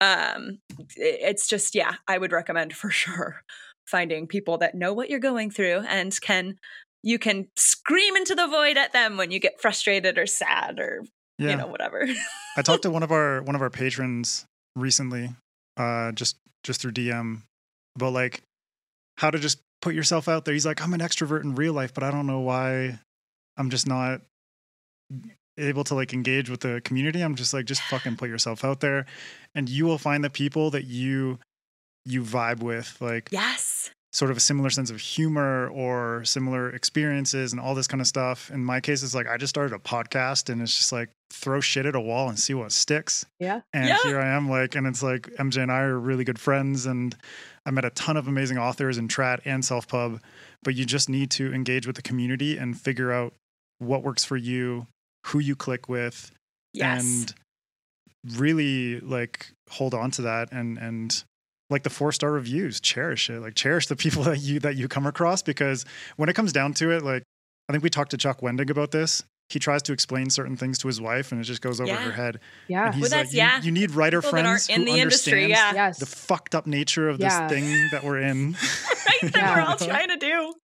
Um, 0.00 0.58
it's 0.96 1.46
just 1.48 1.74
yeah, 1.74 1.94
I 2.08 2.18
would 2.18 2.32
recommend 2.32 2.74
for 2.74 2.90
sure 3.02 3.42
finding 3.86 4.26
people 4.26 4.58
that 4.58 4.74
know 4.74 4.92
what 4.92 5.08
you're 5.08 5.20
going 5.20 5.50
through 5.50 5.84
and 5.88 6.18
can 6.20 6.56
you 7.04 7.18
can 7.18 7.46
scream 7.56 8.16
into 8.16 8.34
the 8.34 8.46
void 8.46 8.76
at 8.78 8.92
them 8.92 9.16
when 9.16 9.30
you 9.30 9.38
get 9.38 9.60
frustrated 9.60 10.16
or 10.18 10.26
sad 10.26 10.80
or 10.80 11.04
Yeah. 11.38 11.50
you 11.50 11.56
know 11.56 11.66
whatever. 11.66 12.06
I 12.56 12.62
talked 12.62 12.82
to 12.84 12.90
one 12.96 13.02
of 13.02 13.12
our 13.12 13.42
one 13.42 13.54
of 13.54 13.62
our 13.62 13.70
patrons 13.70 14.46
recently, 14.74 15.30
uh, 15.76 16.12
just 16.12 16.36
just 16.64 16.80
through 16.80 16.92
DM 16.92 17.42
about 17.96 18.12
like 18.14 18.42
how 19.18 19.30
to 19.30 19.38
just 19.38 19.58
put 19.82 19.94
yourself 19.94 20.28
out 20.28 20.44
there. 20.46 20.54
He's 20.54 20.64
like, 20.66 20.80
I'm 20.82 20.94
an 20.94 21.00
extrovert 21.00 21.44
in 21.44 21.54
real 21.54 21.74
life, 21.74 21.92
but 21.92 22.02
I 22.02 22.10
don't 22.10 22.26
know 22.26 22.40
why 22.40 22.98
I'm 23.58 23.68
just 23.70 23.86
not 23.86 24.22
able 25.58 25.84
to 25.84 25.94
like 25.94 26.12
engage 26.12 26.48
with 26.50 26.60
the 26.60 26.80
community. 26.84 27.20
I'm 27.20 27.34
just 27.36 27.52
like, 27.54 27.66
just 27.66 27.82
fucking 27.82 28.16
put 28.16 28.28
yourself 28.28 28.64
out 28.64 28.80
there, 28.80 29.06
and 29.54 29.68
you 29.68 29.84
will 29.84 29.98
find 29.98 30.24
the 30.24 30.30
people 30.30 30.70
that 30.70 30.84
you 30.84 31.38
you 32.06 32.22
vibe 32.22 32.60
with, 32.62 32.96
like 33.00 33.28
yes. 33.30 33.73
Sort 34.14 34.30
of 34.30 34.36
a 34.36 34.40
similar 34.40 34.70
sense 34.70 34.90
of 34.90 35.00
humor 35.00 35.66
or 35.70 36.24
similar 36.24 36.70
experiences 36.70 37.50
and 37.52 37.60
all 37.60 37.74
this 37.74 37.88
kind 37.88 38.00
of 38.00 38.06
stuff. 38.06 38.48
In 38.52 38.64
my 38.64 38.80
case, 38.80 39.02
it's 39.02 39.12
like 39.14 39.26
I 39.28 39.36
just 39.36 39.50
started 39.50 39.74
a 39.74 39.78
podcast 39.80 40.48
and 40.48 40.62
it's 40.62 40.76
just 40.76 40.92
like 40.92 41.10
throw 41.30 41.60
shit 41.60 41.84
at 41.84 41.96
a 41.96 42.00
wall 42.00 42.28
and 42.28 42.38
see 42.38 42.54
what 42.54 42.70
sticks. 42.70 43.26
Yeah. 43.40 43.62
And 43.72 43.88
Yeah. 43.88 43.98
here 44.04 44.20
I 44.20 44.28
am, 44.28 44.48
like, 44.48 44.76
and 44.76 44.86
it's 44.86 45.02
like 45.02 45.28
MJ 45.36 45.62
and 45.62 45.72
I 45.72 45.80
are 45.80 45.98
really 45.98 46.22
good 46.22 46.38
friends, 46.38 46.86
and 46.86 47.16
I 47.66 47.72
met 47.72 47.84
a 47.84 47.90
ton 47.90 48.16
of 48.16 48.28
amazing 48.28 48.56
authors 48.56 48.98
in 48.98 49.08
Trad 49.08 49.40
and 49.44 49.64
Self 49.64 49.88
Pub. 49.88 50.20
But 50.62 50.76
you 50.76 50.84
just 50.86 51.08
need 51.08 51.30
to 51.32 51.52
engage 51.52 51.84
with 51.86 51.96
the 51.96 52.02
community 52.02 52.56
and 52.56 52.80
figure 52.80 53.10
out 53.12 53.34
what 53.80 54.04
works 54.04 54.24
for 54.24 54.36
you, 54.36 54.86
who 55.26 55.40
you 55.40 55.56
click 55.56 55.88
with, 55.88 56.30
Yes. 56.72 57.02
and 57.04 57.34
really 58.38 59.00
like 59.00 59.50
hold 59.70 59.92
on 59.92 60.10
to 60.12 60.22
that 60.22 60.52
and 60.52 60.78
and 60.78 61.24
like 61.70 61.82
the 61.82 61.90
four 61.90 62.12
star 62.12 62.30
reviews 62.32 62.80
cherish 62.80 63.30
it 63.30 63.40
like 63.40 63.54
cherish 63.54 63.86
the 63.86 63.96
people 63.96 64.22
that 64.30 64.38
you 64.40 64.60
that 64.60 64.76
you 64.76 64.88
come 64.88 65.06
across 65.06 65.42
because 65.42 65.84
when 66.16 66.28
it 66.28 66.34
comes 66.34 66.52
down 66.52 66.74
to 66.74 66.90
it 66.90 67.02
like 67.02 67.22
i 67.68 67.72
think 67.72 67.82
we 67.82 67.90
talked 67.90 68.10
to 68.10 68.16
chuck 68.16 68.40
wendig 68.40 68.70
about 68.70 68.90
this 68.90 69.22
he 69.50 69.58
tries 69.58 69.82
to 69.82 69.92
explain 69.92 70.30
certain 70.30 70.56
things 70.56 70.78
to 70.78 70.86
his 70.88 71.02
wife 71.02 71.30
and 71.30 71.38
it 71.40 71.44
just 71.44 71.60
goes 71.60 71.78
over 71.78 71.88
Yeah. 71.90 71.96
her 72.02 72.12
head 72.12 72.40
Yeah. 72.66 72.86
and 72.86 72.94
he's 72.94 73.10
that's- 73.10 73.26
like 73.26 73.32
you, 73.34 73.38
yeah. 73.38 73.60
you 73.62 73.72
need 73.72 73.90
writer 73.90 74.20
People 74.22 74.30
friends 74.40 74.68
in 74.70 74.80
who 74.80 74.84
the 74.86 74.98
industry, 75.00 75.44
understand 75.44 75.50
yeah. 75.76 75.86
yes. 75.86 75.98
the 75.98 76.06
fucked 76.06 76.54
up 76.54 76.66
nature 76.66 77.08
of 77.10 77.18
this 77.18 77.32
Yeah. 77.32 77.48
thing 77.48 77.88
that 77.92 78.04
we're 78.04 78.18
in 78.20 78.52
right 79.22 79.32
that 79.32 79.56
we're 79.56 79.62
all 79.62 79.76
trying 79.76 80.08
to 80.08 80.16
do. 80.16 80.54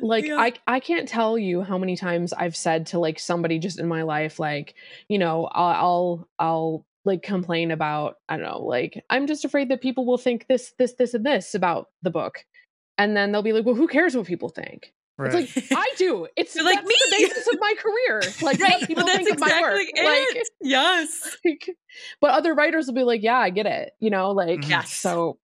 like 0.00 0.24
Yeah. 0.26 0.36
i 0.36 0.52
i 0.66 0.78
can't 0.80 1.08
tell 1.08 1.36
you 1.38 1.62
how 1.62 1.76
many 1.76 1.96
times 1.96 2.32
i've 2.32 2.54
said 2.56 2.86
to 2.88 2.98
like 3.00 3.18
somebody 3.18 3.58
just 3.58 3.78
in 3.80 3.88
my 3.88 4.02
life 4.02 4.38
like 4.38 4.74
you 5.08 5.18
know 5.18 5.46
i'll 5.46 5.74
i'll, 5.74 6.28
I'll 6.38 6.86
like 7.04 7.22
complain 7.22 7.70
about 7.70 8.16
i 8.28 8.36
don't 8.36 8.46
know 8.46 8.62
like 8.62 9.02
i'm 9.10 9.26
just 9.26 9.44
afraid 9.44 9.68
that 9.70 9.80
people 9.80 10.04
will 10.06 10.18
think 10.18 10.46
this 10.48 10.72
this 10.78 10.94
this 10.94 11.14
and 11.14 11.24
this 11.24 11.54
about 11.54 11.86
the 12.02 12.10
book 12.10 12.44
and 12.98 13.16
then 13.16 13.32
they'll 13.32 13.42
be 13.42 13.52
like 13.52 13.64
well 13.64 13.74
who 13.74 13.88
cares 13.88 14.14
what 14.16 14.26
people 14.26 14.48
think 14.48 14.92
right 15.16 15.34
it's 15.34 15.56
like 15.56 15.66
i 15.78 15.86
do 15.96 16.26
it's 16.36 16.54
You're 16.54 16.64
like, 16.64 16.76
that's 16.76 16.86
the 16.88 17.16
basis 17.18 17.46
of 17.46 17.58
my 17.60 17.74
career 17.78 18.22
like 18.42 18.60
right, 18.60 18.80
people 18.86 19.04
but 19.04 19.06
that's 19.06 19.16
think 19.18 19.30
of 19.30 19.38
my 19.40 19.60
work 19.60 19.80
exactly 19.80 20.04
like, 20.38 20.46
yes. 20.60 21.36
like 21.44 21.70
but 22.20 22.30
other 22.32 22.54
writers 22.54 22.86
will 22.86 22.94
be 22.94 23.02
like 23.02 23.22
yeah 23.22 23.38
i 23.38 23.50
get 23.50 23.66
it 23.66 23.92
you 23.98 24.10
know 24.10 24.30
like 24.32 24.60
Mhm. 24.60 24.68
Yes. 24.68 24.92
so 24.92 25.38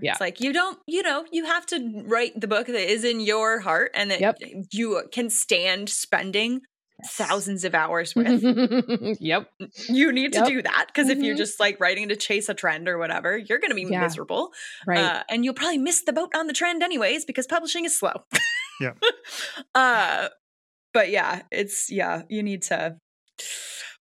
Yeah. 0.00 0.12
It's 0.12 0.20
like 0.20 0.40
you 0.40 0.52
don't, 0.52 0.78
you 0.86 1.02
know, 1.02 1.24
you 1.32 1.46
have 1.46 1.66
to 1.66 2.04
write 2.06 2.38
the 2.38 2.46
book 2.46 2.66
that 2.66 2.92
is 2.92 3.02
in 3.04 3.18
your 3.20 3.58
heart 3.60 3.90
and 3.94 4.10
that 4.12 4.20
Yep. 4.20 4.36
you 4.70 5.02
can 5.10 5.28
stand 5.30 5.88
spending 5.88 6.60
thousands 7.06 7.64
of 7.64 7.74
hours 7.74 8.14
with. 8.16 8.42
yep 9.20 9.48
You 9.88 10.10
need 10.12 10.32
to 10.32 10.40
Yep. 10.40 10.48
do 10.48 10.62
that 10.62 10.86
because 10.88 11.08
if 11.08 11.18
you're 11.18 11.34
Mhm. 11.34 11.38
just 11.38 11.60
like 11.60 11.78
writing 11.80 12.08
to 12.08 12.16
chase 12.16 12.48
a 12.48 12.54
trend 12.54 12.88
or 12.88 12.98
whatever, 12.98 13.36
you're 13.38 13.58
going 13.58 13.70
to 13.70 13.74
be 13.76 13.82
Yeah. 13.88 14.00
miserable. 14.00 14.52
right 14.86 14.98
Uh, 14.98 15.22
and 15.28 15.44
you'll 15.44 15.54
probably 15.54 15.78
miss 15.78 16.02
the 16.02 16.12
boat 16.12 16.32
on 16.34 16.46
the 16.48 16.52
trend 16.52 16.82
anyways 16.82 17.24
because 17.24 17.46
publishing 17.46 17.84
is 17.84 17.96
slow. 17.98 18.24
Yeah. 18.80 18.94
uh, 19.74 20.28
but 20.92 21.10
yeah, 21.10 21.42
it's 21.52 21.90
yeah, 21.90 22.22
you 22.28 22.42
need 22.42 22.62
to 22.62 22.96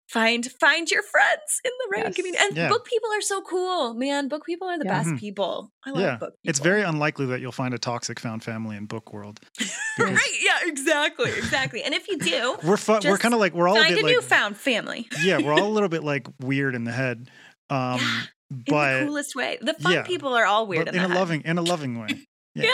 find 0.10 0.50
find 0.60 0.90
your 0.90 1.04
friends 1.04 1.62
in 1.66 1.72
the 1.80 1.88
writing 1.92 2.08
Yes. 2.12 2.16
community. 2.16 2.44
And 2.48 2.56
Yeah. 2.58 2.70
book 2.70 2.86
people 2.86 3.10
are 3.12 3.22
so 3.22 3.42
cool, 3.42 3.94
man. 3.94 4.28
Book 4.30 4.46
people 4.46 4.68
are 4.68 4.78
the 4.78 4.86
Yeah. 4.86 4.94
best 5.00 5.10
Mhm. 5.10 5.20
people. 5.20 5.72
I 5.86 5.90
love 5.92 6.00
yeah 6.02 6.16
book 6.18 6.30
people. 6.30 6.50
it's 6.50 6.60
very 6.60 6.82
unlikely 6.82 7.26
that 7.28 7.42
you'll 7.42 7.52
find 7.52 7.74
a 7.74 7.78
toxic 7.78 8.20
found 8.20 8.44
family 8.44 8.78
in 8.78 8.86
book 8.86 9.12
world 9.14 9.40
because 9.58 9.76
right. 10.00 10.38
Yeah, 10.42 10.60
exactly, 10.70 11.32
exactly. 11.32 11.84
And 11.84 11.94
if 11.94 12.08
you 12.08 12.18
do, 12.18 12.58
we're 12.64 12.78
fu- 12.78 13.00
we're 13.04 13.18
kind 13.18 13.34
of 13.34 13.40
like 13.40 13.54
we're 13.54 13.68
all 13.68 13.78
a 13.78 13.84
bit 13.84 14.00
a 14.00 14.02
like 14.02 14.14
newfound 14.16 14.58
family 14.58 15.08
yeah 15.24 15.38
we're 15.40 15.54
all 15.54 15.68
a 15.68 15.74
little 15.78 15.90
bit 15.90 16.04
like 16.04 16.28
weird 16.42 16.74
in 16.76 16.84
the 16.86 16.92
head 16.94 17.30
um 17.70 18.00
Yeah, 18.00 18.22
in 18.52 18.64
but 18.68 19.00
the 19.02 19.06
coolest 19.08 19.36
way. 19.36 19.58
The 19.62 19.74
fun 19.74 20.04
people 20.06 20.34
are 20.34 20.46
all 20.46 20.68
weird 20.68 20.88
in, 20.88 20.96
in 20.96 21.04
a 21.04 21.08
head. 21.10 21.18
loving 21.18 21.42
in 21.42 21.58
a 21.58 21.62
loving 21.62 22.00
way 22.00 22.26
Yeah. 22.56 22.72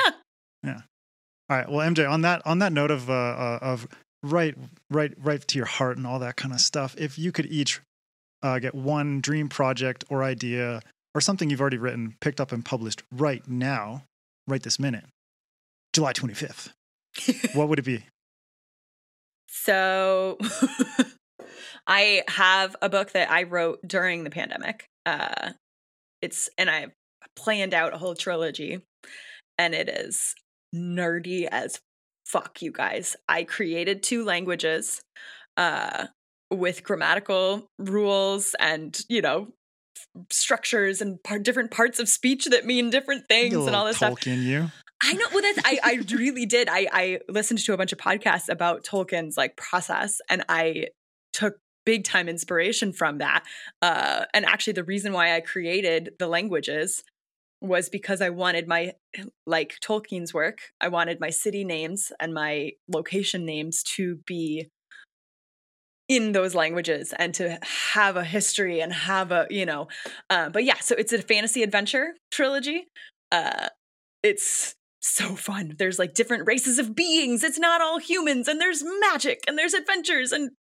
yeah. 0.64 0.82
all 1.50 1.58
right 1.58 1.68
well 1.70 1.90
mj 1.90 2.08
on 2.10 2.22
that 2.22 2.42
on 2.46 2.60
that 2.60 2.72
note 2.72 2.92
of 2.92 3.10
uh, 3.10 3.14
uh 3.14 3.60
of 3.62 3.88
right 4.24 4.56
right 4.90 5.14
right 5.22 5.46
to 5.48 5.58
your 5.58 5.66
heart 5.66 5.98
and 5.98 6.08
all 6.08 6.20
that 6.20 6.36
kind 6.38 6.54
of 6.54 6.62
stuff 6.62 6.96
if 6.98 7.20
you 7.20 7.32
could 7.32 7.46
each 7.48 7.82
uh, 8.44 8.60
get 8.60 8.76
one 8.76 9.22
dream 9.22 9.50
project 9.50 10.04
or 10.10 10.24
idea 10.24 10.82
or 11.16 11.22
something 11.22 11.50
you've 11.50 11.62
already 11.62 11.78
written 11.78 12.16
picked 12.20 12.42
up 12.42 12.52
and 12.52 12.66
published 12.66 13.04
right 13.12 13.48
now, 13.48 14.04
right 14.48 14.62
this 14.62 14.80
minute, 14.80 15.06
July 15.94 16.14
25th, 16.14 16.70
what 17.56 17.70
would 17.70 17.80
it 17.80 17.86
be? 17.86 18.04
So 19.48 20.38
I 21.88 22.24
have 22.28 22.76
a 22.82 22.90
book 22.90 23.12
that 23.12 23.32
I 23.32 23.44
wrote 23.44 23.80
during 23.88 24.24
the 24.24 24.30
pandemic. 24.30 24.86
Uh, 25.06 25.52
it's 26.22 26.50
and 26.58 26.70
I 26.70 26.88
planned 27.36 27.74
out 27.74 27.94
a 27.94 27.98
whole 27.98 28.16
trilogy, 28.16 28.82
and 29.58 29.74
it 29.74 29.90
is 29.90 30.36
nerdy 30.74 31.48
as 31.50 31.80
fuck, 32.34 32.64
you 32.64 32.72
guys. 32.72 33.16
I 33.30 33.44
created 33.44 34.02
two 34.02 34.26
languages 34.26 35.02
uh, 35.56 36.08
with 36.50 36.84
grammatical 36.84 37.68
rules 37.78 38.56
and 38.60 39.00
you 39.08 39.22
know 39.22 39.54
structures 40.32 41.00
and 41.00 41.24
part, 41.24 41.44
different 41.44 41.70
parts 41.70 42.00
of 42.00 42.10
speech 42.10 42.46
that 42.46 42.66
mean 42.66 42.90
different 42.90 43.28
things 43.28 43.54
and 43.54 43.76
all 43.76 43.86
this 43.86 43.98
stuff. 43.98 44.14
Tolkien, 44.14 44.42
you. 44.42 44.72
I 45.04 45.14
know. 45.14 45.26
Well, 45.32 45.44
that's 45.44 45.60
I. 45.64 45.80
I 45.84 46.00
really 46.12 46.48
did. 46.48 46.70
I 46.70 46.88
I 46.92 47.20
listened 47.30 47.60
to 47.60 47.74
a 47.74 47.78
bunch 47.78 47.92
of 47.92 48.00
podcasts 48.00 48.50
about 48.50 48.84
Tolkien's 48.84 49.38
like 49.38 49.56
process, 49.56 50.20
and 50.28 50.44
I 50.50 50.88
took 51.34 51.58
big 51.86 52.04
time 52.04 52.28
inspiration 52.28 52.94
from 52.94 53.20
that. 53.20 53.44
Uh, 53.82 54.26
and 54.34 54.44
actually, 54.46 54.74
the 54.74 54.84
reason 54.84 55.14
why 55.14 55.36
I 55.36 55.42
created 55.42 56.14
the 56.18 56.28
languages 56.28 57.04
was 57.64 57.90
because 57.90 58.22
I 58.22 58.30
wanted 58.30 58.68
my 58.68 58.94
like 59.48 59.76
Tolkien's 59.84 60.34
work. 60.34 60.60
I 60.80 60.90
wanted 60.90 61.20
my 61.20 61.30
city 61.32 61.64
names 61.64 62.12
and 62.20 62.34
my 62.34 62.74
location 62.88 63.46
names 63.46 63.82
to 63.96 64.18
be 64.28 64.70
in 66.10 66.34
those 66.34 66.54
languages 66.54 67.14
and 67.18 67.34
to 67.34 67.58
have 67.64 68.18
a 68.18 68.26
history 68.26 68.82
and 68.82 68.92
have 68.92 69.32
a 69.32 69.48
you 69.50 69.66
know 69.66 69.88
uh, 70.30 70.50
but 70.50 70.66
yeah 70.66 70.78
so 70.82 70.94
it's 70.98 71.14
a 71.14 71.22
fantasy 71.22 71.64
adventure 71.64 72.14
trilogy 72.30 72.88
uh 73.32 73.70
it's 74.22 74.76
so 75.00 75.36
fun 75.36 75.74
there's 75.80 76.00
like 76.00 76.14
different 76.14 76.46
races 76.46 76.78
of 76.78 76.94
beings 76.94 77.42
it's 77.42 77.58
not 77.58 77.82
all 77.82 78.00
humans 78.00 78.50
and 78.50 78.60
there's 78.60 78.84
magic 79.00 79.40
and 79.48 79.58
there's 79.58 79.74
adventures 79.74 80.34
and 80.34 80.52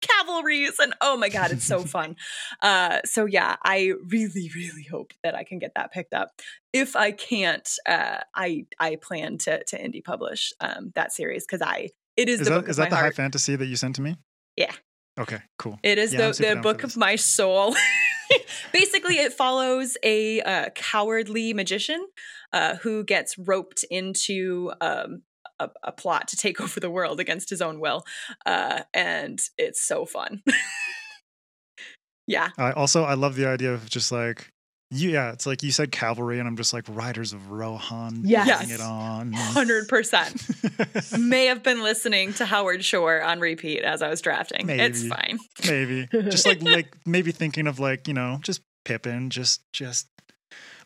cavalries 0.00 0.78
and 0.78 0.94
oh 1.00 1.16
my 1.16 1.28
god 1.28 1.50
it's 1.50 1.64
so 1.64 1.80
fun 1.84 2.16
uh 2.62 2.98
so 3.04 3.26
yeah 3.26 3.56
i 3.64 3.92
really 4.08 4.50
really 4.54 4.86
hope 4.90 5.12
that 5.22 5.34
i 5.34 5.44
can 5.44 5.58
get 5.58 5.72
that 5.74 5.92
picked 5.92 6.14
up 6.14 6.30
if 6.72 6.96
i 6.96 7.10
can't 7.10 7.70
uh 7.86 8.18
i 8.34 8.64
i 8.78 8.96
plan 8.96 9.38
to 9.38 9.62
to 9.64 9.78
indie 9.78 10.02
publish 10.02 10.52
um 10.60 10.92
that 10.94 11.12
series 11.12 11.44
because 11.44 11.62
i 11.62 11.88
it 12.20 12.28
is, 12.28 12.40
Is 12.40 12.48
the 12.48 12.52
that 12.52 12.60
book 12.60 12.68
is 12.68 12.76
of 12.78 12.84
that 12.84 12.90
my 12.90 12.96
the 12.96 13.02
high 13.02 13.10
fantasy 13.12 13.56
that 13.56 13.66
you 13.66 13.76
sent 13.76 13.96
to 13.96 14.02
me? 14.02 14.16
Yeah. 14.56 14.72
Okay, 15.18 15.38
cool. 15.58 15.78
It 15.82 15.96
is 15.96 16.12
Yeah, 16.12 16.30
the, 16.30 16.54
the 16.54 16.60
book 16.60 16.82
of 16.82 16.96
my 16.96 17.16
soul. 17.16 17.74
Basically, 18.72 19.16
it 19.16 19.32
follows 19.32 19.96
a 20.02 20.40
uh, 20.42 20.70
cowardly 20.74 21.54
magician 21.54 22.06
uh, 22.52 22.76
who 22.76 23.04
gets 23.04 23.38
roped 23.38 23.84
into 23.90 24.70
um, 24.80 25.22
a, 25.60 25.70
a 25.84 25.92
plot 25.92 26.28
to 26.28 26.36
take 26.36 26.60
over 26.64 26.80
the 26.80 26.90
world 26.90 27.20
against 27.20 27.50
his 27.50 27.62
own 27.62 27.78
will. 27.80 28.04
Uh, 28.44 28.80
and 28.92 29.40
it's 29.56 29.82
so 29.82 30.04
fun. 30.04 30.42
yeah. 32.26 32.48
I 32.58 32.72
also 32.72 33.04
I 33.04 33.14
love 33.14 33.36
the 33.36 33.46
idea 33.46 33.72
of 33.72 33.88
just 33.88 34.10
like 34.10 34.50
you, 34.92 35.10
yeah, 35.10 35.30
it's 35.30 35.46
like 35.46 35.62
you 35.62 35.70
said 35.70 35.92
cavalry, 35.92 36.40
and 36.40 36.48
I'm 36.48 36.56
just 36.56 36.72
like 36.72 36.84
riders 36.88 37.32
of 37.32 37.52
Rohan. 37.52 38.22
Yes. 38.24 38.68
it 38.68 38.80
on. 38.80 39.32
100%. 39.32 41.18
May 41.28 41.46
have 41.46 41.62
been 41.62 41.84
listening 41.84 42.32
to 42.34 42.44
Howard 42.44 42.84
Shore 42.84 43.22
on 43.22 43.38
repeat 43.38 43.84
as 43.84 44.02
I 44.02 44.08
was 44.08 44.20
drafting. 44.20 44.68
It's 44.68 45.06
fine. 45.06 45.38
maybe 45.64 46.08
just 46.10 46.44
like 46.44 46.60
like 46.62 46.92
maybe 47.06 47.30
thinking 47.30 47.68
of 47.68 47.78
like 47.78 48.08
you 48.08 48.14
know 48.14 48.40
just 48.42 48.62
Pippin, 48.84 49.30
just 49.30 49.62
just 49.72 50.08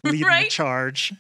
leading 0.03 0.29
the 0.29 0.49
charge. 0.51 1.15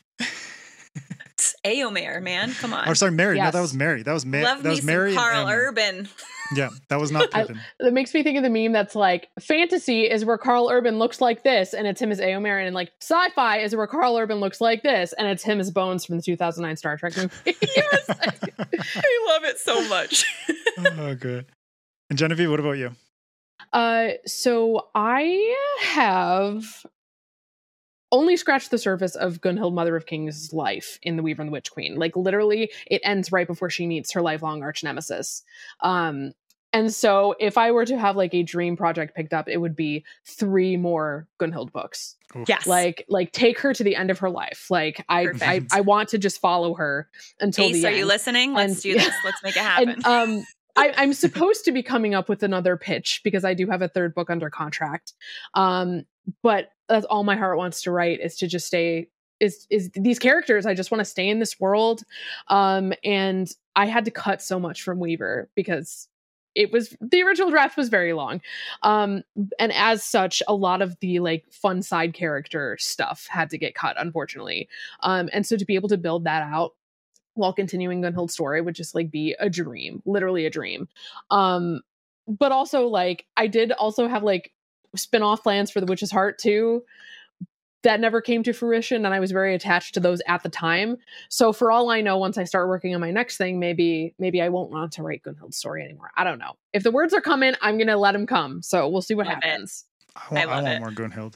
It's 1.36 1.54
Éomer, 1.64 2.22
man. 2.22 2.52
Come 2.52 2.72
on. 2.72 2.88
Or 2.88 2.94
sorry, 2.94 3.10
Merry. 3.12 3.38
No, 3.38 3.50
that 3.50 3.60
was 3.60 3.74
Merry. 3.74 4.02
That 4.04 4.12
was 4.12 4.24
Merry. 4.24 4.44
Love 4.44 4.58
that 4.58 4.64
me 4.64 4.70
was 4.70 4.78
some 4.80 4.86
Merry. 4.86 5.10
and 5.10 5.18
Karl 5.18 5.48
Urban. 5.48 6.08
Yeah, 6.54 6.68
that 6.90 7.00
was 7.00 7.10
not 7.10 7.34
I- 7.34 7.40
Pippin. 7.40 7.60
That 7.80 7.94
makes 7.94 8.12
me 8.12 8.22
think 8.22 8.36
of 8.36 8.42
the 8.42 8.50
meme 8.50 8.72
that's 8.72 8.94
like 8.94 9.28
fantasy 9.40 10.02
is 10.02 10.26
where 10.26 10.36
Karl 10.36 10.68
Urban 10.70 10.98
looks 10.98 11.20
like 11.22 11.42
this, 11.42 11.72
and 11.72 11.86
it's 11.86 12.00
him 12.00 12.12
as 12.12 12.20
Éomer, 12.20 12.64
and 12.64 12.74
like 12.74 12.92
sci-fi 13.00 13.58
is 13.60 13.74
where 13.74 13.86
Karl 13.86 14.16
Urban 14.18 14.38
looks 14.40 14.60
like 14.60 14.82
this, 14.82 15.14
and 15.14 15.26
it's 15.26 15.42
him 15.42 15.58
as 15.58 15.70
Bones 15.70 16.04
from 16.04 16.16
the 16.16 16.22
2009 16.22 16.76
Star 16.76 16.98
Trek 16.98 17.16
movie. 17.16 17.32
yes. 17.62 18.10
I 18.10 19.26
love 19.28 19.44
it 19.44 19.58
so 19.58 19.88
much. 19.88 20.26
oh, 20.98 21.14
good. 21.14 21.46
And 22.10 22.18
Genevieve, 22.18 22.50
what 22.50 22.60
about 22.60 22.72
you? 22.76 22.94
Uh, 23.72 24.08
so 24.26 24.88
I 24.94 25.56
have 25.80 26.62
only 28.14 28.36
scratched 28.36 28.70
the 28.70 28.78
surface 28.78 29.14
of 29.16 29.40
Gunhild, 29.40 29.74
Mother 29.74 29.96
of 29.96 30.06
Kings' 30.06 30.52
life 30.52 30.98
in 31.02 31.16
The 31.16 31.22
Weaver 31.22 31.42
and 31.42 31.48
the 31.48 31.52
Witch 31.52 31.70
Queen. 31.70 31.96
Like 31.96 32.16
literally, 32.16 32.70
it 32.86 33.00
ends 33.04 33.32
right 33.32 33.46
before 33.46 33.68
she 33.70 33.86
meets 33.86 34.12
her 34.12 34.22
lifelong 34.22 34.62
arch 34.62 34.82
nemesis. 34.84 35.42
Um, 35.80 36.32
and 36.72 36.92
so 36.92 37.34
if 37.38 37.56
I 37.58 37.70
were 37.70 37.84
to 37.86 37.98
have 37.98 38.16
like 38.16 38.34
a 38.34 38.42
dream 38.42 38.76
project 38.76 39.14
picked 39.14 39.32
up, 39.32 39.48
it 39.48 39.58
would 39.58 39.76
be 39.76 40.04
three 40.26 40.76
more 40.76 41.26
Gunhild 41.40 41.72
books. 41.72 42.16
Oof. 42.36 42.48
yes. 42.48 42.66
Like, 42.66 43.04
like 43.08 43.30
take 43.32 43.58
her 43.60 43.72
to 43.74 43.84
the 43.84 43.94
end 43.94 44.10
of 44.10 44.18
her 44.20 44.30
life. 44.30 44.66
Like 44.70 45.04
I, 45.08 45.28
I, 45.42 45.60
I 45.72 45.80
want 45.82 46.08
to 46.10 46.18
just 46.18 46.40
follow 46.40 46.74
her 46.74 47.08
until 47.40 47.66
Ace, 47.66 47.74
the 47.82 47.84
are 47.86 47.88
end. 47.90 47.98
you 47.98 48.06
listening? 48.06 48.54
Let's 48.54 48.72
And- 48.74 48.82
do 48.82 48.94
this. 48.94 49.14
Let's 49.24 49.42
make 49.42 49.56
it 49.56 49.60
happen. 49.62 49.88
And, 49.90 50.04
um, 50.06 50.44
I, 50.76 50.92
I'm 50.96 51.12
supposed 51.12 51.64
to 51.66 51.72
be 51.72 51.84
coming 51.84 52.14
up 52.16 52.28
with 52.28 52.42
another 52.42 52.76
pitch 52.76 53.20
because 53.22 53.44
I 53.44 53.54
do 53.54 53.68
have 53.68 53.80
a 53.80 53.86
third 53.88 54.12
book 54.12 54.28
under 54.28 54.50
contract. 54.50 55.12
Um, 55.54 56.04
but 56.42 56.70
that's 56.88 57.06
all 57.06 57.24
my 57.24 57.36
heart 57.36 57.58
wants 57.58 57.82
to 57.82 57.90
write 57.90 58.20
is 58.20 58.36
to 58.38 58.46
just 58.46 58.66
stay 58.66 59.08
is 59.40 59.66
is 59.70 59.90
these 59.94 60.18
characters. 60.18 60.66
I 60.66 60.74
just 60.74 60.90
want 60.90 61.00
to 61.00 61.04
stay 61.04 61.28
in 61.28 61.38
this 61.38 61.58
world. 61.58 62.02
Um, 62.48 62.92
and 63.02 63.50
I 63.76 63.86
had 63.86 64.04
to 64.04 64.10
cut 64.10 64.42
so 64.42 64.60
much 64.60 64.82
from 64.82 65.00
Weaver 65.00 65.50
because 65.54 66.08
it 66.54 66.72
was 66.72 66.96
the 67.00 67.22
original 67.22 67.50
draft 67.50 67.76
was 67.76 67.88
very 67.88 68.12
long. 68.12 68.40
Um, 68.82 69.22
and 69.58 69.72
as 69.72 70.04
such, 70.04 70.42
a 70.46 70.54
lot 70.54 70.82
of 70.82 70.96
the 71.00 71.18
like 71.18 71.44
fun 71.50 71.82
side 71.82 72.14
character 72.14 72.76
stuff 72.78 73.26
had 73.28 73.50
to 73.50 73.58
get 73.58 73.74
cut, 73.74 73.96
unfortunately. 73.98 74.68
Um, 75.00 75.28
and 75.32 75.44
so 75.44 75.56
to 75.56 75.64
be 75.64 75.74
able 75.74 75.88
to 75.88 75.98
build 75.98 76.24
that 76.24 76.42
out 76.42 76.72
while 77.34 77.52
continuing 77.52 78.00
Gunhild's 78.00 78.32
story 78.32 78.60
would 78.60 78.76
just 78.76 78.94
like 78.94 79.10
be 79.10 79.34
a 79.40 79.50
dream, 79.50 80.00
literally 80.06 80.46
a 80.46 80.50
dream. 80.50 80.88
Um, 81.30 81.80
but 82.28 82.52
also 82.52 82.86
like 82.86 83.26
I 83.36 83.48
did 83.48 83.72
also 83.72 84.06
have 84.06 84.22
like 84.22 84.52
spin-off 84.96 85.42
plans 85.42 85.70
for 85.70 85.80
the 85.80 85.86
Witch's 85.86 86.10
Heart 86.10 86.38
too. 86.38 86.84
That 87.82 88.00
never 88.00 88.22
came 88.22 88.42
to 88.44 88.54
fruition, 88.54 89.04
and 89.04 89.14
I 89.14 89.20
was 89.20 89.30
very 89.30 89.54
attached 89.54 89.92
to 89.94 90.00
those 90.00 90.22
at 90.26 90.42
the 90.42 90.48
time. 90.48 90.96
So 91.28 91.52
for 91.52 91.70
all 91.70 91.90
I 91.90 92.00
know, 92.00 92.16
once 92.16 92.38
I 92.38 92.44
start 92.44 92.68
working 92.68 92.94
on 92.94 93.00
my 93.02 93.10
next 93.10 93.36
thing, 93.36 93.60
maybe 93.60 94.14
maybe 94.18 94.40
I 94.40 94.48
won't 94.48 94.70
want 94.70 94.92
to 94.92 95.02
write 95.02 95.22
Gunhild's 95.22 95.58
story 95.58 95.84
anymore. 95.84 96.10
I 96.16 96.24
don't 96.24 96.38
know. 96.38 96.54
If 96.72 96.82
the 96.82 96.90
words 96.90 97.12
are 97.12 97.20
coming, 97.20 97.52
I'm 97.60 97.76
gonna 97.76 97.98
let 97.98 98.12
them 98.12 98.26
come. 98.26 98.62
So 98.62 98.88
we'll 98.88 99.02
see 99.02 99.14
what 99.14 99.26
Love 99.26 99.36
it. 99.36 99.44
happens. 99.44 99.84
I 100.16 100.20
want, 100.34 100.38
I 100.38 100.44
love 100.46 100.64
want 100.64 100.74
it. 100.74 100.80
more 100.80 100.90
Gunhild. 101.08 101.34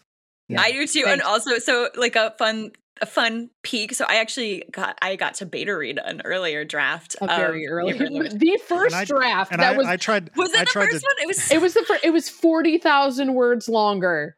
Yeah. 0.49 0.63
I 0.63 0.73
do 0.73 0.87
too. 0.87 1.03
Thanks. 1.03 1.11
And 1.11 1.23
also, 1.23 1.59
so 1.59 1.91
like 1.97 2.17
a 2.17 2.35
fun, 2.39 2.71
a 3.01 3.07
fun 3.07 3.51
peek. 3.62 3.94
So 3.94 4.05
I 4.09 4.16
actually 4.16 4.64
got, 4.70 4.99
I 5.03 5.16
got 5.16 5.34
to 5.34 5.46
beta 5.46 5.76
read 5.76 5.99
an 6.05 6.22
earlier 6.24 6.64
draft. 6.64 7.16
A 7.20 7.24
of 7.30 7.36
very 7.36 7.66
early, 7.68 7.92
the 7.92 8.09
Witch. 8.11 8.32
the 8.32 8.59
first 8.66 8.94
I- 8.94 9.05
draft 9.05 9.53
And 9.53 9.61
that 9.62 9.74
I, 9.74 9.76
was 9.76 9.86
I 9.86 9.96
tried. 9.96 10.30
Was 10.36 10.51
it 10.53 10.57
I 10.57 10.64
the 10.64 10.66
tried 10.66 10.88
first 10.90 11.01
to, 11.01 11.07
one? 11.07 11.22
It 11.22 11.26
was. 11.26 11.51
it 11.53 11.61
was 11.61 11.74
the 11.74 11.82
fir- 11.84 12.01
it 12.03 12.11
was 12.11 12.28
forty 12.28 12.78
thousand 12.78 13.34
words 13.34 13.68
longer 13.68 14.36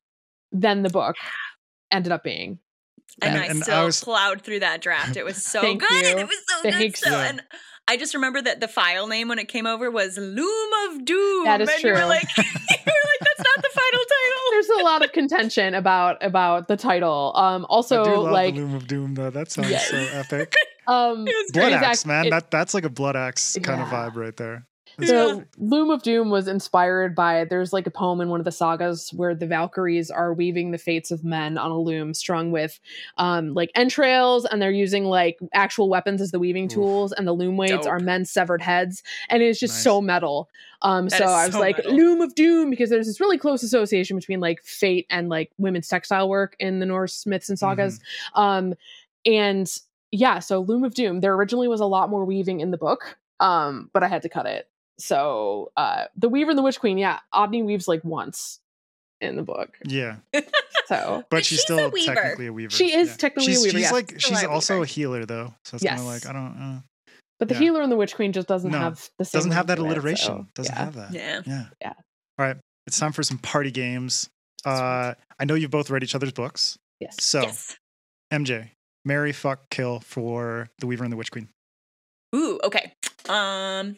than 0.53 0.83
the 0.83 0.91
book 0.91 1.17
ended 1.91 2.13
up 2.13 2.23
being. 2.25 2.59
and, 3.23 3.35
And- 3.35 3.43
I 3.43 3.47
and 3.47 3.59
I 3.59 3.63
still 3.63 3.85
was- 3.87 4.03
plowed 4.05 4.43
through 4.43 4.61
that 4.61 4.81
draft. 4.81 5.17
It 5.17 5.25
was 5.25 5.43
so 5.45 5.61
good. 5.63 5.91
you. 5.91 6.19
It 6.19 6.27
was 6.27 6.43
so 6.49 6.63
Thanks. 6.71 7.01
good. 7.01 7.11
So, 7.11 7.17
Yeah. 7.19 7.29
and 7.29 7.43
I 7.89 7.97
just 7.97 8.15
remember 8.15 8.41
that 8.41 8.61
the 8.61 8.69
file 8.69 9.09
name 9.09 9.27
when 9.29 9.39
it 9.41 9.49
came 9.49 9.67
over 9.67 9.91
was 9.91 10.17
Loom 10.17 10.71
of 10.91 11.05
Doom. 11.05 11.45
That 11.45 11.61
is 11.61 11.69
and 11.69 11.83
You 11.83 11.91
were 11.91 11.97
true. 11.97 12.05
like, 12.07 12.29
you 12.39 12.45
were 12.45 12.53
like, 12.53 13.21
that's 13.21 13.39
not 13.41 13.57
the 13.65 13.71
final 13.73 14.05
title. 14.05 14.43
There's 14.53 14.60
a 14.71 14.83
lot 14.83 15.05
of 15.05 15.13
contention 15.13 15.75
about 15.75 16.23
about 16.25 16.69
the 16.69 16.77
title. 16.77 17.33
Um, 17.37 17.65
I 17.65 17.67
also 17.67 18.05
do 18.05 18.11
love 18.11 18.33
like 18.33 18.55
the 18.55 18.61
Loom 18.61 18.75
of 18.75 18.87
Doom 18.87 19.15
though. 19.15 19.31
That 19.31 19.51
sounds 19.51 19.71
Yes. 19.71 19.89
so 19.89 19.97
epic. 19.97 20.55
um, 20.87 21.27
Blood 21.53 21.73
axe, 21.73 22.07
man. 22.07 22.27
it- 22.27 22.31
that 22.31 22.51
that's 22.51 22.75
like 22.75 22.85
a 22.85 22.91
blood 22.91 23.17
axe 23.17 23.57
kind 23.63 23.81
of 23.81 23.89
vibe 23.89 24.17
right 24.17 24.37
there. 24.37 24.67
It's 25.01 25.11
Yeah. 25.11 25.41
Loom 25.59 25.91
of 25.91 26.03
Doom 26.03 26.31
was 26.31 26.49
inspired 26.49 27.15
by 27.15 27.45
there's 27.45 27.73
like 27.73 27.87
a 27.87 27.91
poem 27.91 28.21
in 28.21 28.29
one 28.29 28.41
of 28.41 28.45
the 28.45 28.53
sagas 28.53 29.11
where 29.15 29.35
the 29.35 29.47
Valkyries 29.47 30.11
are 30.11 30.33
weaving 30.33 30.71
the 30.71 30.79
fates 30.79 31.11
of 31.11 31.25
men 31.25 31.59
on 31.59 31.71
a 31.71 31.79
loom 31.79 32.15
strung 32.15 32.51
with 32.51 32.79
um 33.19 33.55
like 33.55 33.71
entrails 33.75 34.45
and 34.45 34.61
they're 34.61 34.71
using 34.71 35.05
like 35.05 35.39
actual 35.53 35.89
weapons 35.89 36.21
as 36.21 36.31
the 36.31 36.39
weaving 36.39 36.65
Oof. 36.65 36.73
tools 36.73 37.13
and 37.13 37.27
the 37.27 37.33
loom 37.33 37.57
weights 37.57 37.87
are 37.87 37.99
men's 37.99 38.31
severed 38.31 38.63
heads 38.63 39.03
and 39.29 39.43
it's 39.43 39.61
just 39.61 39.75
Nice. 39.75 39.83
so 39.83 40.01
metal. 40.01 40.49
Um 40.83 41.09
That 41.09 41.19
so 41.19 41.25
I 41.27 41.47
was 41.47 41.53
so 41.53 41.61
like 41.61 41.77
metal. 41.77 41.95
Loom 41.97 42.21
of 42.21 42.35
Doom 42.35 42.71
because 42.71 42.91
there's 42.91 43.07
this 43.07 43.21
really 43.21 43.39
close 43.39 43.63
association 43.63 44.17
between 44.17 44.41
like 44.41 44.63
fate 44.63 45.07
and 45.11 45.29
like 45.29 45.51
women's 45.59 45.89
textile 45.89 46.29
work 46.29 46.57
in 46.59 46.79
the 46.79 46.87
Norse 46.87 47.27
myths 47.27 47.49
and 47.49 47.59
sagas. 47.59 48.01
Um 48.35 48.75
and 49.27 49.71
yeah, 50.13 50.39
so 50.39 50.61
Loom 50.61 50.85
of 50.85 50.95
Doom, 50.95 51.21
there 51.21 51.35
originally 51.35 51.69
was 51.69 51.81
a 51.81 51.87
lot 51.87 52.11
more 52.11 52.25
weaving 52.25 52.61
in 52.61 52.71
the 52.71 52.79
book, 52.79 53.19
um, 53.39 53.91
but 53.93 54.03
I 54.03 54.09
had 54.09 54.23
to 54.23 54.29
cut 54.29 54.47
it. 54.47 54.70
So 55.01 55.73
uh 55.77 56.05
the 56.17 56.29
Weaver 56.29 56.51
and 56.51 56.59
the 56.59 56.63
Witch 56.63 56.79
Queen, 56.81 56.99
yeah, 56.99 57.19
Oddny 57.35 57.65
weaves 57.65 57.89
like 57.89 58.05
once. 58.05 58.61
in 59.21 59.37
the 59.37 59.43
book. 59.43 59.77
Yeah, 59.85 60.17
So 60.87 61.19
but 61.19 61.31
But 61.31 61.45
she's, 61.45 61.59
she's 61.59 61.63
still 61.63 61.91
weaver. 61.91 62.15
technically 62.15 62.47
a 62.47 62.53
weaver. 62.53 62.71
she 62.71 62.93
is 62.95 63.09
yeah. 63.11 63.17
technically 63.17 63.53
She's, 63.53 63.61
a 63.61 63.63
weaver. 63.65 63.73
she's 63.79 63.81
yes. 63.83 63.93
like 63.93 64.09
Still 64.21 64.21
she's 64.37 64.43
a 64.43 64.51
also 64.51 64.75
weaver. 64.75 64.85
a 64.85 64.87
healer 64.87 65.25
though, 65.27 65.55
so 65.65 65.75
it's 65.77 65.85
kind 65.85 66.01
of 66.01 66.07
like 66.07 66.27
I 66.27 66.33
don't 66.33 66.57
uh, 67.07 67.13
but 67.39 67.49
the 67.49 67.55
yeah. 67.55 67.61
healer 67.61 67.83
and 67.83 67.91
the 67.91 67.97
witch 67.97 68.15
queen 68.15 68.33
just 68.33 68.47
doesn't 68.49 68.71
No. 68.71 68.79
have 68.79 69.09
the 69.19 69.25
same. 69.25 69.39
doesn't 69.39 69.53
have 69.53 69.67
that 69.69 69.79
ring 69.79 69.87
to 69.87 69.91
it, 69.91 69.95
alliteration. 69.95 70.27
so, 70.27 70.47
doesn't 70.55 70.75
yeah. 70.75 70.85
have 70.85 70.95
that. 70.95 71.13
Yeah. 71.15 71.41
Yeah. 71.47 71.65
Yeah. 71.81 71.93
All 72.39 72.47
right, 72.47 72.57
it's 72.87 72.99
time 72.99 73.13
for 73.13 73.23
some 73.23 73.39
party 73.39 73.71
games. 73.71 74.29
Uh, 74.65 75.15
I 75.39 75.45
know 75.47 75.55
you've 75.55 75.71
both 75.71 75.89
read 75.91 76.03
each 76.03 76.15
other's 76.15 76.33
books, 76.33 76.77
Yes. 77.01 77.17
so 77.21 77.41
Yes. 77.43 77.77
MJ, 78.33 78.71
Marry, 79.07 79.33
fuck, 79.33 79.71
kill 79.71 80.01
for 80.01 80.69
the 80.79 80.87
Weaver 80.87 81.05
and 81.05 81.13
the 81.13 81.17
Witch 81.17 81.31
Queen. 81.33 81.49
Ooh, 82.37 82.61
okay. 82.63 82.93
Um, 83.29 83.97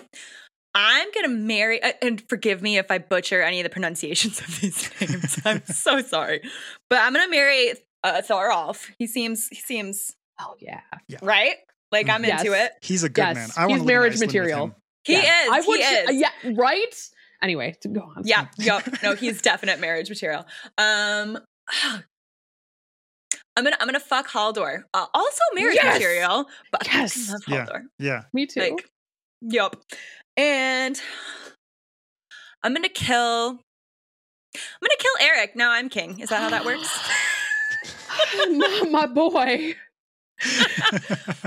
I'm 0.74 1.08
gonna 1.14 1.28
marry, 1.28 1.82
uh, 1.82 1.92
and 2.00 2.22
forgive 2.28 2.62
me 2.62 2.78
if 2.78 2.90
I 2.90 2.98
butcher 2.98 3.42
any 3.42 3.60
of 3.60 3.64
the 3.64 3.70
pronunciations 3.70 4.40
of 4.40 4.60
these 4.60 4.90
names. 5.00 5.38
I'm 5.44 5.62
so 5.66 6.00
sorry, 6.00 6.40
but 6.88 7.00
I'm 7.00 7.12
gonna 7.12 7.28
marry 7.28 7.72
uh, 8.04 8.22
Thorolf. 8.26 8.90
He 8.98 9.06
seems, 9.06 9.48
he 9.48 9.56
seems 9.56 10.14
Oh 10.40 10.54
yeah. 10.58 10.80
right. 11.20 11.56
Like 11.92 12.08
I'm 12.08 12.24
Yes. 12.24 12.40
into 12.40 12.54
it. 12.54 12.72
He's 12.80 13.04
a 13.04 13.08
good 13.10 13.20
Yes, 13.22 13.34
man. 13.36 13.48
I 13.56 13.66
want 13.66 13.72
he's 13.72 13.80
to 13.82 13.86
marriage 13.86 14.14
live 14.14 14.22
in 14.22 14.28
Iceland 14.30 14.32
material. 14.32 14.76
He 15.04 15.12
Yeah. 15.14 15.42
is. 15.44 15.50
I 15.52 15.60
would. 15.60 15.78
he 15.80 15.84
is. 15.84 16.20
Yeah. 16.20 16.52
Right. 16.56 17.08
Anyway, 17.42 17.76
to 17.82 17.88
go 17.90 18.00
on. 18.00 18.22
Yeah, 18.24 18.46
yep. 18.58 18.88
No, 19.02 19.14
he's 19.14 19.42
definite 19.42 19.78
marriage 19.78 20.08
material. 20.08 20.46
Um 20.78 21.38
I'm 23.56 23.64
gonna 23.64 23.76
I'm 23.80 23.86
gonna 23.86 24.00
fuck 24.00 24.28
Haldor. 24.28 24.84
Uh, 24.94 25.06
also 25.12 25.40
marriage 25.54 25.74
Yes! 25.74 25.94
material, 26.00 26.46
but 26.70 26.86
Yes! 26.86 27.12
fucking 27.30 27.54
love 27.54 27.68
Yeah. 27.68 27.78
Yeah. 27.98 28.22
Me 28.32 28.46
too. 28.46 28.60
Like, 28.60 28.88
yep. 29.42 29.76
And 30.36 31.00
I'm 32.62 32.72
gonna 32.74 32.88
kill 32.88 33.50
I'm 34.54 34.60
gonna 34.80 34.96
kill 34.98 35.12
Eric. 35.28 35.56
Now 35.56 35.70
I'm 35.72 35.88
king. 35.88 36.20
Is 36.20 36.28
that 36.30 36.40
how 36.42 36.50
that 36.50 36.64
works? 36.64 36.88
Not 38.48 38.90
my 38.90 39.06
boy. 39.06 39.74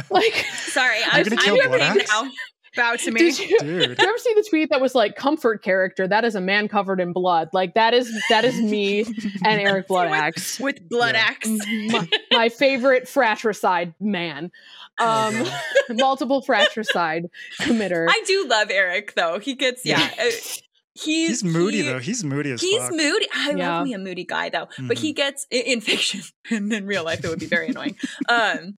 Like, 0.10 0.34
Sorry, 0.54 0.98
I'm, 1.12 1.24
gonna 1.24 1.36
I'm 1.38 1.44
kill 1.44 1.56
your 1.58 1.70
king 1.78 2.02
now. 2.10 2.30
Bow 2.78 2.96
to 2.96 3.12
me. 3.12 3.20
did 3.20 3.40
you, 3.40 3.58
Dude. 3.60 3.90
did 3.90 4.00
you 4.02 4.08
ever 4.08 4.18
see 4.18 4.34
the 4.36 4.46
tweet 4.50 4.70
that 4.70 4.80
was 4.82 4.94
like 4.96 5.16
comfort 5.16 5.64
character? 5.64 6.08
That 6.08 6.24
is 6.26 6.36
a 6.36 6.42
man 6.42 6.68
covered 6.68 7.00
in 7.02 7.12
blood. 7.14 7.50
Like 7.54 7.74
that 7.76 7.94
is 7.94 8.12
that 8.30 8.44
is 8.46 8.56
me 8.60 9.02
and 9.44 9.62
Eric 9.62 9.88
Bloodaxe. 9.90 10.60
with 10.60 10.88
blood 10.90 11.16
Yeah. 11.16 11.26
axe. 11.30 11.48
my, 11.48 12.10
my 12.32 12.50
favorite 12.50 13.08
fratricide 13.08 13.94
man. 14.00 14.52
Um, 14.98 15.34
Oh, 15.36 15.62
multiple 15.90 16.42
fratricide 16.42 17.26
committer. 17.62 18.08
I 18.10 18.24
do 18.26 18.48
love 18.48 18.70
Eric 18.72 19.14
though. 19.16 19.40
He 19.40 19.54
gets 19.56 19.86
yeah. 19.86 20.10
uh, 20.20 20.24
he's 20.24 20.62
He's 21.04 21.44
moody 21.44 21.78
he- 21.78 21.84
though. 21.84 22.00
He's 22.00 22.24
moody 22.24 22.52
as 22.52 22.62
fuck. 22.62 22.70
He's 22.70 22.82
fuck. 22.82 22.92
moody. 22.92 23.28
I 23.34 23.54
Yeah. 23.56 23.78
love 23.78 23.88
me 23.88 23.94
a 23.94 23.98
moody 24.00 24.24
guy 24.26 24.50
though, 24.50 24.68
but 24.88 24.98
he 25.00 25.12
Mhm. 25.12 25.16
gets 25.18 25.46
in 25.52 25.82
fiction 25.82 26.22
and 26.50 26.72
in 26.72 26.86
real 26.86 27.04
life 27.04 27.24
it 27.24 27.30
would 27.30 27.40
be 27.40 27.46
very 27.46 27.68
annoying. 27.68 27.98
Um, 28.30 28.76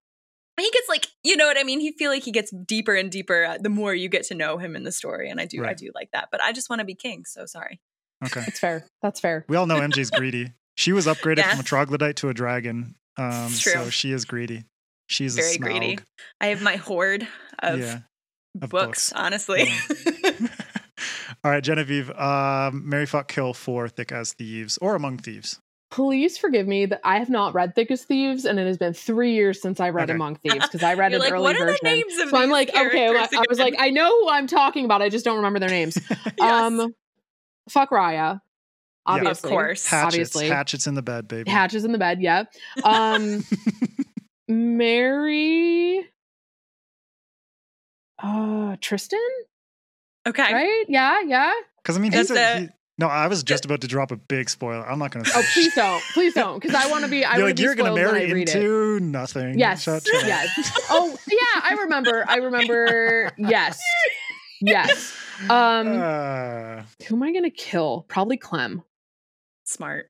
he 0.60 0.72
gets 0.72 0.90
like 0.90 1.06
you 1.24 1.38
know 1.38 1.46
what 1.46 1.58
I 1.60 1.64
mean. 1.64 1.80
He 1.80 1.92
feel 1.92 2.10
like 2.10 2.24
he 2.24 2.32
gets 2.32 2.50
deeper 2.52 2.96
and 2.96 3.12
deeper 3.12 3.46
uh, 3.46 3.58
the 3.60 3.70
more 3.70 3.94
you 3.94 4.10
get 4.10 4.24
to 4.24 4.34
know 4.34 4.58
him 4.58 4.76
in 4.76 4.84
the 4.84 4.92
story, 4.92 5.30
and 5.30 5.40
I 5.40 5.46
do 5.46 5.64
I 5.64 5.76
do 5.76 5.92
like 5.94 6.10
that. 6.14 6.30
But 6.32 6.42
I 6.42 6.52
just 6.52 6.68
want 6.68 6.80
to 6.80 6.86
be 6.86 6.96
king, 6.96 7.26
so 7.26 7.46
sorry. 7.46 7.80
Okay. 8.26 8.44
it's 8.48 8.58
fair. 8.60 8.88
That's 9.04 9.20
fair. 9.20 9.46
We 9.48 9.56
all 9.56 9.68
know 9.68 9.80
MJ's 9.80 10.10
greedy. 10.10 10.54
She 10.74 10.94
was 10.94 11.06
upgraded 11.06 11.38
Yeah. 11.38 11.52
from 11.52 11.60
a 11.60 11.64
troglodyte 11.64 12.16
to 12.18 12.30
a 12.30 12.34
dragon. 12.34 12.96
Um, 13.18 13.46
It's 13.52 13.60
true. 13.60 13.74
so 13.74 13.90
she 13.92 14.12
is 14.12 14.26
greedy. 14.26 14.64
She's 15.08 15.36
Very 15.36 15.56
a 15.56 15.58
greedy. 15.58 16.00
I 16.40 16.48
have 16.48 16.62
my 16.62 16.76
hoard 16.76 17.28
of 17.60 17.80
yeah. 17.80 18.00
of 18.62 18.70
books, 18.70 19.10
books. 19.10 19.14
honestly. 19.14 19.70
All 21.44 21.52
right, 21.52 21.64
Genevieve. 21.64 22.12
Um, 22.12 22.88
Marry 22.88 23.06
fuck 23.06 23.28
kill 23.28 23.54
for 23.54 23.88
thick 23.88 24.12
as 24.12 24.34
thieves 24.34 24.78
or 24.80 24.96
among 24.96 25.18
thieves. 25.20 25.60
Please 25.90 26.38
forgive 26.38 26.68
me 26.68 26.86
that 26.86 27.00
I 27.06 27.18
have 27.18 27.30
not 27.30 27.54
read 27.54 27.74
Thick 27.74 27.90
as 27.92 28.04
Thieves, 28.04 28.44
and 28.44 28.60
it 28.60 28.68
has 28.68 28.78
been 28.78 28.92
three 28.94 29.34
years 29.34 29.62
since 29.62 29.80
I 29.80 29.90
read 29.90 30.10
Okay. 30.10 30.16
Among 30.16 30.36
Thieves 30.36 30.60
because 30.68 30.84
I 30.84 30.96
read 30.96 31.14
You're 31.14 31.22
an 31.22 31.24
like, 31.24 31.32
early 31.32 31.44
what 31.44 31.56
are 31.56 31.66
version. 31.66 31.80
the 31.82 31.90
names 31.90 32.18
of 32.18 32.30
so 32.30 32.38
I'm 32.38 32.50
like, 32.50 32.70
okay, 32.76 33.08
I, 33.08 33.28
I 33.34 33.44
was 33.48 33.58
like. 33.58 33.76
I 33.80 33.90
know 33.90 34.10
who 34.20 34.30
I'm 34.30 34.48
talking 34.48 34.84
about. 34.84 35.02
I 35.02 35.08
just 35.08 35.24
don't 35.24 35.38
remember 35.38 35.60
their 35.60 35.70
names. 35.70 35.98
Yes. 36.40 36.52
Um, 36.52 36.94
fuck 37.70 37.90
Ryia, 37.92 38.42
obviously. 39.06 39.50
of 39.50 39.52
course. 39.54 39.86
Hatchets. 39.88 40.14
Obviously. 40.16 40.50
Hatchets 40.50 40.88
in 40.88 40.94
the 40.96 41.02
bed, 41.02 41.28
baby. 41.30 41.50
Hatches 41.50 41.86
in 41.86 41.94
the 41.94 41.98
bed. 41.98 42.22
Yeah. 42.22 42.44
Um, 42.84 43.44
Marry. 44.48 46.08
Uh, 48.22 48.76
Tristan, 48.82 49.20
okay. 50.28 50.52
right? 50.54 50.86
Yeah, 50.88 51.22
yeah. 51.22 51.54
Because 51.84 51.98
I 51.98 52.00
mean, 52.00 52.12
he's 52.12 52.32
a, 52.32 52.36
a- 52.36 52.60
he, 52.62 52.70
no. 52.98 53.06
I 53.08 53.28
was 53.28 53.44
just 53.44 53.64
about 53.66 53.82
to 53.82 53.88
drop 53.88 54.10
a 54.12 54.16
big 54.16 54.50
spoiler. 54.50 54.90
I'm 54.90 54.98
not 54.98 55.12
going 55.12 55.24
to. 55.24 55.32
Oh, 55.36 55.44
please 55.54 55.76
don't, 55.76 56.04
please 56.14 56.34
don't, 56.34 56.60
because 56.60 56.74
I 56.76 56.90
want 56.90 57.04
to 57.04 57.12
be. 57.12 57.24
I 57.24 57.38
You're 57.38 57.48
like 57.48 57.58
be 57.58 57.62
you're 57.64 57.76
going 57.76 57.92
spoiled 57.94 58.00
to 58.00 58.06
when 58.06 58.14
marry 58.16 58.30
I 58.32 58.34
read 58.34 58.50
it. 58.50 58.56
into 58.56 59.00
nothing. 59.02 59.60
Yes. 59.60 59.84
Shut, 59.84 60.04
shut. 60.08 60.26
Yes. 60.26 60.50
Oh, 60.90 61.16
yeah, 61.30 61.62
I 61.64 61.78
remember. 61.82 62.26
I 62.28 62.38
remember. 62.38 63.32
Yes. 63.38 63.80
Yes. 64.62 65.16
Um, 65.48 65.88
Uh, 66.02 66.82
who 67.08 67.16
am 67.18 67.22
I 67.24 67.32
gonna 67.32 67.52
kill? 67.52 68.04
Probably 68.08 68.38
Clem. 68.38 68.82
Smart. 69.66 70.10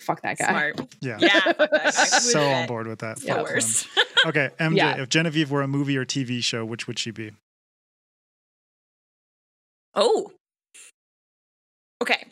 Fuck 0.00 0.22
that 0.22 0.38
guy. 0.38 0.48
Smart. 0.48 0.80
yeah. 1.00 1.18
Yeah. 1.20 1.40
fuck 1.40 1.56
that 1.56 1.70
guy. 1.84 1.90
So 1.90 2.40
would 2.40 2.42
on 2.42 2.66
board 2.66 2.86
with 2.86 3.00
that. 3.00 3.18
The 3.20 3.28
Fuck 3.28 3.46
them. 3.46 3.86
Okay, 4.26 4.50
MJ. 4.58 4.76
Yeah. 4.76 5.00
If 5.00 5.08
Genevieve 5.08 5.50
were 5.50 5.62
a 5.62 5.68
movie 5.68 5.96
or 5.96 6.04
TV 6.04 6.42
show, 6.42 6.64
which 6.64 6.86
would 6.86 6.98
she 6.98 7.10
be? 7.10 7.32
Oh. 9.94 10.32
Okay. 12.02 12.26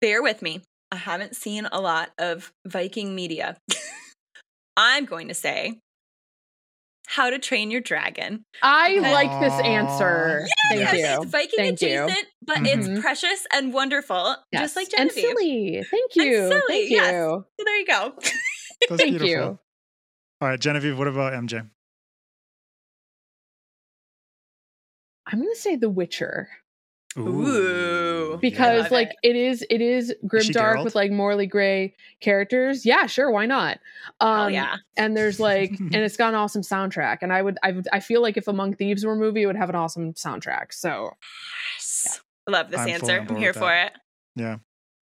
Bear 0.00 0.22
with 0.22 0.42
me. 0.42 0.62
I 0.90 0.96
haven't 0.96 1.36
seen 1.36 1.66
a 1.70 1.80
lot 1.80 2.10
of 2.18 2.52
Viking 2.66 3.14
media. 3.14 3.56
I'm 4.76 5.04
going 5.06 5.28
to 5.28 5.34
say 5.34 5.78
How 7.10 7.30
to 7.30 7.38
Train 7.38 7.70
Your 7.70 7.80
Dragon. 7.80 8.44
I 8.62 8.98
Okay. 8.98 9.12
like 9.12 9.40
this 9.40 9.54
answer. 9.64 10.46
Thank 10.70 10.80
Yes, 10.82 10.94
you. 10.94 11.22
It's 11.22 11.30
Viking 11.32 11.50
Thank 11.56 11.80
you. 11.80 12.04
adjacent, 12.04 12.26
but 12.42 12.58
Mhm. 12.58 12.66
it's 12.66 13.00
precious 13.00 13.46
and 13.52 13.72
wonderful, 13.72 14.36
Yes. 14.52 14.62
just 14.62 14.76
like 14.76 14.88
and 14.98 15.10
Genevieve. 15.10 15.24
silly. 15.38 15.82
Thank 15.90 16.10
And 16.16 16.26
you. 16.26 16.48
silly, 16.48 16.62
Thank 16.68 16.90
yes. 16.90 17.12
you. 17.12 17.46
So 17.58 17.64
there 17.64 17.76
you 17.78 17.86
go. 17.86 18.12
That's 18.20 19.02
Thank 19.02 19.18
beautiful. 19.18 19.28
you. 19.28 19.58
All 20.40 20.48
right, 20.48 20.60
Genevieve. 20.60 20.98
What 20.98 21.08
about 21.08 21.32
MJ? 21.32 21.62
I'm 25.26 25.40
gonna 25.40 25.54
say 25.54 25.76
The 25.76 25.90
Witcher 25.90 26.48
Ooh. 27.16 28.38
because 28.40 28.82
love 28.82 28.90
like 28.92 29.10
it. 29.22 29.30
it 29.30 29.36
is 29.36 29.64
it 29.70 29.80
is 29.80 30.08
she 30.08 30.28
grimdark 30.28 30.76
Geralt? 30.76 30.84
with 30.84 30.94
like 30.94 31.10
morally 31.10 31.46
gray 31.46 31.94
characters. 32.20 32.84
Yeah, 32.84 33.06
sure, 33.06 33.30
why 33.30 33.46
not? 33.46 33.78
Um 34.20 34.40
oh 34.40 34.46
yeah. 34.48 34.76
and 34.96 35.16
there's 35.16 35.40
like 35.40 35.70
and 35.80 35.94
it's 35.94 36.16
got 36.16 36.28
an 36.28 36.34
awesome 36.34 36.62
soundtrack. 36.62 37.18
And 37.22 37.32
I 37.32 37.42
would 37.42 37.58
I 37.62 37.72
would 37.72 37.88
I 37.92 38.00
feel 38.00 38.20
like 38.22 38.36
if 38.36 38.46
Among 38.46 38.74
Thieves 38.74 39.04
were 39.04 39.14
a 39.14 39.16
movie, 39.16 39.42
it 39.42 39.46
would 39.46 39.56
have 39.56 39.70
an 39.70 39.76
awesome 39.76 40.12
soundtrack. 40.14 40.72
So 40.72 41.12
Yes. 41.76 42.20
I 42.46 42.50
love 42.50 42.70
this 42.70 42.80
I'm 42.80 42.88
answer. 42.88 43.26
I'm 43.28 43.36
here 43.36 43.52
for 43.52 43.72
it. 43.74 43.92
Yeah. 44.36 44.58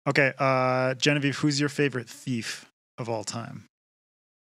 Okay, 0.08 0.32
uh, 0.38 0.94
Genevieve. 0.94 1.36
Who's 1.38 1.58
your 1.58 1.68
favorite 1.68 2.08
thief 2.08 2.70
of 2.98 3.08
all 3.08 3.24
time? 3.24 3.66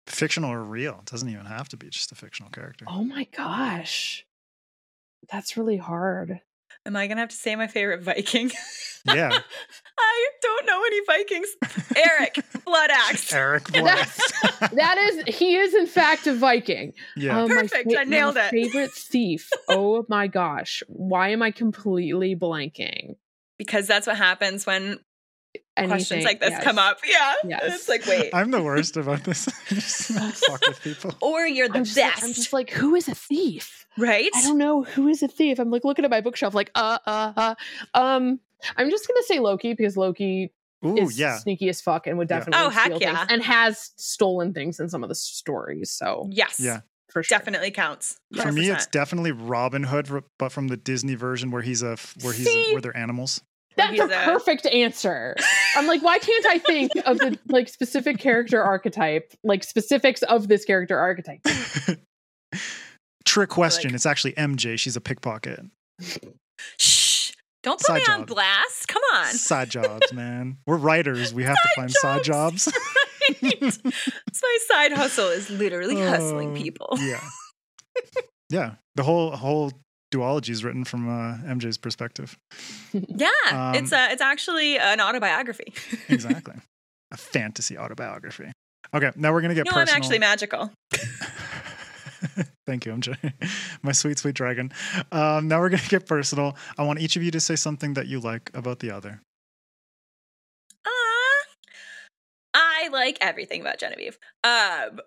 Fictional 0.06 0.50
or 0.50 0.62
real? 0.62 0.98
It 1.00 1.06
doesn't 1.06 1.28
even 1.28 1.46
have 1.46 1.68
to 1.70 1.76
be 1.76 1.88
just 1.88 2.12
a 2.12 2.14
fictional 2.14 2.50
character. 2.50 2.84
oh 2.88 3.02
my 3.04 3.24
gosh. 3.36 4.24
That's 5.30 5.56
really 5.56 5.78
hard. 5.78 6.40
Am 6.86 6.96
I 6.96 7.06
gonna 7.08 7.20
have 7.20 7.30
to 7.30 7.36
say 7.36 7.56
my 7.56 7.66
favorite 7.66 8.02
Viking? 8.02 8.50
Yeah. 9.04 9.38
I 9.98 10.28
don't 10.42 10.66
know 10.66 10.82
any 10.84 11.00
Vikings. 11.06 11.48
Eric, 11.96 12.44
Blood 12.64 12.90
Axe. 12.90 13.32
Eric 13.32 13.64
That's- 13.68 14.32
Black. 14.58 14.72
That 14.74 14.98
is 14.98 15.36
he 15.36 15.56
is 15.56 15.74
in 15.74 15.86
fact 15.86 16.26
a 16.26 16.34
Viking. 16.34 16.92
yeah. 17.16 17.40
Um, 17.40 17.48
my 17.48 17.62
Perfect, 17.62 17.94
I 17.96 18.04
nailed 18.04 18.36
it. 18.36 18.50
Favorite 18.50 18.92
thief. 18.92 19.50
Oh 19.68 20.04
my 20.08 20.26
gosh. 20.26 20.82
Why 20.88 21.30
am 21.30 21.42
I 21.42 21.50
completely 21.50 22.34
blanking? 22.36 23.16
Because 23.58 23.86
that's 23.86 24.06
what 24.06 24.16
happens 24.16 24.66
when 24.66 24.98
questions 25.76 26.24
like 26.24 26.40
this 26.40 26.50
yes. 26.50 26.64
come 26.64 26.78
up. 26.78 26.98
Yeah. 27.06 27.34
Yes. 27.44 27.74
It's 27.74 27.88
like, 27.88 28.06
wait. 28.06 28.34
I'm 28.34 28.50
the 28.50 28.62
worst 28.62 28.96
about 28.96 29.24
this. 29.24 29.48
I 29.48 29.74
just 29.74 30.44
fuck 30.44 30.60
with 30.66 30.80
people. 30.82 31.14
or 31.20 31.46
you're 31.46 31.68
the 31.68 31.78
I'm 31.78 31.84
just, 31.84 31.96
best. 31.96 32.16
like, 32.16 32.24
I'm 32.24 32.32
just 32.34 32.52
like, 32.52 32.70
who 32.70 32.94
is 32.94 33.08
a 33.08 33.14
thief? 33.14 33.85
Right? 33.98 34.30
I 34.34 34.42
don't 34.42 34.58
know 34.58 34.82
who 34.82 35.08
is 35.08 35.22
a 35.22 35.28
thief. 35.28 35.58
I'm 35.58 35.70
like 35.70 35.84
looking 35.84 36.04
at 36.04 36.10
my 36.10 36.20
bookshelf, 36.20 36.54
like, 36.54 36.70
uh, 36.74 36.98
uh, 37.06 37.32
uh. 37.36 37.54
Um, 37.94 38.40
I'm 38.76 38.90
just 38.90 39.06
gonna 39.08 39.22
say 39.24 39.38
Loki 39.38 39.74
because 39.74 39.96
Loki 39.96 40.52
Ooh, 40.84 40.96
is 40.96 41.18
yeah. 41.18 41.38
sneaky 41.38 41.68
as 41.68 41.80
fuck 41.80 42.06
and 42.06 42.18
would 42.18 42.28
Yeah. 42.30 42.38
definitely 42.38 42.66
Oh, 42.66 42.70
heck 42.70 42.86
steal 42.86 43.00
yeah. 43.00 43.16
things 43.18 43.32
and 43.32 43.42
has 43.42 43.90
stolen 43.96 44.52
things 44.54 44.80
in 44.80 44.88
some 44.88 45.02
of 45.02 45.08
the 45.08 45.14
stories. 45.14 45.90
So 45.90 46.28
yes. 46.30 46.58
Yeah. 46.60 46.80
for 47.10 47.22
sure, 47.22 47.38
Definitely 47.38 47.70
counts. 47.70 48.18
For 48.40 48.52
me, 48.52 48.68
it's 48.70 48.86
definitely 48.86 49.32
Robin 49.32 49.84
Hood, 49.84 50.08
but 50.38 50.52
from 50.52 50.68
the 50.68 50.76
Disney 50.76 51.14
version 51.14 51.50
where 51.50 51.62
he's 51.62 51.82
a 51.82 51.96
where 52.22 52.32
he's 52.32 52.46
a, 52.48 52.72
where 52.72 52.80
they're 52.80 52.96
animals. 52.96 53.40
That's 53.76 53.90
He's 53.92 54.00
a 54.00 54.04
a- 54.06 54.24
perfect 54.24 54.64
answer. 54.64 55.36
I'm 55.76 55.86
like, 55.86 56.02
why 56.02 56.18
can't 56.18 56.46
I 56.46 56.58
think 56.58 56.92
of 57.04 57.18
the 57.18 57.38
like 57.48 57.68
specific 57.68 58.18
character 58.18 58.62
archetype, 58.62 59.32
like 59.44 59.62
specifics 59.64 60.22
of 60.22 60.48
this 60.48 60.64
character 60.64 60.98
archetype? 60.98 61.40
Trick 63.36 63.50
question. 63.50 63.90
Like- 63.90 63.96
it's 63.96 64.06
actually 64.06 64.32
MJ. 64.32 64.78
She's 64.78 64.96
a 64.96 65.00
pickpocket. 65.00 65.60
Shh. 66.78 67.32
Don't 67.62 67.78
put 67.78 67.86
Side 67.86 68.02
me 68.08 68.14
on 68.14 68.24
blast. 68.24 68.88
Come 68.88 69.02
on. 69.14 69.26
Side 69.34 69.68
jobs, 69.68 70.10
man. 70.14 70.56
We're 70.66 70.78
writers. 70.78 71.34
We 71.34 71.42
have 71.42 71.56
to 71.56 71.68
find 71.76 71.90
side 71.90 72.24
jobs. 72.24 72.72
Right. 73.42 73.60
My 73.60 74.58
side 74.68 74.92
hustle 74.92 75.28
is 75.30 75.50
literally 75.50 76.00
hustling 76.00 76.52
Oh, 76.52 76.54
people. 76.54 76.96
Yeah. 77.00 77.20
yeah. 78.48 78.74
The 78.94 79.02
whole 79.02 79.32
whole 79.32 79.72
duology 80.14 80.50
is 80.50 80.62
written 80.62 80.84
from 80.84 81.08
uh, 81.08 81.36
MJ's 81.52 81.76
perspective. 81.76 82.38
Yeah, 82.92 83.28
it's 83.74 83.92
Um, 83.92 83.98
uh, 83.98 84.12
it's 84.12 84.22
actually 84.22 84.78
an 84.78 85.00
autobiography. 85.00 85.74
Exactly. 86.08 86.54
A 87.12 87.16
fantasy 87.16 87.76
autobiography. 87.76 88.52
Okay, 88.94 89.10
now 89.16 89.32
we're 89.32 89.40
gonna 89.42 89.54
get 89.54 89.66
no, 89.66 89.72
I'm 89.74 89.88
actually 89.88 90.20
magical. 90.20 90.70
Thank 92.66 92.86
you, 92.86 92.92
MJ. 92.92 93.16
My 93.82 93.92
sweet, 93.92 94.18
sweet 94.18 94.34
dragon. 94.34 94.72
Um, 95.12 95.48
now 95.48 95.60
we're 95.60 95.68
gonna 95.68 95.82
get 95.88 96.06
personal. 96.06 96.56
I 96.78 96.82
want 96.82 97.00
each 97.00 97.16
of 97.16 97.22
you 97.22 97.30
to 97.30 97.40
say 97.40 97.56
something 97.56 97.94
that 97.94 98.06
you 98.06 98.20
like 98.20 98.50
about 98.54 98.80
the 98.80 98.90
other. 98.90 99.20
Ah, 100.86 101.44
I 102.54 102.88
like 102.92 103.18
everything 103.20 103.60
about 103.60 103.78
Genevieve. 103.78 104.18
Um, 104.44 105.00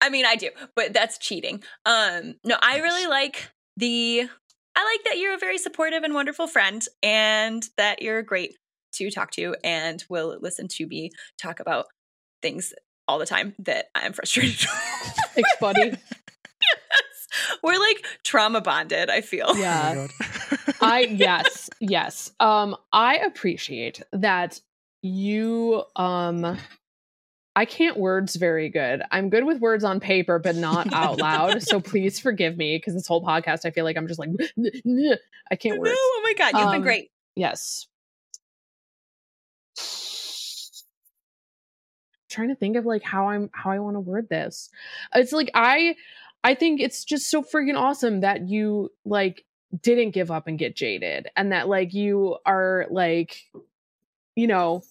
I 0.00 0.10
mean, 0.10 0.26
I 0.26 0.36
do, 0.36 0.50
but 0.76 0.92
that's 0.92 1.18
cheating. 1.18 1.62
Um, 1.86 2.34
no, 2.44 2.56
I 2.60 2.78
really 2.78 3.06
like 3.06 3.50
the. 3.76 4.28
I 4.76 4.84
like 4.84 5.04
that 5.04 5.18
you're 5.18 5.34
a 5.34 5.38
very 5.38 5.58
supportive 5.58 6.02
and 6.02 6.14
wonderful 6.14 6.48
friend, 6.48 6.84
and 7.02 7.64
that 7.76 8.02
you're 8.02 8.22
great 8.22 8.56
to 8.94 9.10
talk 9.10 9.30
to, 9.32 9.54
and 9.62 10.04
will 10.08 10.36
listen 10.40 10.68
to 10.68 10.86
me 10.86 11.10
talk 11.40 11.60
about 11.60 11.86
things 12.42 12.74
all 13.06 13.18
the 13.18 13.26
time 13.26 13.54
that 13.60 13.86
I'm 13.94 14.12
frustrated. 14.12 14.68
Thanks, 15.34 15.50
buddy. 15.60 15.96
We're 17.62 17.78
like 17.78 18.04
trauma 18.22 18.60
bonded. 18.60 19.10
I 19.10 19.20
feel. 19.20 19.46
Oh 19.48 19.56
Yeah. 19.56 19.94
God. 19.94 20.10
I 20.80 21.00
yes, 21.00 21.70
yes. 21.80 22.30
Um 22.40 22.76
I 22.92 23.16
appreciate 23.18 24.02
that 24.12 24.60
you 25.02 25.82
um 25.96 26.58
I 27.56 27.64
can't 27.66 27.96
words 27.96 28.34
very 28.36 28.68
good. 28.68 29.02
I'm 29.12 29.30
good 29.30 29.44
with 29.44 29.60
words 29.60 29.84
on 29.84 30.00
paper 30.00 30.38
but 30.38 30.56
not 30.56 30.92
out 30.92 31.18
loud. 31.18 31.62
so 31.62 31.80
please 31.92 32.18
forgive 32.18 32.56
me 32.56 32.76
because 32.76 32.94
this 32.94 33.06
whole 33.06 33.24
podcast 33.24 33.64
I 33.64 33.70
feel 33.70 33.84
like 33.84 33.96
I'm 33.96 34.08
just 34.08 34.18
like 34.20 34.30
I 35.50 35.56
can't 35.56 35.82
No, 35.82 35.90
oh 35.94 36.20
my 36.24 36.34
god, 36.34 36.52
you've 36.58 36.70
been 36.70 36.76
Um, 36.76 36.82
great. 36.82 37.10
Yes. 37.36 37.86
trying 42.28 42.48
to 42.48 42.54
think 42.56 42.76
of 42.76 42.84
like 42.84 43.02
how 43.02 43.28
I'm 43.28 43.48
how 43.52 43.70
I 43.70 43.78
want 43.78 43.94
to 43.96 44.00
word 44.00 44.28
this. 44.28 44.68
It's 45.14 45.32
like 45.32 45.50
I 45.54 45.94
I 46.44 46.54
think 46.54 46.80
it's 46.80 47.04
just 47.04 47.30
so 47.30 47.42
freaking 47.42 47.76
awesome 47.76 48.20
that 48.20 48.48
you 48.48 48.92
like 49.04 49.44
didn't 49.82 50.10
give 50.10 50.30
up 50.30 50.46
and 50.46 50.58
get 50.58 50.76
jaded 50.76 51.28
and 51.36 51.50
that 51.50 51.68
like 51.68 51.94
you 51.94 52.36
are 52.46 52.86
like 52.90 53.42
you 54.36 54.46
know 54.46 54.82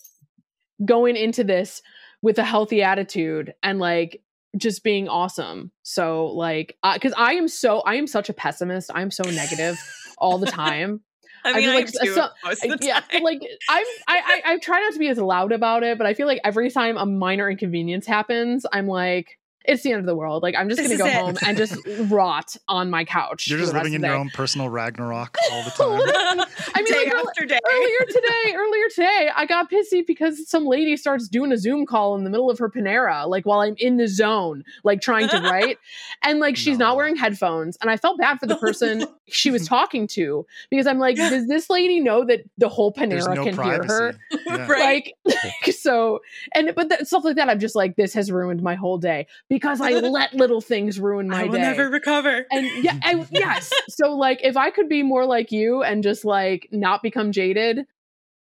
going 0.83 1.15
into 1.15 1.43
this 1.43 1.81
with 2.21 2.39
a 2.39 2.43
healthy 2.43 2.81
attitude 2.81 3.53
and 3.61 3.79
like 3.79 4.21
just 4.57 4.83
being 4.83 5.07
awesome. 5.07 5.71
So 5.83 6.27
like 6.27 6.77
uh, 6.83 6.97
cuz 6.97 7.13
I 7.15 7.33
am 7.33 7.47
so 7.47 7.81
I 7.81 7.95
am 7.95 8.07
such 8.07 8.29
a 8.29 8.33
pessimist. 8.33 8.89
I'm 8.93 9.11
so 9.11 9.23
negative 9.23 9.77
all 10.17 10.39
the 10.39 10.47
time. 10.47 11.01
I 11.45 11.59
mean, 11.59 11.69
I, 11.69 11.75
like 11.75 11.89
so- 11.89 12.29
most 12.45 12.63
of 12.65 12.79
the 12.79 12.85
yeah, 12.85 13.01
like 13.21 13.41
I'm 13.69 13.85
I, 14.07 14.41
I 14.45 14.53
I 14.53 14.57
try 14.59 14.79
not 14.79 14.93
to 14.93 14.99
be 14.99 15.09
as 15.09 15.17
loud 15.17 15.51
about 15.51 15.83
it, 15.83 15.97
but 15.97 16.07
I 16.07 16.13
feel 16.13 16.25
like 16.25 16.39
every 16.43 16.71
time 16.71 16.97
a 16.97 17.05
minor 17.05 17.49
inconvenience 17.49 18.07
happens, 18.07 18.65
I'm 18.71 18.87
like, 18.87 19.37
it's 19.65 19.83
the 19.83 19.91
end 19.91 19.99
of 19.99 20.05
the 20.05 20.15
world. 20.15 20.43
Like 20.43 20.55
I'm 20.55 20.69
just 20.69 20.81
This 20.81 20.91
gonna 20.97 20.97
go 20.97 21.05
it. 21.05 21.13
home 21.13 21.37
and 21.45 21.57
just 21.57 21.77
rot 22.09 22.55
on 22.67 22.89
my 22.89 23.05
couch. 23.05 23.47
You're 23.47 23.59
just 23.59 23.73
living 23.73 23.93
in 23.93 24.01
your 24.01 24.13
own 24.15 24.29
personal 24.29 24.69
Ragnarok 24.69 25.37
all 25.51 25.63
the 25.63 25.69
time. 25.71 26.45
I 26.75 26.81
mean, 26.81 26.85
day 26.85 27.05
like, 27.05 27.13
after 27.27 27.45
day. 27.45 27.59
earlier 27.71 28.05
today, 28.07 28.55
earlier 28.55 28.89
today, 28.93 29.29
I 29.35 29.45
got 29.45 29.71
pissy 29.71 30.05
because 30.05 30.49
some 30.49 30.65
lady 30.65 30.97
starts 30.97 31.27
doing 31.27 31.51
a 31.51 31.57
Zoom 31.57 31.85
call 31.85 32.15
in 32.15 32.23
the 32.23 32.29
middle 32.29 32.49
of 32.49 32.59
her 32.59 32.69
Panera, 32.69 33.27
like 33.27 33.45
while 33.45 33.61
I'm 33.61 33.75
in 33.77 33.97
the 33.97 34.07
zone, 34.07 34.63
like 34.83 35.01
trying 35.01 35.29
to 35.29 35.39
write, 35.39 35.77
and 36.23 36.39
like 36.39 36.57
she's 36.57 36.77
No. 36.77 36.87
not 36.87 36.97
wearing 36.97 37.15
headphones, 37.15 37.77
and 37.81 37.89
I 37.89 37.97
felt 37.97 38.17
bad 38.17 38.39
for 38.39 38.47
the 38.47 38.57
person 38.57 39.05
she 39.27 39.51
was 39.51 39.67
talking 39.67 40.07
to 40.07 40.45
because 40.69 40.87
I'm 40.87 40.99
like, 40.99 41.15
does 41.15 41.47
this 41.47 41.69
lady 41.69 41.99
know 41.99 42.25
that 42.25 42.41
the 42.57 42.69
whole 42.69 42.91
Panera 42.93 43.35
no 43.35 43.43
can 43.45 43.53
hear 43.63 43.83
her? 43.83 44.13
Yeah. 44.45 44.67
Right. 44.67 45.13
Like, 45.25 45.73
so, 45.73 46.19
and 46.53 46.73
but 46.75 46.89
that, 46.89 47.07
stuff 47.07 47.23
like 47.23 47.35
that, 47.37 47.49
I'm 47.49 47.59
just 47.59 47.75
like, 47.75 47.95
this 47.95 48.13
has 48.13 48.31
ruined 48.31 48.61
my 48.61 48.75
whole 48.75 48.97
day 48.97 49.27
because 49.53 49.81
I 49.81 49.91
let 49.99 50.33
little 50.33 50.61
things 50.61 50.99
ruin 50.99 51.27
my 51.27 51.35
life. 51.35 51.43
I 51.43 51.45
will 51.45 51.53
day. 51.53 51.61
never 51.61 51.89
recover. 51.89 52.47
and 52.49 52.83
yeah, 52.83 52.97
I, 53.03 53.23
yes. 53.29 53.71
So 53.89 54.15
like, 54.15 54.39
if 54.43 54.57
I 54.57 54.71
could 54.71 54.89
be 54.89 55.03
more 55.03 55.25
like 55.27 55.51
you 55.51 55.83
and 55.83 56.01
just 56.01 56.25
like 56.25 56.67
not 56.71 57.03
become 57.03 57.31
jaded, 57.31 57.85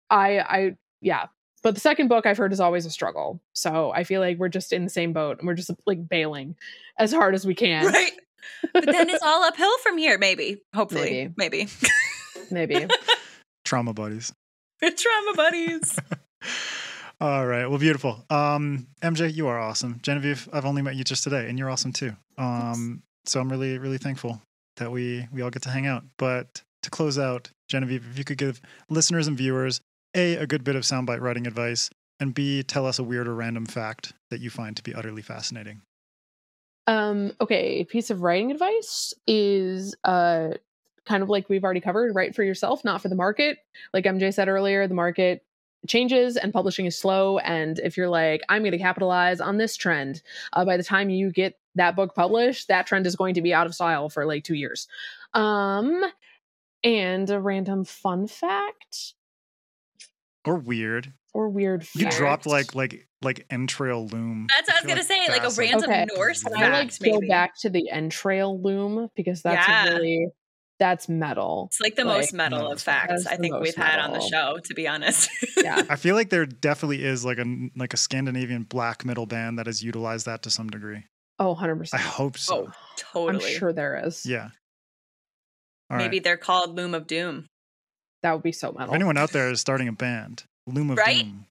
I, 0.08 0.38
I, 0.38 0.76
yeah. 1.00 1.26
But 1.64 1.74
the 1.74 1.80
second 1.80 2.06
book 2.06 2.24
I've 2.24 2.38
heard 2.38 2.52
is 2.52 2.60
always 2.60 2.86
a 2.86 2.90
struggle. 2.90 3.40
So 3.52 3.90
I 3.92 4.04
feel 4.04 4.20
like 4.20 4.38
we're 4.38 4.48
just 4.48 4.72
in 4.72 4.84
the 4.84 4.90
same 4.90 5.12
boat 5.12 5.40
and 5.40 5.48
we're 5.48 5.54
just 5.54 5.72
like 5.86 6.08
bailing 6.08 6.54
as 6.98 7.12
hard 7.12 7.34
as 7.34 7.44
we 7.44 7.56
can. 7.56 7.86
right. 7.86 8.12
But 8.72 8.86
then 8.86 9.10
it's 9.10 9.24
all 9.24 9.42
uphill 9.42 9.76
from 9.78 9.98
here, 9.98 10.18
maybe. 10.18 10.62
Hopefully. 10.72 11.32
Maybe. 11.36 11.66
Maybe. 12.50 12.86
Trauma 13.64 13.92
buddies. 13.92 14.32
Trauma 14.80 15.34
buddies. 15.34 15.98
All 17.22 17.46
right. 17.46 17.66
Well, 17.68 17.78
beautiful. 17.78 18.24
Um, 18.30 18.88
MJ, 19.00 19.32
you 19.32 19.46
are 19.46 19.56
awesome. 19.56 20.00
Genevieve, 20.02 20.48
I've 20.52 20.64
only 20.64 20.82
met 20.82 20.96
you 20.96 21.04
just 21.04 21.22
today, 21.22 21.48
and 21.48 21.56
you're 21.56 21.70
awesome 21.70 21.92
too. 21.92 22.16
Um, 22.36 23.04
so 23.26 23.38
I'm 23.38 23.48
really, 23.48 23.78
really 23.78 23.98
thankful 23.98 24.42
that 24.78 24.90
we 24.90 25.28
we 25.30 25.40
all 25.40 25.50
get 25.50 25.62
to 25.62 25.70
hang 25.70 25.86
out. 25.86 26.02
But 26.18 26.62
to 26.82 26.90
close 26.90 27.20
out, 27.20 27.48
Genevieve, 27.68 28.04
if 28.10 28.18
you 28.18 28.24
could 28.24 28.38
give 28.38 28.60
listeners 28.90 29.28
and 29.28 29.38
viewers 29.38 29.80
a 30.16 30.34
a 30.34 30.48
good 30.48 30.64
bit 30.64 30.74
of 30.74 30.82
soundbite 30.82 31.20
writing 31.20 31.46
advice, 31.46 31.90
and 32.18 32.34
b 32.34 32.64
tell 32.64 32.86
us 32.86 32.98
a 32.98 33.04
weird 33.04 33.28
or 33.28 33.36
random 33.36 33.66
fact 33.66 34.14
that 34.30 34.40
you 34.40 34.50
find 34.50 34.76
to 34.76 34.82
be 34.82 34.92
utterly 34.92 35.22
fascinating. 35.22 35.80
Um, 36.88 37.34
okay, 37.40 37.82
a 37.82 37.84
piece 37.84 38.10
of 38.10 38.22
writing 38.22 38.50
advice 38.50 39.14
is 39.28 39.94
uh 40.02 40.54
kind 41.06 41.22
of 41.22 41.28
like 41.28 41.48
we've 41.48 41.62
already 41.62 41.80
covered, 41.80 42.16
write 42.16 42.34
for 42.34 42.42
yourself, 42.42 42.84
not 42.84 43.00
for 43.00 43.08
the 43.08 43.14
market. 43.14 43.58
Like 43.94 44.06
MJ 44.06 44.34
said 44.34 44.48
earlier, 44.48 44.88
the 44.88 44.94
market 44.94 45.44
changes 45.88 46.36
and 46.36 46.52
publishing 46.52 46.86
is 46.86 46.96
slow. 46.98 47.38
And 47.38 47.78
if 47.80 47.96
you're 47.96 48.08
like, 48.08 48.42
I'm 48.48 48.62
going 48.62 48.72
to 48.72 48.78
capitalize 48.78 49.40
on 49.40 49.56
this 49.56 49.76
trend, 49.76 50.22
uh, 50.52 50.64
by 50.64 50.76
the 50.76 50.84
time 50.84 51.10
you 51.10 51.30
get 51.30 51.58
that 51.74 51.96
book 51.96 52.14
published, 52.14 52.68
that 52.68 52.86
trend 52.86 53.06
is 53.06 53.16
going 53.16 53.34
to 53.34 53.42
be 53.42 53.52
out 53.54 53.66
of 53.66 53.74
style 53.74 54.08
for 54.08 54.24
like 54.26 54.44
two 54.44 54.54
years. 54.54 54.86
Um, 55.34 56.04
and 56.84 57.30
a 57.30 57.40
random 57.40 57.84
fun 57.84 58.26
fact 58.26 59.14
Or 60.44 60.56
weird. 60.56 61.12
or 61.32 61.48
weird 61.48 61.86
You 61.94 62.10
dropped 62.10 62.46
like 62.46 62.74
like 62.74 63.06
like 63.22 63.46
entrail 63.50 64.06
loom. 64.06 64.48
That's 64.54 64.68
what 64.68 64.76
I 64.76 64.80
was 64.80 64.88
gonna 64.88 65.04
say, 65.04 65.28
like 65.28 65.44
a 65.44 65.50
random 65.56 65.90
Okay. 65.90 66.06
Norse 66.14 66.42
Can 66.42 66.52
fact, 66.52 66.64
I 66.64 66.78
like 66.80 66.90
to 66.90 67.10
go 67.10 67.20
back 67.28 67.58
to 67.60 67.70
the 67.70 67.88
entrail 67.90 68.60
loom 68.60 69.08
because 69.14 69.42
that's 69.42 69.66
Yeah. 69.68 69.84
really 69.84 70.28
that's 70.82 71.08
metal. 71.08 71.68
It's 71.70 71.80
like 71.80 71.94
the 71.94 72.04
Like, 72.04 72.18
most 72.18 72.32
metal 72.34 72.66
of 72.72 72.82
facts 72.82 73.24
I 73.26 73.36
think 73.36 73.54
we've 73.60 73.74
had 73.76 74.00
on 74.00 74.12
the 74.12 74.20
show, 74.20 74.58
to 74.64 74.74
be 74.74 74.88
honest. 74.88 75.30
Yeah. 75.62 75.80
I 75.88 75.94
feel 75.94 76.16
like 76.16 76.28
there 76.30 76.44
definitely 76.44 77.04
is 77.04 77.24
like 77.24 77.38
a 77.38 77.44
like 77.76 77.94
a 77.94 77.96
Scandinavian 77.96 78.64
black 78.64 79.04
metal 79.04 79.26
band 79.26 79.60
that 79.60 79.66
has 79.66 79.80
utilized 79.80 80.26
that 80.26 80.42
to 80.42 80.50
some 80.50 80.68
degree. 80.70 81.04
Oh, 81.38 81.54
100%. 81.54 81.94
I 81.94 81.98
hope 81.98 82.36
so. 82.36 82.54
oh, 82.56 82.66
I'm 82.66 82.72
totally. 82.96 83.52
sure 83.54 83.72
there 83.72 84.02
is. 84.04 84.26
Yeah. 84.26 84.48
All 85.88 85.96
right. 85.96 85.98
Maybe 85.98 86.18
they're 86.18 86.36
called 86.36 86.74
Loom 86.74 86.94
of 86.94 87.06
Doom. 87.06 87.46
That 88.24 88.32
would 88.32 88.42
be 88.42 88.50
so 88.50 88.68
metal. 88.72 88.80
If 88.80 88.80
metal. 88.88 88.94
anyone 88.96 89.18
out 89.18 89.30
there 89.30 89.50
is 89.50 89.60
starting 89.60 89.86
a 89.86 89.92
band, 89.92 90.42
Loom 90.66 90.90
of 90.90 90.98
Right? 90.98 91.22
Doom, 91.24 91.46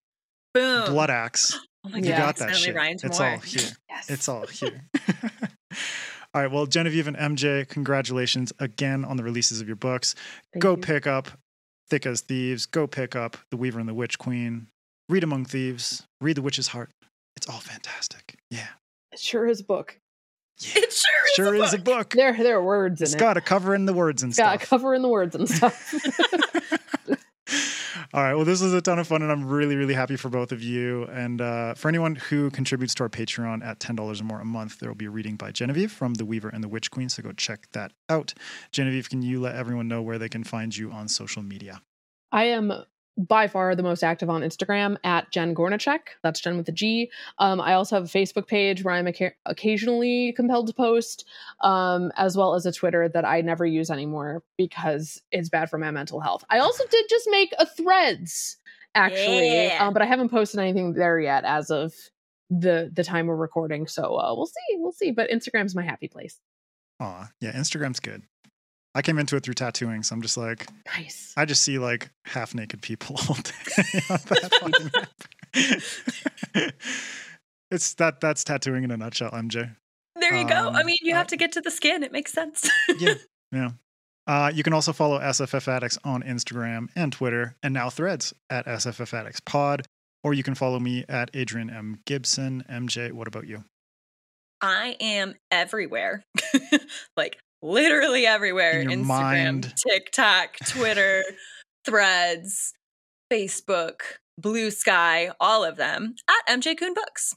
Boom. 0.53 0.85
Blood 0.91 1.09
Axe, 1.09 1.57
Oh 1.85 1.89
my 1.89 1.99
you 1.99 2.09
Yeah. 2.09 2.17
got 2.19 2.35
that 2.37 2.55
shit. 2.57 2.75
rhymed 2.75 3.01
It's 3.03 3.17
more. 3.19 3.29
all 3.29 3.37
here. 3.39 3.69
yes. 3.89 4.09
It's 4.09 4.27
all 4.27 4.45
here. 4.47 4.81
all 6.33 6.41
right. 6.41 6.51
Well, 6.51 6.65
Genevieve 6.65 7.07
and 7.07 7.17
MJ, 7.17 7.67
congratulations 7.67 8.53
again 8.59 9.03
on 9.05 9.17
the 9.17 9.23
releases 9.23 9.61
of 9.61 9.67
your 9.67 9.75
books. 9.75 10.15
Thank 10.53 10.63
Go 10.63 10.71
you. 10.71 10.77
pick 10.77 11.05
up 11.07 11.29
Thick 11.89 12.05
as 12.05 12.21
Thieves. 12.21 12.65
Go 12.65 12.87
pick 12.87 13.15
up 13.15 13.37
The 13.51 13.57
Weaver 13.57 13.79
and 13.79 13.89
the 13.89 13.93
Witch 13.93 14.17
Queen. 14.17 14.67
Read 15.09 15.23
Among 15.23 15.45
Thieves. 15.45 16.03
Read 16.21 16.37
The 16.37 16.41
Witch's 16.41 16.69
Heart. 16.69 16.89
It's 17.35 17.47
all 17.49 17.59
fantastic. 17.59 18.35
Yeah. 18.49 18.67
It 19.11 19.19
sure 19.19 19.47
is 19.47 19.59
a 19.59 19.63
book. 19.65 19.97
Yeah. 20.59 20.71
It 20.83 20.93
sure 20.93 21.25
is. 21.25 21.31
Sure 21.35 21.55
a 21.55 21.59
is 21.63 21.73
a 21.73 21.77
book. 21.79 22.11
There, 22.11 22.33
there 22.33 22.57
are 22.57 22.63
words 22.63 23.01
in 23.01 23.05
It's 23.05 23.15
it. 23.15 23.19
got 23.19 23.35
a 23.35 23.41
cover 23.41 23.73
in 23.75 23.85
the 23.85 23.93
words 23.93 24.21
and 24.23 24.29
It's 24.31 24.37
got 24.39 24.61
a 24.61 24.65
cover 24.65 24.93
in 24.93 25.01
the 25.01 25.09
words 25.09 25.35
and 25.35 25.49
stuff. 25.49 25.93
All 28.13 28.21
right. 28.21 28.33
Well, 28.33 28.43
this 28.43 28.61
was 28.61 28.73
a 28.73 28.81
ton 28.81 28.99
of 28.99 29.07
fun, 29.07 29.21
and 29.21 29.31
I'm 29.31 29.47
really, 29.47 29.77
really 29.77 29.93
happy 29.93 30.17
for 30.17 30.27
both 30.27 30.51
of 30.51 30.61
you. 30.61 31.05
And 31.05 31.39
uh, 31.39 31.75
for 31.75 31.87
anyone 31.87 32.15
who 32.15 32.49
contributes 32.49 32.93
to 32.95 33.03
our 33.03 33.09
Patreon 33.09 33.65
at 33.65 33.79
$10 33.79 34.19
or 34.19 34.23
more 34.25 34.41
a 34.41 34.45
month, 34.45 34.79
there 34.79 34.89
will 34.89 34.97
be 34.97 35.05
a 35.05 35.09
reading 35.09 35.37
by 35.37 35.51
Genevieve 35.51 35.93
from 35.93 36.15
The 36.15 36.25
Weaver 36.25 36.49
and 36.49 36.61
the 36.61 36.67
Witch 36.67 36.91
Queen. 36.91 37.07
So 37.07 37.23
go 37.23 37.31
check 37.31 37.71
that 37.71 37.93
out. 38.09 38.33
Genevieve, 38.73 39.09
can 39.09 39.21
you 39.21 39.39
let 39.39 39.55
everyone 39.55 39.87
know 39.87 40.01
where 40.01 40.17
they 40.17 40.27
can 40.27 40.43
find 40.43 40.75
you 40.75 40.91
on 40.91 41.07
social 41.07 41.41
media? 41.41 41.81
I 42.33 42.45
am 42.45 42.73
by 43.17 43.47
far 43.47 43.75
the 43.75 43.83
most 43.83 44.03
active 44.03 44.29
on 44.29 44.41
Instagram 44.41 44.97
at 45.03 45.29
Jen 45.31 45.53
Gornichec. 45.53 45.99
That's 46.23 46.39
Jen 46.39 46.57
with 46.57 46.67
a 46.69 46.71
G. 46.71 47.11
Um, 47.39 47.59
I 47.61 47.73
also 47.73 47.95
have 47.97 48.05
a 48.05 48.07
Facebook 48.07 48.47
page 48.47 48.83
where 48.83 48.93
I'm 48.93 49.07
oca- 49.07 49.33
occasionally 49.45 50.33
compelled 50.35 50.67
to 50.67 50.73
post, 50.73 51.27
um, 51.61 52.11
as 52.15 52.37
well 52.37 52.55
as 52.55 52.65
a 52.65 52.71
Twitter 52.71 53.09
that 53.09 53.25
I 53.25 53.41
never 53.41 53.65
use 53.65 53.89
anymore 53.91 54.43
because 54.57 55.21
it's 55.31 55.49
bad 55.49 55.69
for 55.69 55.77
my 55.77 55.91
mental 55.91 56.19
health. 56.19 56.43
I 56.49 56.59
also 56.59 56.83
did 56.89 57.05
just 57.09 57.27
make 57.29 57.53
a 57.59 57.65
Threads 57.65 58.57
actually, 58.95 59.65
Yeah. 59.67 59.85
um, 59.87 59.93
but 59.93 60.01
I 60.01 60.05
haven't 60.05 60.29
posted 60.29 60.59
anything 60.59 60.93
there 60.93 61.19
yet 61.19 61.43
as 61.45 61.69
of 61.69 61.93
the 62.49 62.91
the 62.93 63.03
time 63.03 63.27
we're 63.27 63.35
recording. 63.35 63.87
So 63.87 64.15
uh, 64.17 64.33
we'll 64.35 64.45
see, 64.47 64.75
we'll 64.77 64.91
see. 64.91 65.11
But 65.11 65.29
Instagram's 65.29 65.75
my 65.75 65.83
happy 65.83 66.07
place. 66.07 66.39
Aw, 66.99 67.29
yeah, 67.39 67.51
Instagram's 67.53 67.99
good. 67.99 68.23
I 68.93 69.01
came 69.01 69.17
into 69.19 69.35
it 69.37 69.43
through 69.43 69.53
tattooing, 69.53 70.03
so 70.03 70.13
I'm 70.15 70.21
just 70.21 70.35
like, 70.37 70.67
Nice. 70.97 71.33
I 71.37 71.45
just 71.45 71.61
see 71.63 71.79
like 71.79 72.09
half 72.25 72.53
naked 72.53 72.81
people 72.81 73.15
all 73.29 73.35
day 73.35 73.51
it's 77.71 77.93
that 77.95 78.19
that's 78.21 78.43
tattooing 78.43 78.83
in 78.83 78.91
a 78.91 78.97
nutshell, 78.97 79.31
MJ. 79.31 79.75
There 80.19 80.35
you 80.35 80.47
go. 80.47 80.69
I 80.69 80.79
Um, 80.81 80.85
mean, 80.85 80.97
you 81.01 81.13
I- 81.13 81.17
have 81.17 81.27
to 81.27 81.37
get 81.37 81.53
to 81.53 81.61
the 81.61 81.71
skin. 81.71 82.03
It 82.03 82.11
makes 82.11 82.31
sense. 82.33 82.69
Yeah, 82.99 83.13
yeah. 83.51 83.69
Uh, 84.27 84.51
you 84.53 84.61
can 84.63 84.71
also 84.73 84.93
follow 84.93 85.19
SFF 85.19 85.67
Addicts 85.67 85.97
on 86.03 86.21
Instagram 86.23 86.87
and 86.95 87.11
Twitter, 87.11 87.55
and 87.63 87.73
now 87.73 87.89
Threads 87.89 88.33
at 88.49 88.65
SFF 88.67 89.13
Addicts 89.17 89.39
Pod, 89.39 89.87
or 90.23 90.33
you 90.33 90.43
can 90.43 90.53
follow 90.53 90.79
me 90.79 91.05
at 91.09 91.31
Adrian 91.33 91.69
M 91.69 91.99
Gibson. 92.05 92.63
MJ, 92.69 93.11
what 93.13 93.27
about 93.27 93.47
you? 93.47 93.63
I 94.61 94.95
am 94.99 95.33
everywhere. 95.49 96.23
like 97.17 97.39
literally 97.61 98.25
everywhere. 98.25 98.81
In 98.81 98.89
your 98.89 98.99
Instagram, 98.99 99.05
mind. 99.07 99.73
TikTok, 99.89 100.57
Twitter, 100.65 101.23
Threads, 101.85 102.73
Facebook, 103.31 104.01
Blue 104.37 104.71
Sky, 104.71 105.31
all 105.39 105.63
of 105.63 105.77
them 105.77 106.15
at 106.29 106.59
MJ 106.61 106.77
Kuhn 106.77 106.93
Books. 106.93 107.35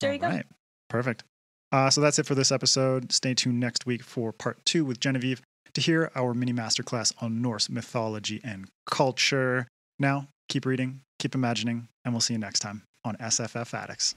There 0.00 0.12
you 0.12 0.18
go. 0.18 0.26
All 0.26 0.32
right. 0.32 0.46
Perfect. 0.88 1.24
Uh, 1.72 1.88
so 1.90 2.00
that's 2.00 2.18
it 2.18 2.26
for 2.26 2.34
this 2.34 2.50
episode. 2.50 3.12
Stay 3.12 3.34
tuned 3.34 3.60
next 3.60 3.86
week 3.86 4.02
for 4.02 4.32
part 4.32 4.64
two 4.64 4.84
with 4.84 4.98
Genevieve 4.98 5.40
to 5.74 5.80
hear 5.80 6.10
our 6.16 6.34
mini 6.34 6.52
masterclass 6.52 7.12
on 7.22 7.40
Norse 7.40 7.68
mythology 7.68 8.40
and 8.42 8.68
culture. 8.86 9.68
Now, 9.98 10.28
keep 10.48 10.66
reading, 10.66 11.02
keep 11.18 11.34
imagining, 11.34 11.88
and 12.04 12.12
we'll 12.12 12.20
see 12.20 12.34
you 12.34 12.38
next 12.38 12.60
time 12.60 12.82
on 13.04 13.16
SFF 13.16 13.72
Addicts. 13.72 14.14